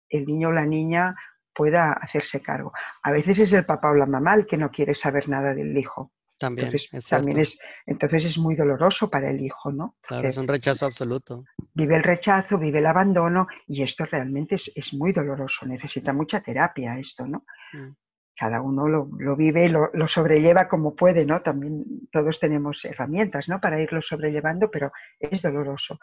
el 0.09 0.25
niño 0.25 0.49
o 0.49 0.53
la 0.53 0.65
niña 0.65 1.15
pueda 1.53 1.93
hacerse 1.93 2.41
cargo. 2.41 2.73
A 3.03 3.11
veces 3.11 3.37
es 3.37 3.53
el 3.53 3.63
papá 3.63 3.91
o 3.91 3.93
la 3.93 4.07
mamá 4.07 4.33
el 4.33 4.47
que 4.47 4.57
no 4.57 4.71
quiere 4.71 4.95
saber 4.95 5.29
nada 5.29 5.53
del 5.53 5.77
hijo. 5.77 6.11
También, 6.39 6.67
entonces, 6.67 6.89
es 6.91 7.07
también 7.07 7.39
es, 7.39 7.59
entonces 7.85 8.25
es 8.25 8.37
muy 8.39 8.55
doloroso 8.55 9.09
para 9.09 9.29
el 9.29 9.39
hijo, 9.39 9.71
¿no? 9.71 9.95
Claro, 10.01 10.27
es 10.27 10.37
un 10.37 10.47
rechazo 10.47 10.87
absoluto. 10.87 11.45
Vive 11.75 11.95
el 11.95 12.03
rechazo, 12.03 12.57
vive 12.57 12.79
el 12.79 12.87
abandono 12.87 13.47
y 13.67 13.83
esto 13.83 14.05
realmente 14.05 14.55
es, 14.55 14.69
es 14.75 14.93
muy 14.93 15.13
doloroso, 15.13 15.65
necesita 15.65 16.11
mucha 16.11 16.41
terapia 16.41 16.97
esto, 16.99 17.25
¿no? 17.25 17.45
Mm. 17.71 17.91
Cada 18.37 18.61
uno 18.61 18.87
lo, 18.87 19.09
lo 19.17 19.35
vive 19.35 19.65
y 19.65 19.69
lo, 19.69 19.89
lo, 19.93 20.07
sobrelleva 20.07 20.67
como 20.67 20.95
puede, 20.95 21.25
¿no? 21.25 21.41
También 21.41 21.85
todos 22.11 22.39
tenemos 22.39 22.83
herramientas, 22.83 23.47
¿no? 23.47 23.61
Para 23.61 23.81
irlo 23.81 24.01
sobrellevando, 24.01 24.69
pero 24.69 24.91
es 25.19 25.41
doloroso. 25.41 25.97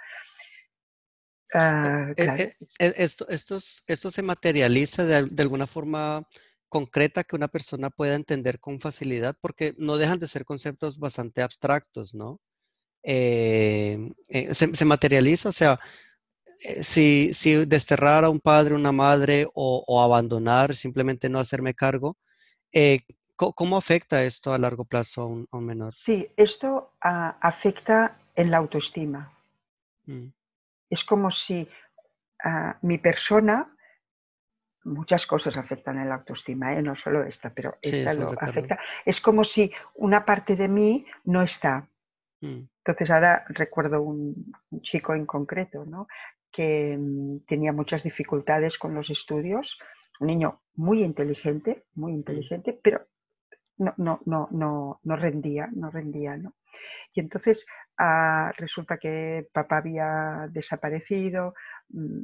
Uh, 1.54 2.14
claro. 2.14 2.44
esto, 2.78 3.28
esto, 3.28 3.58
esto, 3.86 4.10
se 4.10 4.22
materializa 4.22 5.04
de, 5.04 5.22
de 5.30 5.42
alguna 5.42 5.66
forma 5.66 6.26
concreta 6.70 7.24
que 7.24 7.36
una 7.36 7.48
persona 7.48 7.90
pueda 7.90 8.14
entender 8.14 8.58
con 8.58 8.80
facilidad, 8.80 9.36
porque 9.38 9.74
no 9.76 9.98
dejan 9.98 10.18
de 10.18 10.26
ser 10.26 10.46
conceptos 10.46 10.98
bastante 10.98 11.42
abstractos, 11.42 12.14
¿no? 12.14 12.40
Eh, 13.02 13.98
eh, 14.28 14.54
se, 14.54 14.74
se, 14.74 14.84
materializa, 14.84 15.48
o 15.48 15.52
sea, 15.52 15.72
eh, 15.72 15.78
si, 16.82 17.32
si, 17.34 17.64
desterrar 17.64 18.24
a 18.24 18.30
un 18.30 18.40
padre, 18.40 18.74
una 18.74 18.92
madre 18.92 19.46
o, 19.54 19.84
o 19.86 20.02
abandonar, 20.02 20.74
simplemente 20.74 21.28
no 21.28 21.38
hacerme 21.38 21.74
cargo, 21.74 22.16
¿cómo 23.36 23.76
afecta 23.76 24.22
esto 24.22 24.52
a 24.52 24.58
largo 24.58 24.84
plazo 24.84 25.22
a 25.22 25.26
un, 25.26 25.48
a 25.50 25.58
un 25.58 25.66
menor? 25.66 25.92
Sí, 25.92 26.28
esto 26.36 26.92
uh, 27.04 27.32
afecta 27.40 28.16
en 28.36 28.50
la 28.50 28.58
autoestima. 28.58 29.32
Mm. 30.06 30.28
Es 30.88 31.04
como 31.04 31.30
si 31.30 31.68
uh, 32.44 32.86
mi 32.86 32.98
persona 32.98 33.68
muchas 34.84 35.26
cosas 35.26 35.56
afectan 35.56 35.98
en 35.98 36.08
la 36.08 36.16
autoestima, 36.16 36.74
¿eh? 36.74 36.82
no 36.82 36.96
solo 36.96 37.22
esta, 37.24 37.50
pero 37.50 37.76
sí, 37.80 37.98
esta 37.98 38.14
lo 38.14 38.30
acuerdo. 38.30 38.50
afecta. 38.50 38.78
Es 39.04 39.20
como 39.20 39.44
si 39.44 39.72
una 39.94 40.24
parte 40.24 40.56
de 40.56 40.68
mí 40.68 41.06
no 41.24 41.42
está. 41.42 41.88
Mm. 42.40 42.62
Entonces 42.84 43.10
ahora 43.10 43.44
recuerdo 43.48 44.02
un, 44.02 44.52
un 44.70 44.82
chico 44.82 45.14
en 45.14 45.24
concreto, 45.24 45.84
¿no? 45.84 46.08
Que 46.52 46.96
mm, 46.98 47.46
tenía 47.46 47.72
muchas 47.72 48.02
dificultades 48.02 48.78
con 48.78 48.94
los 48.94 49.10
estudios, 49.10 49.78
un 50.20 50.28
niño 50.28 50.60
muy 50.76 51.02
inteligente, 51.02 51.84
muy 51.94 52.12
inteligente, 52.12 52.78
pero 52.82 53.06
no, 53.78 53.94
no, 53.96 54.20
no, 54.26 54.48
no, 54.50 55.00
no 55.02 55.16
rendía, 55.16 55.68
no 55.72 55.90
rendía, 55.90 56.36
¿no? 56.36 56.54
Y 57.14 57.20
entonces 57.20 57.66
ah, 57.98 58.52
resulta 58.56 58.98
que 58.98 59.48
papá 59.52 59.78
había 59.78 60.48
desaparecido, 60.50 61.54
mm, 61.88 62.22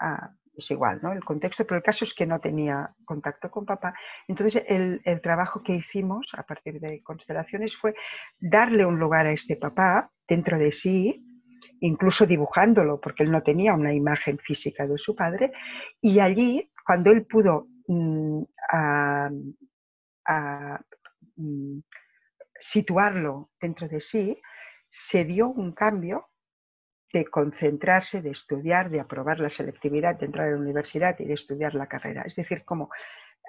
ah, 0.00 0.30
es 0.56 0.70
igual, 0.70 1.00
¿no? 1.02 1.12
El 1.12 1.24
contexto, 1.24 1.64
pero 1.64 1.76
el 1.78 1.82
caso 1.82 2.04
es 2.04 2.14
que 2.14 2.26
no 2.26 2.40
tenía 2.40 2.90
contacto 3.04 3.50
con 3.50 3.66
papá. 3.66 3.94
Entonces, 4.26 4.62
el, 4.66 5.00
el, 5.04 5.20
trabajo 5.20 5.62
que 5.62 5.74
hicimos 5.74 6.26
a 6.36 6.44
partir 6.44 6.80
de 6.80 7.02
constelaciones 7.02 7.76
fue 7.76 7.94
darle 8.38 8.86
un 8.86 8.98
lugar 8.98 9.26
a 9.26 9.32
este 9.32 9.56
papá 9.56 10.10
dentro 10.26 10.58
de 10.58 10.72
sí, 10.72 11.22
incluso 11.80 12.26
dibujándolo, 12.26 13.00
porque 13.00 13.22
él 13.22 13.30
no 13.30 13.42
tenía 13.42 13.74
una 13.74 13.92
imagen 13.92 14.38
física 14.38 14.86
de 14.86 14.98
su 14.98 15.14
padre, 15.14 15.52
y 16.00 16.20
allí, 16.20 16.70
cuando 16.84 17.10
él 17.10 17.26
pudo 17.26 17.68
a, 18.70 19.30
a, 20.26 20.80
mmm, 21.36 21.78
situarlo 22.58 23.50
dentro 23.60 23.88
de 23.88 24.00
sí, 24.00 24.40
se 24.90 25.24
dio 25.24 25.48
un 25.48 25.72
cambio 25.72 26.28
de 27.12 27.26
concentrarse, 27.26 28.22
de 28.22 28.30
estudiar, 28.30 28.90
de 28.90 29.00
aprobar 29.00 29.38
la 29.38 29.50
selectividad, 29.50 30.18
de 30.18 30.26
entrar 30.26 30.48
a 30.48 30.50
la 30.52 30.58
universidad 30.58 31.16
y 31.18 31.24
de 31.24 31.34
estudiar 31.34 31.74
la 31.74 31.86
carrera. 31.86 32.22
Es 32.22 32.34
decir, 32.34 32.64
como... 32.64 32.90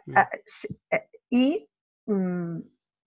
Mm. 0.05 0.11
Uh, 0.11 0.97
y 1.29 1.69
um, 2.05 2.61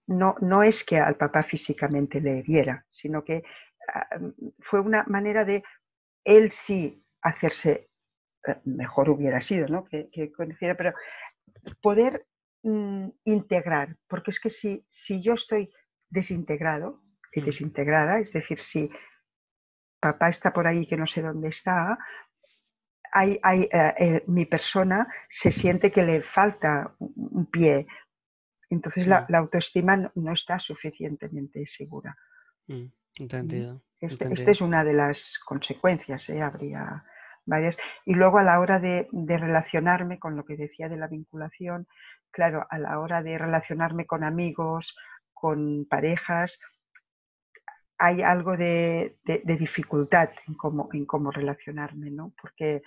no, 0.07 0.35
no 0.41 0.63
es 0.63 0.85
que 0.85 0.99
al 0.99 1.17
papá 1.17 1.45
físicamente 1.45 2.21
le 2.21 2.43
viera, 2.43 2.85
sino 2.89 3.23
que 3.25 3.43
fue 4.61 4.81
una 4.81 5.05
manera 5.05 5.45
de 5.45 5.63
él 6.25 6.53
sí 6.53 7.05
hacerse, 7.23 7.91
uh, 8.47 8.55
mejor 8.65 9.11
hubiera 9.11 9.41
sido, 9.41 9.69
¿no? 9.69 9.85
Que, 9.85 10.09
que 10.11 10.33
conociera, 10.33 10.77
pero 10.77 10.95
poder 11.81 12.27
um, 12.63 13.11
integrar, 13.25 13.97
porque 14.09 14.31
es 14.31 14.41
que 14.41 14.51
si, 14.51 14.87
si 14.91 15.23
yo 15.23 15.35
estoy 15.35 15.71
desintegrado 16.09 17.03
y 17.33 17.41
Mm. 17.41 17.45
desintegrada, 17.45 18.19
es 18.19 18.33
decir, 18.33 18.61
si 18.61 18.91
papá 20.01 20.31
está 20.31 20.53
por 20.53 20.67
ahí 20.67 20.87
que 20.87 20.97
no 20.97 21.07
sé 21.07 21.23
dónde 21.23 21.49
está, 21.49 21.99
hay, 23.13 23.39
hay, 23.43 23.63
eh, 23.73 23.95
eh, 23.99 24.25
mi 24.27 24.47
persona 24.47 25.07
se 25.29 25.53
siente 25.53 25.91
que 25.91 26.03
le 26.03 26.23
falta 26.23 26.95
un, 26.99 27.47
pie. 27.47 27.87
Entonces 28.71 29.07
la, 29.07 29.27
la 29.29 29.39
autoestima 29.39 29.97
no, 29.97 30.13
no, 30.15 30.33
está 30.33 30.59
suficientemente 30.61 31.67
segura. 31.67 32.17
Mm, 32.69 32.87
entendido. 33.21 33.83
Este, 34.01 34.25
entendido. 34.25 34.41
Esta 34.41 34.51
es 34.51 34.61
una 34.61 34.85
de 34.85 34.93
las 34.93 35.39
consecuencias, 35.45 36.29
¿eh? 36.29 36.43
habría 36.43 37.05
varias. 37.47 37.77
Y 38.05 38.15
luego 38.15 38.39
a 38.39 38.43
la 38.43 38.61
hora 38.61 38.79
de, 38.79 39.09
de 39.13 39.39
relacionarme 39.39 40.19
con 40.19 40.37
lo 40.37 40.45
que 40.45 40.57
decía 40.57 40.89
de 40.89 40.97
la 40.97 41.09
vinculación, 41.09 41.87
claro, 42.31 42.67
a 42.71 42.79
la 42.79 42.99
hora 42.99 43.23
de 43.23 43.39
relacionarme 43.39 44.07
con 44.07 44.25
amigos, 44.25 44.95
con 45.33 45.87
parejas, 45.89 46.59
hay 47.99 48.23
algo 48.23 48.57
de, 48.57 49.19
de, 49.25 49.43
de, 49.45 49.57
dificultad 49.57 50.31
en 50.47 50.55
cómo, 50.55 50.89
en 50.93 51.05
cómo 51.05 51.31
relacionarme, 51.31 52.11
¿no? 52.11 52.33
Porque 52.41 52.83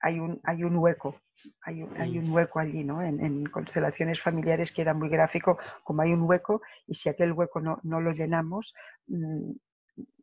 hay 0.00 0.18
un, 0.20 0.40
hay 0.44 0.64
un 0.64 0.76
hueco, 0.76 1.20
hay 1.62 1.82
un, 1.82 1.96
hay 2.00 2.18
un 2.18 2.30
hueco 2.30 2.58
allí, 2.58 2.84
¿no? 2.84 3.02
En, 3.02 3.24
en, 3.24 3.46
constelaciones 3.46 4.20
familiares 4.22 4.72
queda 4.72 4.94
muy 4.94 5.08
gráfico 5.08 5.58
como 5.84 6.02
hay 6.02 6.12
un 6.12 6.22
hueco 6.22 6.62
y 6.86 6.94
si 6.94 7.08
aquel 7.08 7.32
hueco 7.32 7.60
no, 7.60 7.80
no 7.82 8.00
lo 8.00 8.12
llenamos, 8.12 8.72
mmm, 9.06 9.52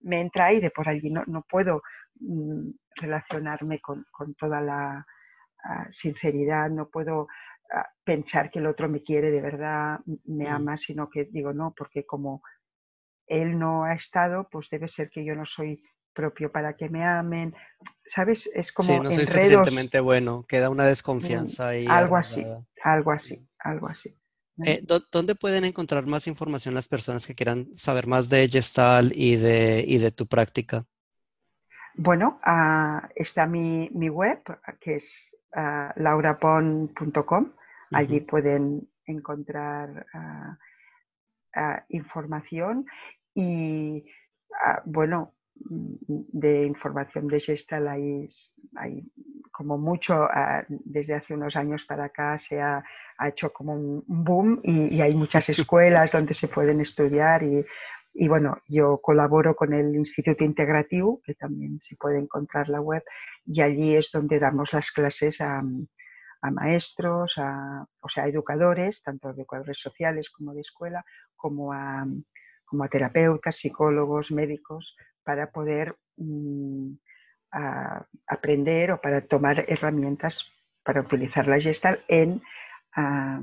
me 0.01 0.21
entra 0.21 0.45
aire 0.45 0.71
por 0.71 0.87
allí, 0.87 1.09
no, 1.09 1.23
no 1.27 1.43
puedo 1.49 1.81
mmm, 2.19 2.69
relacionarme 2.95 3.79
con, 3.81 4.05
con, 4.11 4.33
toda 4.35 4.61
la 4.61 5.05
uh, 5.63 5.91
sinceridad, 5.91 6.69
no 6.69 6.87
puedo 6.89 7.23
uh, 7.23 7.27
pensar 8.03 8.49
que 8.49 8.59
el 8.59 8.67
otro 8.67 8.87
me 8.87 9.03
quiere 9.03 9.31
de 9.31 9.41
verdad, 9.41 9.99
me 10.25 10.47
ama, 10.47 10.77
sino 10.77 11.09
que 11.09 11.25
digo 11.25 11.53
no, 11.53 11.73
porque 11.75 12.05
como 12.05 12.41
él 13.27 13.57
no 13.57 13.83
ha 13.83 13.93
estado, 13.93 14.47
pues 14.49 14.69
debe 14.69 14.87
ser 14.87 15.09
que 15.09 15.25
yo 15.25 15.35
no 15.35 15.45
soy 15.45 15.83
propio 16.15 16.51
para 16.51 16.73
que 16.73 16.89
me 16.89 17.03
amen. 17.03 17.53
¿Sabes? 18.07 18.49
Es 18.55 18.71
como 18.71 18.87
sí, 18.87 18.95
no 18.95 19.11
soy 19.11 19.21
enredos. 19.21 19.33
suficientemente 19.35 19.99
bueno, 19.99 20.45
queda 20.47 20.69
una 20.69 20.85
desconfianza 20.85 21.69
ahí. 21.69 21.85
Algo 21.87 22.17
así, 22.17 22.45
algo 22.83 23.11
así, 23.11 23.47
algo 23.59 23.87
así. 23.87 24.17
Eh, 24.63 24.83
¿Dónde 25.11 25.35
pueden 25.35 25.65
encontrar 25.65 26.05
más 26.05 26.27
información 26.27 26.73
las 26.73 26.87
personas 26.87 27.27
que 27.27 27.35
quieran 27.35 27.75
saber 27.75 28.07
más 28.07 28.29
de 28.29 28.47
Gestal 28.47 29.11
y 29.13 29.35
de, 29.35 29.83
y 29.85 29.97
de 29.97 30.11
tu 30.11 30.27
práctica? 30.27 30.85
Bueno, 31.95 32.39
uh, 32.45 33.05
está 33.15 33.45
mi, 33.45 33.89
mi, 33.93 34.09
web, 34.09 34.39
que 34.79 34.95
es 34.95 35.35
uh, 35.55 35.99
laurapon.com. 35.99 37.51
Allí 37.91 38.17
uh 38.17 38.21
-huh. 38.21 38.25
pueden 38.25 38.89
encontrar 39.05 40.05
uh, 40.13 40.55
información 41.89 42.85
y, 43.33 44.05
bueno, 44.85 45.34
de 45.57 46.65
información 46.65 47.27
de 47.27 47.39
Gestal 47.39 47.87
hay, 47.87 48.29
hay 48.75 49.03
como 49.51 49.77
mucho, 49.77 50.27
desde 50.69 51.15
hace 51.15 51.33
unos 51.33 51.55
años 51.55 51.83
para 51.87 52.05
acá 52.05 52.37
se 52.37 52.61
ha, 52.61 52.83
ha 53.17 53.29
hecho 53.29 53.51
como 53.53 53.73
un 53.73 54.03
boom 54.05 54.59
y, 54.63 54.95
y, 54.95 55.01
hay 55.01 55.15
muchas 55.15 55.47
escuelas 55.49 56.11
donde 56.11 56.33
se 56.33 56.47
pueden 56.47 56.81
estudiar 56.81 57.43
y, 57.43 57.65
y, 58.13 58.27
bueno, 58.27 58.57
yo 58.67 58.99
colaboro 59.01 59.55
con 59.55 59.73
el 59.73 59.95
Instituto 59.95 60.43
Integrativo, 60.43 61.21
que 61.23 61.35
también 61.35 61.79
se 61.81 61.95
puede 61.95 62.19
encontrar 62.19 62.69
la 62.69 62.79
web, 62.79 63.03
y 63.45 63.61
allí 63.61 63.95
es 63.95 64.09
donde 64.13 64.39
damos 64.39 64.71
las 64.71 64.89
clases 64.91 65.41
a, 65.41 65.61
a 66.41 66.51
maestros, 66.51 67.33
a, 67.37 67.85
o 68.01 68.09
sea, 68.09 68.23
a 68.23 68.27
educadores, 68.27 69.01
tanto 69.03 69.27
de 69.29 69.41
educadores 69.41 69.79
sociales 69.79 70.29
como 70.29 70.53
de 70.53 70.61
escuela, 70.61 71.03
como 71.35 71.73
a, 71.73 72.05
como 72.65 72.83
a 72.83 72.87
terapeutas, 72.87 73.57
psicólogos, 73.57 74.31
médicos, 74.31 74.95
para 75.25 75.51
poder 75.51 75.95
mmm, 76.17 76.93
a, 77.51 78.05
aprender 78.27 78.91
o 78.91 79.01
para 79.01 79.21
tomar 79.21 79.65
herramientas 79.67 80.45
para 80.83 81.01
utilizar 81.01 81.47
la 81.47 81.59
gestal 81.59 82.03
en, 82.07 82.41
uh, 82.95 83.41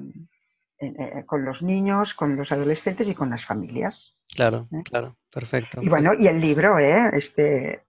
en, 0.78 1.00
eh, 1.00 1.24
con 1.26 1.44
los 1.44 1.60
niños, 1.60 2.14
con 2.14 2.36
los 2.36 2.52
adolescentes 2.52 3.08
y 3.08 3.14
con 3.14 3.30
las 3.30 3.44
familias. 3.44 4.16
Claro, 4.34 4.68
¿eh? 4.72 4.82
claro, 4.84 5.16
perfecto. 5.30 5.82
Y 5.82 5.88
bueno, 5.88 6.12
y 6.18 6.28
el 6.28 6.40
libro, 6.40 6.78
¿eh? 6.78 7.10
este, 7.14 7.82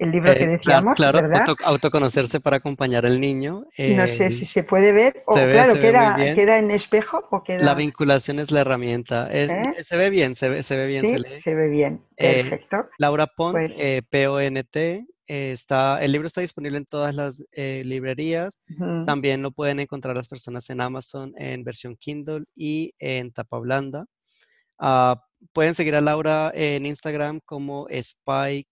el 0.00 0.12
libro 0.12 0.32
que 0.32 0.46
decíamos, 0.46 0.94
claro, 0.96 1.18
claro 1.18 1.28
¿verdad? 1.28 1.48
Auto, 1.48 1.64
autoconocerse 1.64 2.40
para 2.40 2.56
acompañar 2.56 3.04
al 3.04 3.20
niño. 3.20 3.66
Eh, 3.76 3.94
no 3.94 4.06
sé 4.08 4.30
si 4.30 4.46
se 4.46 4.62
puede 4.62 4.92
ver, 4.92 5.22
o 5.26 5.34
ve, 5.34 5.52
claro, 5.52 5.74
queda, 5.74 6.16
queda, 6.34 6.58
en 6.58 6.70
espejo 6.70 7.22
o 7.30 7.44
queda... 7.44 7.62
La 7.62 7.74
vinculación 7.74 8.38
es 8.38 8.50
la 8.50 8.62
herramienta. 8.62 9.30
Es, 9.30 9.50
¿Eh? 9.50 9.62
Se 9.84 9.98
ve 9.98 10.08
bien, 10.08 10.34
se 10.34 10.48
ve, 10.48 10.62
se 10.62 10.76
ve 10.76 10.86
bien, 10.86 11.02
sí, 11.02 11.08
se 11.08 11.18
lee. 11.18 11.36
Se 11.36 11.54
ve 11.54 11.68
bien, 11.68 12.02
perfecto. 12.16 12.76
Eh, 12.76 12.94
Laura 12.98 13.26
Pont, 13.26 13.58
pues... 13.58 14.02
P-O-N-T, 14.08 15.06
está, 15.26 16.02
el 16.02 16.12
libro 16.12 16.26
está 16.26 16.40
disponible 16.40 16.78
en 16.78 16.86
todas 16.86 17.14
las 17.14 17.42
eh, 17.52 17.82
librerías. 17.84 18.58
También 19.06 19.42
lo 19.42 19.50
pueden 19.50 19.80
encontrar 19.80 20.16
las 20.16 20.28
personas 20.28 20.70
en 20.70 20.80
Amazon 20.80 21.34
en 21.36 21.62
versión 21.62 21.94
Kindle 21.96 22.44
y 22.56 22.94
en 22.98 23.32
tapa 23.32 23.58
blanda. 23.58 24.06
Ah, 24.78 25.22
pueden 25.52 25.74
seguir 25.74 25.94
a 25.94 26.00
Laura 26.00 26.50
en 26.54 26.86
Instagram 26.86 27.40
como 27.44 27.86
spy 27.90 28.66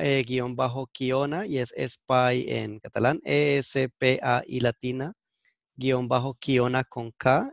eh, 0.00 0.24
guion 0.26 0.56
bajo 0.56 0.86
Kiona 0.88 1.46
y 1.46 1.58
es 1.58 1.74
spy 1.76 2.46
en 2.48 2.80
catalán, 2.80 3.20
E-S-P-A-I 3.24 4.60
latina, 4.60 5.14
guion 5.76 6.08
bajo 6.08 6.34
Kiona 6.34 6.84
con 6.84 7.12
K. 7.12 7.52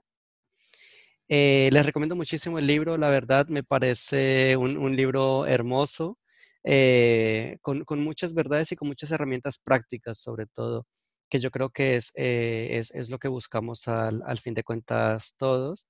Eh, 1.30 1.70
les 1.72 1.86
recomiendo 1.86 2.16
muchísimo 2.16 2.60
el 2.60 2.68
libro, 2.68 2.98
la 2.98 3.10
verdad 3.10 3.48
me 3.48 3.64
parece 3.64 4.56
un, 4.58 4.96
libro 4.96 5.46
hermoso, 5.46 6.18
eh, 6.64 7.58
con, 7.62 7.84
muchas 8.02 8.34
verdades 8.34 8.72
y 8.72 8.76
con 8.76 8.88
muchas 8.88 9.12
herramientas 9.12 9.60
prácticas 9.60 10.20
sobre 10.20 10.46
todo, 10.48 10.86
que 11.30 11.40
yo 11.40 11.52
creo 11.52 11.70
que 11.70 11.96
es, 11.96 12.12
es, 12.16 13.10
lo 13.10 13.20
que 13.20 13.28
buscamos 13.28 13.88
al, 13.88 14.22
al 14.26 14.40
fin 14.40 14.54
de 14.54 14.64
cuentas 14.64 15.36
todos. 15.38 15.88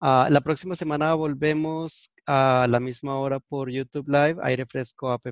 Ah, 0.00 0.28
la 0.30 0.42
próxima 0.42 0.76
semana 0.76 1.14
volvemos 1.14 2.12
a 2.26 2.66
la 2.68 2.80
misma 2.80 3.18
hora 3.18 3.40
por 3.40 3.70
YouTube 3.70 4.08
Live, 4.08 4.36
Aire 4.42 4.66
Fresco 4.66 5.10
App, 5.10 5.24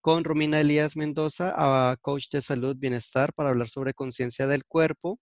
con 0.00 0.24
Romina 0.24 0.60
Elías 0.60 0.96
Mendoza, 0.96 1.96
coach 2.00 2.28
de 2.30 2.42
salud 2.42 2.76
bienestar, 2.76 3.32
para 3.34 3.50
hablar 3.50 3.68
sobre 3.68 3.92
conciencia 3.94 4.46
del 4.46 4.64
cuerpo. 4.64 5.18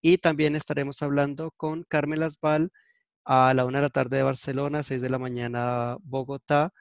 Y 0.00 0.18
también 0.18 0.56
estaremos 0.56 1.02
hablando 1.02 1.52
con 1.56 1.84
Carmen 1.88 2.20
Lasval 2.20 2.70
a 3.24 3.54
la 3.54 3.64
una 3.66 3.78
de 3.78 3.82
la 3.84 3.90
tarde 3.90 4.18
de 4.18 4.22
Barcelona, 4.24 4.82
seis 4.84 5.02
de 5.02 5.10
la 5.10 5.18
mañana 5.18 5.96
Bogotá, 6.02 6.72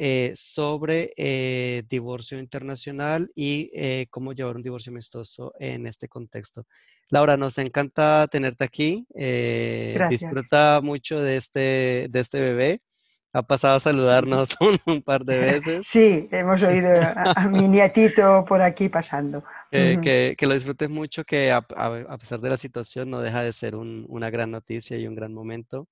eh, 0.00 0.32
sobre 0.36 1.12
eh, 1.16 1.82
divorcio 1.88 2.38
internacional 2.38 3.32
y 3.34 3.68
eh, 3.74 4.06
cómo 4.10 4.32
llevar 4.32 4.54
un 4.54 4.62
divorcio 4.62 4.92
amistoso 4.92 5.52
en 5.58 5.88
este 5.88 6.06
contexto. 6.06 6.66
Laura, 7.08 7.36
nos 7.36 7.58
encanta 7.58 8.28
tenerte 8.30 8.62
aquí. 8.62 9.06
disfruta 10.08 10.78
mucho 10.84 11.20
de 11.20 11.36
este, 11.36 12.06
de 12.10 12.20
este 12.20 12.40
bebé. 12.40 12.80
Ha 13.32 13.42
pasado 13.42 13.76
a 13.76 13.80
saludarnos 13.80 14.56
un, 14.86 15.02
par 15.02 15.24
de 15.24 15.38
veces. 15.40 15.86
Sí, 15.88 16.28
hemos 16.30 16.62
oído 16.62 16.90
a, 17.34 17.48
mi 17.48 17.66
nietito 17.66 18.44
por 18.44 18.62
aquí 18.62 18.88
pasando. 18.88 19.42
Que, 19.72 20.36
lo 20.40 20.54
disfrutes 20.54 20.88
mucho, 20.88 21.24
que 21.24 21.50
a, 21.50 21.60
pesar 21.60 22.38
de 22.40 22.50
la 22.50 22.56
situación 22.56 23.10
no 23.10 23.18
deja 23.18 23.42
de 23.42 23.52
ser 23.52 23.74
una 23.74 24.30
gran 24.30 24.52
noticia 24.52 24.96
y 24.96 25.08
un 25.08 25.16
gran 25.16 25.34
momento. 25.34 25.88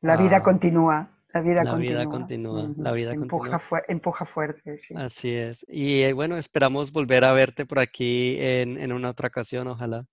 La 0.00 0.16
vida 0.16 0.38
ah, 0.38 0.42
continúa. 0.42 1.13
La 1.34 1.40
vida 1.40 2.06
continúa. 2.06 2.70
La 2.76 2.92
vida 2.92 3.12
empuja, 3.12 3.60
empuja 3.88 4.24
fuerte, 4.24 4.78
sí. 4.78 4.94
Así 4.96 5.34
es. 5.34 5.66
Y 5.68 6.02
eh, 6.02 6.12
bueno, 6.12 6.36
esperamos 6.36 6.92
volver 6.92 7.24
a 7.24 7.32
verte 7.32 7.66
por 7.66 7.80
aquí 7.80 8.36
en, 8.38 8.92
una 8.92 9.10
otra 9.10 9.26
ocasión, 9.26 9.66
ojalá. 9.66 10.06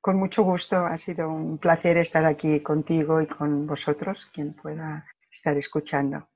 Con 0.00 0.16
mucho 0.16 0.42
gusto. 0.42 0.74
Ha 0.74 0.98
sido 0.98 1.30
un 1.30 1.58
placer 1.58 1.98
estar 1.98 2.24
aquí 2.24 2.58
contigo 2.60 3.22
y 3.22 3.28
con 3.28 3.68
vosotros, 3.68 4.18
quien 4.34 4.54
pueda 4.54 5.06
estar 5.30 5.56
escuchando. 5.56 6.28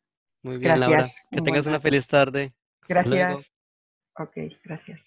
Muy 0.44 0.59
bien, 0.59 0.78
Laura. 0.78 1.09
Que 1.32 1.40
tengas 1.40 1.66
una 1.66 1.80
feliz 1.80 2.07
tarde. 2.07 2.53
Gracias. 2.88 3.53
Ok, 4.16 4.36
gracias. 4.62 5.01